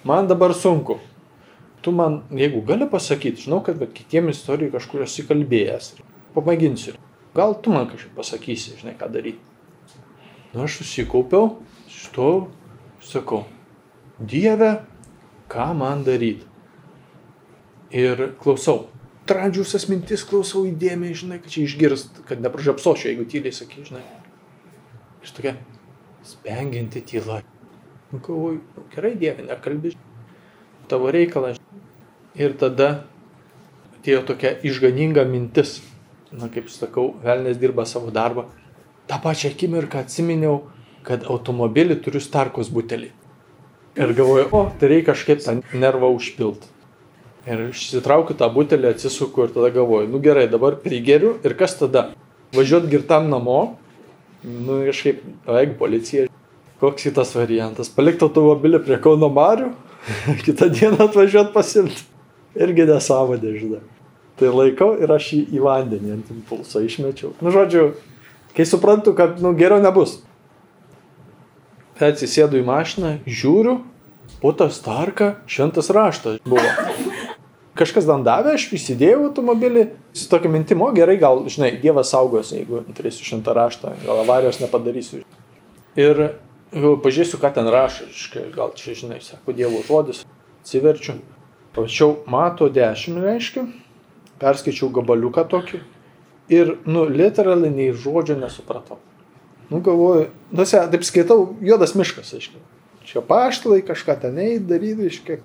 Man 0.04 0.28
dabar 0.28 0.54
sunku. 0.54 0.98
Tu 1.80 1.92
man, 1.92 2.22
jeigu 2.32 2.60
gali 2.68 2.88
pasakyti, 2.88 3.46
žinau, 3.46 3.62
kad 3.64 3.80
kitiem 3.96 4.28
istorijų 4.28 4.74
kažkur 4.76 5.04
esi 5.06 5.24
kalbėjęs. 5.28 5.94
Pamėginsiu. 6.36 6.96
Gal 7.36 7.56
tu 7.64 7.72
man 7.72 7.88
kažkaip 7.88 8.12
pasakysi, 8.16 8.76
žinai, 8.80 8.96
ką 9.00 9.08
daryti. 9.12 9.40
Na, 10.52 10.66
aš 10.66 10.80
susikaupiau, 10.82 11.62
štou, 11.88 12.50
sakau, 13.10 13.44
Dieve, 14.20 14.70
ką 15.50 15.72
man 15.74 16.04
daryti? 16.06 16.46
Ir 17.90 18.32
klausau. 18.42 18.86
Trandžiusias 19.26 19.86
mintis 19.90 20.22
klausau 20.26 20.64
įdėmiai, 20.68 21.14
žinai, 21.16 21.40
kad 21.42 21.52
čia 21.52 21.64
išgirst, 21.66 22.22
kad 22.28 22.42
nepražiapsočiau, 22.42 23.10
jeigu 23.10 23.26
tyliai 23.30 23.54
sakai, 23.54 23.84
žinai. 23.86 24.02
Iš 25.24 25.34
tokia 25.36 25.56
spengianti 26.26 27.02
tyla. 27.06 27.40
Nu, 28.10 28.18
galvoju, 28.18 28.60
nu, 28.76 28.84
gerai 28.94 29.14
Dieve, 29.18 29.46
nekalbi, 29.46 29.94
tavo 30.90 31.10
reikalas. 31.14 31.60
Ir 32.38 32.54
tada 32.58 32.90
atėjo 33.98 34.24
tokia 34.30 34.54
išganinga 34.66 35.26
mintis. 35.28 35.78
Na, 36.30 36.46
kaip 36.50 36.70
sakau, 36.70 37.16
velnės 37.24 37.58
dirba 37.58 37.86
savo 37.90 38.12
darbą. 38.14 38.46
Ta 39.10 39.18
pačią 39.18 39.50
akimirką 39.50 40.04
atsiminiau, 40.04 40.60
kad 41.06 41.24
automobilį 41.28 42.00
turiu 42.04 42.22
Starkos 42.22 42.70
butelį. 42.72 43.10
Ir 43.98 44.12
galvoju, 44.14 44.46
o, 44.54 44.62
tai 44.78 44.92
reikia 44.92 45.10
kažkaip 45.12 45.42
tą 45.42 45.56
nervą 45.74 46.12
užpilti. 46.14 46.68
Ir 47.48 47.70
išsitraukiu 47.70 48.36
tą 48.38 48.50
butelį, 48.52 48.92
atsisuku 48.94 49.46
ir 49.46 49.54
tada 49.54 49.70
galvoju, 49.74 50.10
nu 50.12 50.20
gerai, 50.22 50.46
dabar 50.50 50.76
prigeriu 50.78 51.38
ir 51.44 51.56
kas 51.58 51.74
tada? 51.78 52.10
Važiuot 52.54 52.86
girtam 52.90 53.30
namo, 53.32 53.76
nu 54.44 54.82
kažkaip, 54.86 55.22
beveik 55.46 55.76
policija. 55.80 56.26
Koks 56.80 57.08
kitas 57.08 57.32
variantas? 57.36 57.90
Palikti 57.92 58.24
automobilį 58.24 58.82
prie 58.84 59.00
Kauno 59.02 59.28
Marių, 59.32 59.72
kitą 60.46 60.70
dieną 60.72 61.08
atvažiuot 61.08 61.52
pasimti. 61.56 62.06
Irgi 62.58 62.86
nesąmonė, 62.88 63.52
žinai. 63.58 63.82
Tai 64.40 64.54
laikau 64.54 64.94
ir 65.02 65.10
aš 65.12 65.34
jį 65.34 65.42
į 65.58 65.60
vandenį 65.64 66.14
ant 66.14 66.30
impulso 66.32 66.80
išmečiau. 66.82 67.34
Nu, 67.44 67.52
žodžiu, 67.54 67.90
kai 68.56 68.64
suprantu, 68.66 69.12
kad, 69.16 69.38
nu, 69.44 69.52
geriau 69.58 69.82
nebus. 69.82 70.18
Atsisėdu 72.00 72.56
į 72.56 72.64
mašiną, 72.64 73.10
žiūriu, 73.28 73.80
putas 74.40 74.78
tarka, 74.80 75.34
šventas 75.50 75.90
raštas 75.92 76.38
buvo. 76.48 76.64
Kažkas 77.76 78.06
dan 78.08 78.24
davė, 78.24 78.54
aš 78.56 78.70
įsidėjau 78.76 79.26
automobilį, 79.28 79.82
su 80.16 80.28
tokia 80.28 80.50
mintimo, 80.52 80.88
gerai, 80.96 81.18
gal, 81.20 81.42
žinai, 81.48 81.74
Dievas 81.80 82.10
saugos, 82.12 82.54
jeigu 82.56 82.82
turėsiu 82.96 83.26
šventą 83.28 83.54
raštą, 83.56 83.92
gal 84.04 84.22
avarijos 84.24 84.62
nepadarysiu. 84.62 85.22
Ir 86.00 86.22
pažiūrėsiu, 86.72 87.40
ką 87.40 87.52
ten 87.56 87.68
rašo, 87.72 88.08
gal 88.56 88.72
čia, 88.80 88.96
žinai, 88.98 89.20
sako 89.24 89.54
Dievo 89.56 89.84
žodis, 89.86 90.24
atsiverčiu. 90.60 91.20
Pačiau 91.76 92.16
mato 92.26 92.66
10 92.72 93.20
reiškia, 93.22 93.68
perskaičiau 94.40 94.88
gabaliuką 94.96 95.44
tokį 95.52 95.84
ir, 96.50 96.74
nu, 96.88 97.04
literaliai 97.06 97.70
nei 97.70 97.92
žodžio 97.92 98.40
nesupratau. 98.40 98.98
Nu, 99.70 99.80
galvoju, 99.80 100.26
nu, 100.50 100.66
se, 100.66 100.80
taip 100.90 101.06
skaitau, 101.06 101.54
juodas 101.62 101.94
miškas, 101.94 102.32
aiškiai. 102.34 102.62
Čia 103.06 103.22
paštalai 103.26 103.84
kažką 103.86 104.16
ten 104.24 104.38
eiti, 104.42 104.66
daryti, 104.66 105.06
aiškiai. 105.06 105.42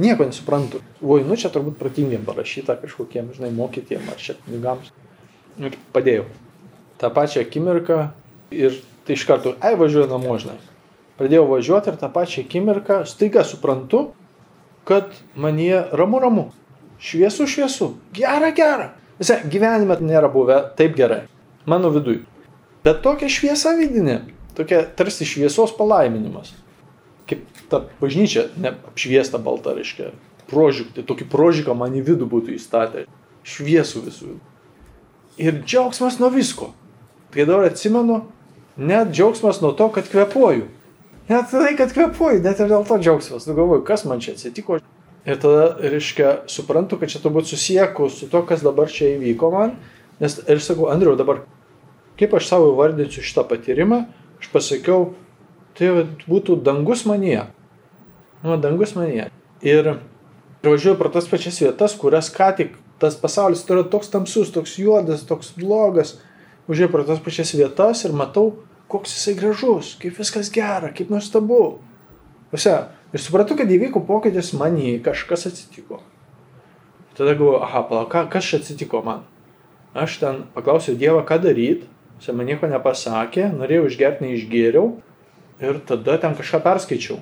Nieko 0.00 0.26
nesuprantu. 0.26 0.80
Oi, 1.02 1.22
nu 1.26 1.36
čia 1.38 1.50
turbūt 1.54 1.78
protingiem 1.78 2.22
parašyta 2.26 2.76
kažkokiem, 2.82 3.32
žinai, 3.36 3.50
mokytiem 3.54 4.06
ar 4.10 4.18
čia 4.18 4.36
knygams. 4.46 4.90
Ir 5.60 5.76
padėjau. 5.94 6.26
Ta 7.00 7.10
pačią 7.14 7.44
akimirką 7.44 7.98
ir 8.54 8.78
tai 9.06 9.16
iš 9.18 9.26
karto, 9.28 9.54
ai 9.62 9.74
važiuoju 9.78 10.10
namo, 10.10 10.36
žinai. 10.38 10.58
Pradėjau 11.18 11.46
važiuoti 11.50 11.92
ir 11.92 11.98
tą 12.00 12.10
pačią 12.14 12.46
akimirką 12.46 13.02
staiga 13.06 13.44
suprantu, 13.44 14.08
kad 14.88 15.14
man 15.34 15.58
jie 15.60 15.82
ramu 15.92 16.22
ramu. 16.22 16.46
Šviesu 17.00 17.46
šviesu. 17.50 17.94
Gera 18.16 18.50
gera. 18.56 18.90
Visai, 19.20 19.42
gyvenime 19.52 19.98
nėra 20.00 20.30
buvę 20.32 20.62
taip 20.78 20.94
gerai. 20.96 21.24
Mano 21.68 21.90
vidui. 21.92 22.22
Bet 22.84 23.02
tokia 23.04 23.28
šviesa 23.28 23.74
vidinė. 23.76 24.22
Tokia 24.56 24.82
tarsi 24.96 25.28
šviesos 25.28 25.72
palaiminimas. 25.76 26.52
Kaip 27.30 27.44
ta 27.70 27.84
bažnyčia 28.00 28.48
neapšviesta 28.60 29.38
balta, 29.42 29.74
reiškia. 29.76 30.10
Prožik, 30.50 30.90
tai 30.96 31.04
tokį 31.06 31.28
prožiką 31.30 31.76
man 31.78 31.94
į 31.94 32.02
vidų 32.08 32.26
būtų 32.30 32.56
įstatę. 32.56 33.04
Šviesų 33.46 34.02
visų. 34.08 34.34
Ir 35.40 35.60
džiaugsmas 35.62 36.18
nuo 36.20 36.32
visko. 36.34 36.72
Tai 37.30 37.46
dabar 37.46 37.70
atsimenu, 37.70 38.24
net 38.76 39.12
džiaugsmas 39.14 39.60
nuo 39.62 39.70
to, 39.78 39.86
kad 39.94 40.08
kvepuoju. 40.10 40.66
Net 41.30 41.52
tai, 41.52 41.76
kad 41.78 41.92
kvepuoju, 41.94 42.42
net 42.42 42.58
ir 42.58 42.72
dėl 42.72 42.82
to 42.88 42.98
džiaugsmas. 42.98 43.46
Nu 43.46 43.54
galvoju, 43.54 43.84
kas 43.86 44.02
man 44.08 44.24
čia 44.24 44.34
atsitiko. 44.34 44.80
Ir 45.28 45.38
tada, 45.38 45.76
reiškia, 45.78 46.48
suprantu, 46.50 46.98
kad 46.98 47.12
čia 47.12 47.20
turbūt 47.22 47.46
susieku 47.52 48.08
su 48.10 48.26
to, 48.32 48.40
kas 48.48 48.64
dabar 48.66 48.90
čia 48.90 49.14
įvyko 49.14 49.52
man. 49.54 49.76
Nes 50.20 50.40
ir 50.48 50.62
sakau, 50.64 50.88
Andriu, 50.90 51.14
dabar 51.16 51.44
kaip 52.20 52.36
aš 52.36 52.50
savo 52.52 52.74
vardinsiu 52.78 53.24
šitą 53.24 53.46
patyrimą, 53.48 54.04
aš 54.40 54.52
pasakiau, 54.52 55.14
tai 55.78 55.90
būtų 56.28 56.60
dangus 56.66 57.06
manie. 57.08 57.46
Nu, 58.44 58.56
dangus 58.60 58.94
manie. 58.96 59.30
Ir 59.64 59.96
važiuoju 60.64 60.98
pro 61.00 61.10
tas 61.12 61.28
pačias 61.28 61.60
vietas, 61.60 61.96
kurias 61.96 62.30
ką 62.32 62.52
tik 62.56 62.76
tas 63.00 63.16
pasaulis 63.16 63.64
yra 63.68 63.84
toks 63.88 64.12
tamsus, 64.12 64.52
toks 64.52 64.76
juodas, 64.78 65.24
toks 65.28 65.54
blogas. 65.56 66.18
Važiuoju 66.68 66.92
pro 66.92 67.04
tas 67.08 67.20
pačias 67.24 67.54
vietas 67.56 68.04
ir 68.04 68.12
matau, 68.16 68.60
koks 68.90 69.16
jisai 69.16 69.36
gražus, 69.38 69.94
kaip 70.00 70.18
viskas 70.20 70.52
gera, 70.52 70.92
kaip 70.92 71.12
nuostabu. 71.12 71.80
Visi. 72.52 72.74
Ir 73.10 73.18
supratau, 73.18 73.56
kad 73.58 73.66
įvyko 73.66 74.04
pokytis 74.06 74.52
manį, 74.54 75.00
kažkas 75.02 75.48
atsitiko. 75.48 75.98
Tada 77.18 77.34
galvoju, 77.34 77.58
aha, 77.66 77.82
palauk, 77.88 78.12
kas 78.30 78.46
čia 78.46 78.60
atsitiko 78.60 79.00
man? 79.02 79.24
Aš 79.98 80.20
ten 80.20 80.44
paklausiau 80.54 80.94
Dievą, 80.94 81.24
ką 81.26 81.40
daryti, 81.42 81.89
jis 82.20 82.34
man 82.36 82.48
nieko 82.48 82.68
nepasakė, 82.68 83.48
norėjau 83.56 83.88
išgerti, 83.88 84.28
neišgėriau 84.28 84.90
ir 85.64 85.80
tada 85.88 86.18
ten 86.20 86.36
kažką 86.36 86.60
perskaičiau. 86.64 87.18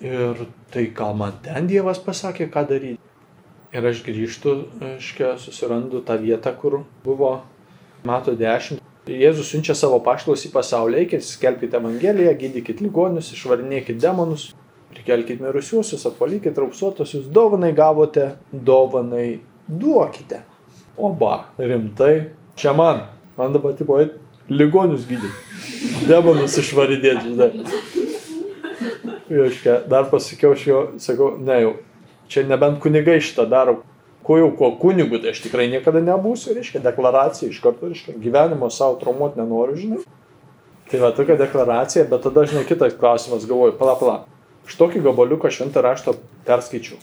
Ir 0.00 0.46
tai 0.72 0.86
gal 0.96 1.14
man 1.14 1.36
ten 1.44 1.68
Dievas 1.70 2.00
pasakė, 2.02 2.48
ką 2.52 2.64
daryti. 2.68 3.00
Ir 3.70 3.86
aš 3.86 4.00
grįžtu, 4.02 4.54
aiškiai, 4.82 5.36
susirandu 5.38 6.00
tą 6.02 6.16
vietą, 6.18 6.50
kur 6.58 6.80
buvo, 7.04 7.36
mato 8.06 8.34
dešimt. 8.34 8.82
Jėzus 9.10 9.50
siunčia 9.50 9.74
savo 9.78 9.98
paštus 10.04 10.42
į 10.46 10.50
pasaulį, 10.54 11.04
eikit, 11.04 11.24
skelbkite 11.26 11.78
Evangeliją, 11.78 12.32
gydykit 12.38 12.82
ligonius, 12.84 13.30
išvarinėkit 13.34 13.98
demonus, 14.02 14.50
prikelkit 14.90 15.40
mirusiuosius, 15.42 16.04
apvalykit 16.10 16.58
raupsuotosius, 16.58 17.28
dovanai 17.30 17.72
gavote, 17.76 18.32
dovanai 18.52 19.40
duokite. 19.66 20.42
O 20.98 21.12
ba, 21.16 21.46
rimtai, 21.58 22.14
čia 22.58 22.74
man, 22.76 23.06
man 23.40 23.54
dabar 23.56 23.72
tipo, 23.78 23.96
ligonius 24.50 25.06
gydyti, 25.08 25.30
demonus 26.08 26.58
išvarinėti, 26.60 27.32
žinai. 27.32 27.50
Aiškiai, 29.30 29.84
dar 29.88 30.08
pasakiau, 30.10 30.56
aš 30.56 30.64
jo, 30.66 30.80
sakau, 31.00 31.36
ne 31.38 31.60
jau, 31.62 31.74
čia 32.30 32.42
nebent 32.48 32.80
kunigai 32.82 33.20
šitą 33.22 33.46
daro, 33.48 33.76
kuo 34.26 34.40
jau 34.40 34.50
kuo 34.58 34.72
kunigu, 34.80 35.20
tai 35.22 35.32
aš 35.34 35.44
tikrai 35.44 35.68
niekada 35.70 36.02
nebūsiu, 36.04 36.54
reiškia, 36.56 36.82
deklaracija 36.82 37.50
iš 37.50 37.60
karto, 37.62 37.88
reiškia, 37.92 38.16
gyvenimo 38.20 38.68
savo 38.74 38.98
traumuoti 39.00 39.40
nenoriu, 39.40 39.78
žinai. 39.78 40.02
Tai 40.90 41.04
va 41.04 41.12
tokia 41.14 41.38
deklaracija, 41.38 42.08
bet 42.10 42.26
tada, 42.26 42.44
žinai, 42.50 42.64
kitas 42.66 42.96
klausimas, 42.98 43.46
galvoju, 43.46 43.76
pala, 43.78 43.94
pala, 44.00 44.16
aš 44.66 44.74
tokį 44.80 45.04
gabaliuką 45.06 45.52
šventą 45.54 45.84
raštą 45.86 46.16
perskaičiau 46.48 46.98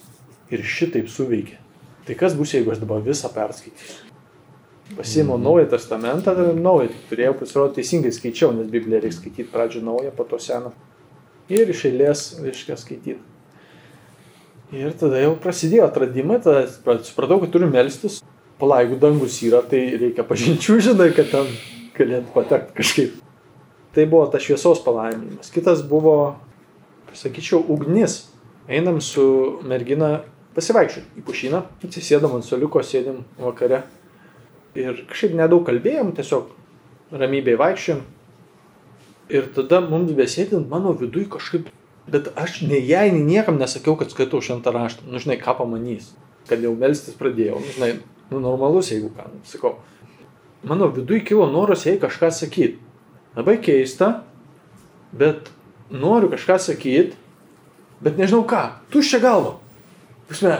ir 0.52 0.68
šitaip 0.68 1.08
suveikė. 1.12 1.62
Tai 2.08 2.16
kas 2.20 2.36
bus, 2.40 2.54
jeigu 2.56 2.76
aš 2.76 2.84
dabar 2.84 3.02
visą 3.04 3.32
perskaitysiu? 3.32 4.07
Pasiėmiau 4.96 5.36
naują 5.42 5.66
testamentą, 5.68 6.34
naują 6.56 6.88
tik 6.94 7.10
turėjau, 7.10 7.34
pasirodo, 7.42 7.74
teisingai 7.76 8.14
skaičiau, 8.16 8.54
nes 8.56 8.70
Bibliją 8.72 9.02
reikia 9.04 9.18
skaityti 9.18 9.50
pradžią 9.52 9.82
naują, 9.84 10.14
po 10.16 10.24
to 10.24 10.40
seną. 10.40 10.72
Ir 11.52 11.68
iš 11.74 11.84
eilės, 11.90 12.22
reiškia, 12.44 12.78
skaityti. 12.80 13.18
Ir 14.76 14.96
tada 15.00 15.20
jau 15.20 15.34
prasidėjo 15.40 15.86
atradimai, 15.88 16.40
tada 16.44 16.66
supratau, 17.08 17.42
kad 17.44 17.52
turiu 17.52 17.68
melstis. 17.72 18.22
Pala, 18.60 18.80
jeigu 18.84 18.98
dangus 19.00 19.38
yra, 19.46 19.62
tai 19.64 19.84
reikia 20.00 20.26
pažinčių, 20.28 20.80
žinai, 20.88 21.12
kad 21.16 21.30
ten 21.32 21.52
galėtų 22.00 22.32
patekti 22.36 22.80
kažkaip. 22.80 23.20
Tai 23.96 24.08
buvo 24.08 24.26
tas 24.32 24.44
šviesos 24.44 24.82
palaiminimas. 24.86 25.52
Kitas 25.52 25.84
buvo, 25.88 26.38
sakyčiau, 27.16 27.60
ugnis. 27.74 28.26
Einam 28.68 29.00
su 29.04 29.24
mergina 29.68 30.22
pasivaikščioti 30.58 31.22
į 31.22 31.24
pušyną, 31.28 31.62
atsisėdam 31.88 32.36
ant 32.36 32.48
soliuko, 32.48 32.82
sėdim 32.84 33.22
vakare. 33.40 33.86
Ir 34.78 35.02
kažkaip 35.10 35.34
nedaug 35.38 35.66
kalbėjom, 35.68 36.14
tiesiog 36.18 36.52
ramybėje 37.18 37.60
vaikščiam. 37.62 38.04
Ir 39.34 39.50
tada 39.56 39.82
mums 39.84 40.14
besėdint 40.16 40.70
mano 40.72 40.94
viduje 40.96 41.28
kažkaip 41.34 41.72
Bet 42.08 42.30
aš 42.40 42.62
nei 42.64 42.80
jai, 42.88 43.10
nei 43.12 43.20
niekam 43.20 43.58
nesakiau, 43.60 43.98
kad 44.00 44.14
skaitau 44.14 44.40
šventą 44.40 44.72
raštą. 44.72 45.04
Nu, 45.12 45.20
žinai, 45.20 45.36
ką 45.42 45.58
pamanys. 45.58 46.14
Kad 46.48 46.62
jau 46.64 46.72
melstis 46.80 47.18
pradėjau. 47.20 47.58
Nu, 47.60 47.74
žinai, 47.76 47.90
Nu, 48.30 48.40
normalus, 48.40 48.92
jeigu 48.92 49.10
ką, 49.16 49.30
nu, 49.32 49.40
sakau. 49.48 49.78
Mano 50.68 50.90
viduje 50.92 51.22
kilo 51.24 51.48
noras 51.52 51.86
jai 51.86 51.96
kažką 52.00 52.32
sakyti. 52.32 52.76
Labai 53.38 53.56
keista, 53.64 54.24
bet 55.16 55.52
noriu 55.92 56.28
kažką 56.34 56.58
sakyti, 56.60 57.16
bet 58.04 58.20
nežinau 58.20 58.44
ką. 58.50 58.64
Tuščia 58.92 59.22
galva. 59.24 59.54
Pusme, 60.28 60.58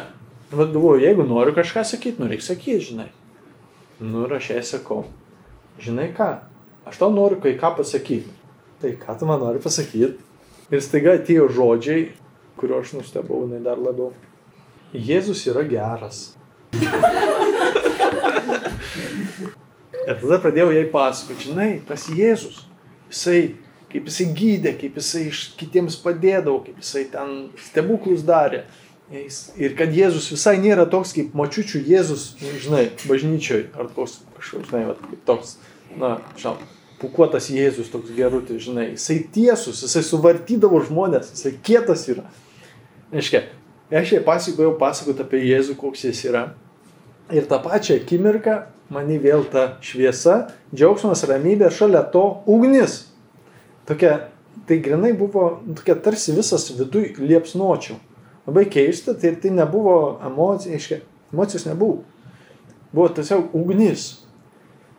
vad 0.54 0.72
galvoju, 0.72 1.04
jeigu 1.04 1.26
noriu 1.28 1.56
kažką 1.58 1.84
sakyti, 1.84 2.22
nu 2.22 2.30
reikia 2.32 2.54
sakyti, 2.54 2.86
žinai. 2.92 3.10
Nu 4.00 4.26
ir 4.28 4.34
aš 4.38 4.52
jai 4.52 4.64
sakau, 4.64 5.06
žinai 5.82 6.12
ką, 6.18 6.30
aš 6.86 7.00
tau 7.02 7.10
noriu 7.14 7.40
kai 7.42 7.56
ką 7.58 7.74
pasakyti. 7.80 8.30
Tai 8.82 8.92
ką 9.02 9.18
tu 9.20 9.26
man 9.26 9.42
nori 9.42 9.60
pasakyti? 9.64 10.18
Ir 10.70 10.82
staiga 10.86 11.16
atėjo 11.18 11.48
žodžiai, 11.50 12.12
kurio 12.60 12.82
aš 12.84 12.94
nustebau, 12.98 13.46
jinai 13.48 13.64
dar 13.66 13.80
labiau. 13.82 14.12
Jėzus 14.94 15.48
yra 15.50 15.64
geras. 15.68 16.38
Ir 20.08 20.16
tada 20.22 20.38
pradėjau 20.40 20.70
jai 20.72 20.86
pasakoti, 20.92 21.50
žinai, 21.50 21.72
tas 21.88 22.06
Jėzus, 22.08 22.62
jisai, 23.10 23.42
kaip 23.92 24.06
jisai 24.08 24.28
gydė, 24.38 24.72
kaip 24.80 24.96
jisai 25.02 25.26
kitiems 25.60 25.98
padėdavo, 26.04 26.62
kaip 26.64 26.78
jisai 26.80 27.04
ten 27.12 27.34
stebuklus 27.66 28.24
darė. 28.28 28.64
Ir 29.08 29.76
kad 29.80 29.94
Jėzus 29.96 30.26
visai 30.34 30.58
nėra 30.60 30.84
toks 30.92 31.14
kaip 31.16 31.36
močiučių 31.38 31.80
Jėzus, 31.88 32.34
žinai, 32.60 32.90
bažnyčioj, 33.08 33.70
ar 33.80 33.88
koks, 33.96 34.18
kažkoks, 34.36 34.68
žinai, 34.68 34.82
va, 34.90 35.20
toks, 35.30 35.54
na, 35.96 36.18
žinau, 36.36 36.58
pukuotas 37.00 37.48
Jėzus, 37.54 37.88
toks 37.94 38.12
gerutis, 38.18 38.60
žinai, 38.66 38.90
jisai 38.98 39.22
tiesus, 39.32 39.80
jisai 39.86 40.04
suvartydavo 40.04 40.82
žmonės, 40.90 41.32
jisai 41.38 41.54
kietas 41.64 42.04
yra. 42.12 42.26
Reiškia, 43.14 43.46
aš 43.96 44.18
jai 44.18 44.24
pasakojau 44.28 44.74
pasakot 44.82 45.24
apie 45.24 45.40
Jėzų, 45.46 45.78
koks 45.80 46.04
jis 46.10 46.26
yra. 46.28 46.44
Ir 47.32 47.48
tą 47.48 47.62
pačią 47.64 48.02
akimirką 48.02 48.58
mani 48.92 49.22
vėl 49.24 49.46
ta 49.52 49.78
šviesa, 49.84 50.50
džiaugsmas, 50.74 51.24
ramybė, 51.28 51.72
šalia 51.72 52.04
to 52.12 52.26
ugnis. 52.48 53.06
Tokia, 53.88 54.30
tai 54.68 54.82
grinai 54.84 55.14
buvo 55.16 55.62
tokia 55.80 55.96
tarsi 56.04 56.36
visas 56.36 56.68
viduj 56.76 57.14
liepsnočių. 57.24 57.96
Labai 58.48 58.66
keista, 58.72 59.14
tai, 59.14 59.34
tai 59.42 59.52
nebuvo 59.56 60.18
emocija, 60.26 60.76
aiškiai, 60.78 61.02
emocijos 61.34 61.68
nebuvo. 61.68 62.04
Buvo 62.94 63.10
tiesiog 63.18 63.56
ugnis. 63.58 64.08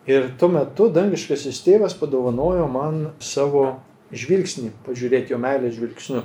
Ir 0.09 0.31
tuo 0.41 0.49
metu 0.53 0.89
dangiškasis 0.93 1.63
tėvas 1.65 1.97
padovanojo 1.97 2.69
man 2.73 3.01
savo 3.21 3.65
žvilgsnį, 4.13 4.71
pažiūrėti 4.87 5.35
jo 5.35 5.41
meilės 5.41 5.77
žvilgsniu. 5.77 6.23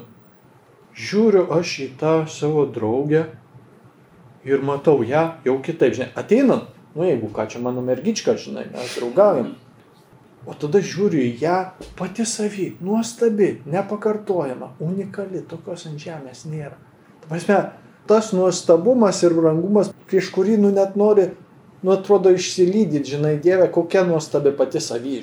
Žiūriu 0.94 1.48
aš 1.56 1.74
į 1.84 1.90
tą 2.00 2.14
savo 2.32 2.68
draugę 2.70 3.26
ir 4.48 4.64
matau 4.64 5.02
ją 5.04 5.26
jau 5.48 5.58
kitaip, 5.64 5.96
žinai, 5.98 6.12
ateinant 6.20 6.70
Nu 6.96 7.04
jeigu 7.04 7.30
ką 7.34 7.48
čia 7.50 7.60
mano 7.60 7.82
mergička, 7.82 8.38
žinai, 8.38 8.68
mes 8.70 8.96
draugaujam. 9.00 9.56
O 10.46 10.54
tada 10.54 10.82
žiūriu 10.84 11.24
į 11.24 11.32
ją 11.42 11.58
pati 11.98 12.26
savy, 12.28 12.74
nuostabi, 12.84 13.64
nepakartojama, 13.66 14.74
unikali, 14.84 15.42
tokios 15.50 15.88
ant 15.90 15.98
žemės 16.04 16.44
nėra. 16.46 16.78
Ta 17.24 17.30
prasme, 17.32 17.60
tas 18.08 18.34
nuostabumas 18.36 19.24
ir 19.24 19.36
brangumas, 19.38 19.94
prieš 20.12 20.30
kurį 20.36 20.58
nu 20.60 20.74
net 20.76 20.98
nori, 21.00 21.30
nu 21.84 21.96
atrodo 21.96 22.34
išsilydyti, 22.36 23.16
žinai, 23.16 23.38
Dieve, 23.44 23.70
kokia 23.72 24.04
nuostabi 24.08 24.52
pati 24.56 24.84
savy. 24.84 25.22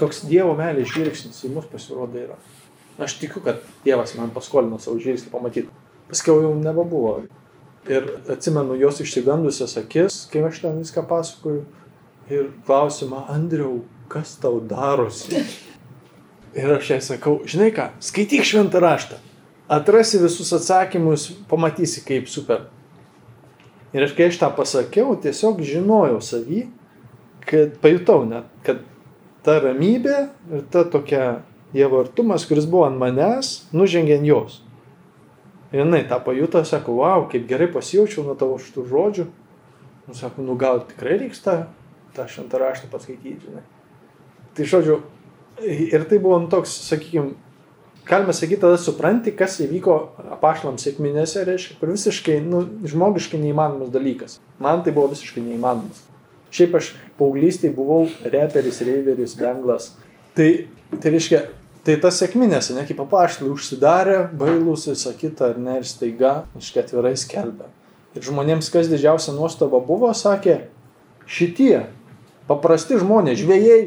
Toks 0.00 0.24
Dievo 0.24 0.56
meilės 0.56 0.90
žvilgsnis 0.94 1.44
į 1.44 1.52
mus 1.52 1.68
pasirodo 1.68 2.18
yra. 2.18 2.40
Aš 3.02 3.18
tikiu, 3.20 3.44
kad 3.44 3.60
Dievas 3.84 4.16
man 4.16 4.32
paskolino 4.32 4.80
savo 4.80 4.98
žvilgsnį 5.00 5.32
pamatyti. 5.32 5.68
Paskiau 6.08 6.40
jau 6.44 6.56
nebebuvo 6.56 7.20
Ir 7.90 8.04
atsimenu 8.30 8.76
jos 8.78 9.00
išsigandusias 9.02 9.74
akis, 9.80 10.20
kai 10.30 10.44
aš 10.46 10.60
ten 10.62 10.76
viską 10.78 11.02
pasakoju. 11.08 11.64
Ir 12.30 12.52
klausimą, 12.66 13.24
Andriau, 13.32 13.80
kas 14.08 14.36
tau 14.38 14.60
darosi? 14.62 15.42
Ir 16.62 16.70
aš 16.76 16.92
jai 16.92 17.00
sakau, 17.02 17.40
žinai 17.48 17.72
ką, 17.74 17.88
skaityk 17.98 18.46
šventą 18.46 18.78
raštą. 18.84 19.18
Atrasi 19.68 20.18
visus 20.18 20.52
atsakymus, 20.52 21.28
pamatysi 21.48 22.02
kaip 22.06 22.28
super. 22.28 22.66
Ir 23.92 24.06
aš 24.06 24.14
kai 24.16 24.30
aš 24.30 24.40
tą 24.40 24.48
pasakiau, 24.56 25.14
tiesiog 25.20 25.60
žinojau 25.66 26.18
savį, 26.24 26.64
kad 27.46 27.76
pajutau 27.82 28.24
net, 28.28 28.48
kad 28.66 28.80
ta 29.44 29.58
ramybė 29.62 30.18
ir 30.52 30.68
ta 30.72 30.84
tokia 30.88 31.42
Dievo 31.72 32.02
artumas, 32.02 32.44
kuris 32.44 32.66
buvo 32.68 32.84
ant 32.84 32.98
manęs, 33.00 33.62
nužengė 33.72 34.18
ant 34.18 34.28
jos. 34.28 34.58
Ir 35.72 35.80
jinai 35.80 36.02
tą 36.04 36.18
pajuto, 36.20 36.60
sako, 36.68 36.98
wow, 37.00 37.24
kaip 37.32 37.46
gerai 37.48 37.70
pasijaučiau 37.72 38.26
nuo 38.26 38.34
tavo 38.36 38.58
šitų 38.60 38.84
žodžių. 38.90 39.24
Nu, 40.08 40.16
sako, 40.18 40.44
nu 40.44 40.56
gal 40.60 40.82
tikrai 40.90 41.16
reiks 41.22 41.40
tą, 41.40 41.62
tą 42.12 42.26
šventą 42.28 42.60
raštą 42.60 42.90
paskaityti, 42.92 43.46
žinai. 43.46 43.64
Tai 44.52 44.66
žodžiu, 44.68 44.98
ir 45.64 46.04
tai 46.10 46.18
buvo 46.20 46.42
nu, 46.42 46.50
toks, 46.52 46.74
sakykime, 46.90 47.32
galima 48.08 48.34
sakyti, 48.36 48.60
tada 48.64 48.78
supranti, 48.80 49.34
kas 49.36 49.58
įvyko 49.64 49.96
apašlams 50.36 50.84
sėkminėse, 50.86 51.44
reiškia, 51.48 51.78
kur 51.80 51.92
visiškai, 51.94 52.38
nu, 52.44 52.64
žmogiškai 52.88 53.40
neįmanomas 53.42 53.92
dalykas. 53.94 54.38
Man 54.62 54.84
tai 54.84 54.94
buvo 54.94 55.12
visiškai 55.14 55.44
neįmanomas. 55.44 56.04
Šiaip 56.52 56.76
aš 56.76 56.92
paauglystėje 57.20 57.72
buvau 57.76 58.06
reperis, 58.28 58.82
reiveris, 58.84 59.36
benglas. 59.38 59.92
Tai, 60.36 60.48
tai 60.98 61.14
reiškia, 61.14 61.46
Tai 61.82 61.96
tas 61.98 62.14
sėkminės, 62.20 62.68
ne 62.76 62.84
kaip 62.86 63.00
papaštai 63.00 63.48
užsidarė, 63.50 64.28
bailus, 64.38 64.84
visą 64.86 65.10
kitą, 65.18 65.48
ar 65.50 65.56
ne, 65.58 65.80
ir 65.80 65.86
staiga, 65.88 66.44
iškai 66.54 66.84
atvirai 66.84 67.16
skelbia. 67.18 67.66
Ir 68.14 68.22
žmonėms, 68.22 68.68
kas 68.70 68.86
didžiausia 68.86 69.34
nuostaba 69.34 69.80
buvo, 69.82 70.12
sakė, 70.14 70.60
šitie 71.26 71.88
paprasti 72.46 73.00
žmonės, 73.00 73.40
žvėjai, 73.42 73.80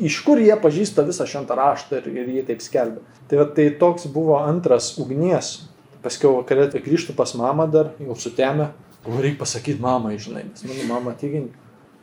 iš 0.00 0.20
kur 0.26 0.40
jie 0.40 0.56
pažįsta 0.60 1.04
visą 1.06 1.26
šventą 1.28 1.56
raštą 1.58 2.00
ir, 2.00 2.08
ir 2.22 2.30
jį 2.36 2.46
taip 2.48 2.64
skelbia. 2.64 3.02
Tai, 3.30 3.42
va, 3.42 3.48
tai 3.56 3.68
toks 3.80 4.08
buvo 4.10 4.38
antras 4.40 4.94
ugnies. 5.00 5.66
Paskiau 6.04 6.38
vakarė 6.38 6.70
grįžtų 6.80 7.14
pas 7.16 7.34
mamą 7.36 7.68
dar, 7.70 7.92
jau 8.00 8.16
sutemę, 8.16 8.70
galvoju, 9.04 9.26
reikia 9.26 9.42
pasakyti 9.42 9.82
mamai, 9.84 10.16
žinai, 10.22 10.46
nes 10.48 10.64
mano 10.64 10.86
mama 10.88 11.12
tikint. 11.12 11.52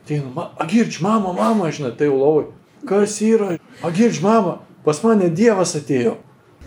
Tai, 0.06 0.22
nu, 0.22 0.30
ma, 0.36 0.46
agirč, 0.62 1.00
mama, 1.02 1.34
mama, 1.34 1.72
žinai, 1.74 1.90
tai 1.98 2.06
jau 2.06 2.20
lovai. 2.20 2.46
Kas 2.86 3.18
yra? 3.26 3.56
Agirč, 3.82 4.22
mama 4.22 4.60
pas 4.88 5.02
mane 5.04 5.28
Dievas 5.28 5.74
atėjo. 5.76 6.16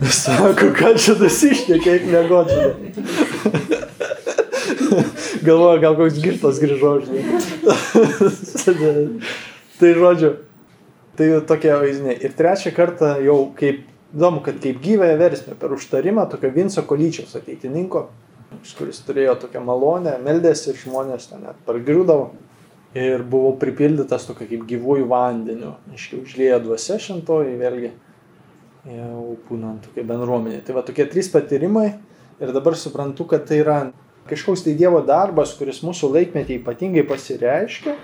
Sako, 0.22 0.70
ką 0.76 0.94
čia 1.00 1.16
dasišnė, 1.18 1.78
kaip 1.82 2.06
mėgoti. 2.10 2.54
Galvoju, 5.42 5.80
gal 5.82 5.96
koks 5.98 6.20
girtas 6.22 6.60
grįžo, 6.62 6.92
žinai. 7.02 7.22
tai 9.80 9.90
žodžiu, 9.98 10.30
tai 11.22 11.46
tokie 11.46 11.72
vaizdiniai. 11.78 12.18
Ir 12.24 12.34
trečią 12.36 12.72
kartą 12.74 13.14
jau 13.22 13.38
kaip, 13.58 13.84
įdomu, 14.12 14.42
kad 14.44 14.58
kaip 14.62 14.80
gyvąją 14.82 15.18
versmę 15.20 15.56
per 15.60 15.74
užtarimą 15.76 16.26
tokio 16.30 16.50
Vinco 16.52 16.82
Kolyčiaus 16.88 17.36
ateitininko, 17.38 18.06
kuris 18.78 19.00
turėjo 19.06 19.36
tokią 19.46 19.62
malonę, 19.64 20.16
meldėsi 20.24 20.72
ir 20.72 20.80
žmonės 20.82 21.30
ten 21.30 21.46
net 21.46 21.60
pargriūdavo. 21.68 22.32
Ir 22.98 23.22
buvau 23.24 23.54
pripildytas 23.56 24.26
tokio 24.28 24.44
kaip 24.50 24.66
gyvųjų 24.68 25.06
vandeniu. 25.08 25.76
Iškiai 25.96 26.26
užlėjo 26.26 26.58
dvasia 26.66 26.98
šintoji, 27.00 27.54
vėlgi 27.56 27.92
jau 28.92 29.36
būnant 29.48 29.86
tokia 29.86 30.04
bendruomenė. 30.10 30.60
Tai 30.66 30.76
va 30.76 30.82
tokie 30.84 31.06
trys 31.08 31.30
patyrimai 31.32 31.86
ir 32.42 32.52
dabar 32.52 32.76
suprantu, 32.76 33.24
kad 33.30 33.46
tai 33.48 33.62
yra 33.62 33.78
kažkoks 34.28 34.66
tai 34.66 34.74
Dievo 34.76 35.00
darbas, 35.06 35.54
kuris 35.56 35.80
mūsų 35.86 36.12
laikmetį 36.12 36.58
ypatingai 36.60 37.06
pasireiškia, 37.08 37.96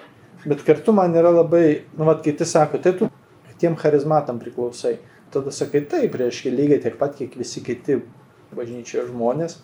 bet 0.44 0.62
kartu 0.66 0.94
man 0.96 1.16
yra 1.16 1.32
labai, 1.34 1.82
nu, 1.96 2.06
vad 2.08 2.22
kiti 2.24 2.46
sako, 2.48 2.80
tai 2.82 2.94
tu 2.98 3.10
tiem 3.58 3.74
charizmatam 3.78 4.38
priklausai. 4.38 4.98
Tada 5.34 5.52
sakai, 5.52 5.82
taip, 5.90 6.14
reiškia 6.16 6.54
lygiai 6.54 6.80
tiek 6.84 6.96
pat, 7.00 7.16
kiek 7.18 7.34
visi 7.36 7.60
kiti 7.64 7.98
bažnyčioje 8.56 9.08
žmonės, 9.10 9.58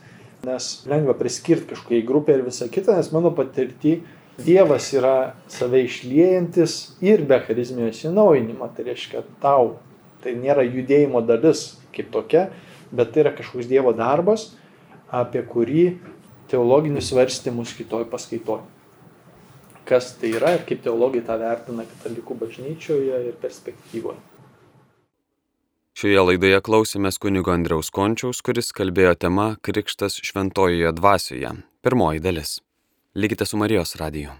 nes 0.44 0.66
lengva 0.90 1.14
priskirti 1.16 1.70
kažkokiai 1.72 2.04
grupė 2.04 2.36
ir 2.36 2.44
visa 2.50 2.68
kita, 2.68 2.98
nes 2.98 3.10
mano 3.14 3.32
patirti 3.36 4.02
Dievas 4.34 4.88
yra 4.90 5.36
save 5.46 5.84
išliejantis 5.86 6.96
ir 7.06 7.22
be 7.22 7.38
charizmijos 7.46 8.02
įnaujinimo, 8.08 8.66
tai 8.74 8.88
reiškia 8.88 9.22
tau 9.38 9.76
Tai 10.24 10.32
nėra 10.40 10.64
judėjimo 10.64 11.20
dalis 11.28 11.74
kaip 11.92 12.08
tokia, 12.12 12.46
bet 12.88 13.12
tai 13.12 13.26
yra 13.26 13.32
kažkoks 13.36 13.68
Dievo 13.68 13.92
darbas, 13.96 14.54
apie 15.12 15.42
kurį 15.44 15.82
teologinius 16.48 17.10
svarstymus 17.10 17.74
kitoj 17.76 18.06
paskaitoj. 18.08 18.62
Kas 19.88 20.14
tai 20.20 20.30
yra 20.38 20.54
ir 20.56 20.62
kaip 20.68 20.84
teologai 20.84 21.20
tą 21.24 21.36
vertina 21.40 21.84
katalikų 21.88 22.38
bažnyčioje 22.44 23.18
ir 23.28 23.34
perspektyvoje. 23.42 24.20
Šioje 25.94 26.22
laidoje 26.26 26.58
klausėmės 26.66 27.20
kunigo 27.22 27.52
Andriaus 27.54 27.92
Končiaus, 27.94 28.40
kuris 28.42 28.72
kalbėjo 28.74 29.12
tema 29.26 29.52
Krikštas 29.62 30.18
šventojoje 30.26 30.90
dvasioje. 30.98 31.52
Pirmoji 31.86 32.24
dalis. 32.24 32.56
Likite 33.14 33.46
su 33.46 33.60
Marijos 33.60 33.94
radiju. 34.00 34.34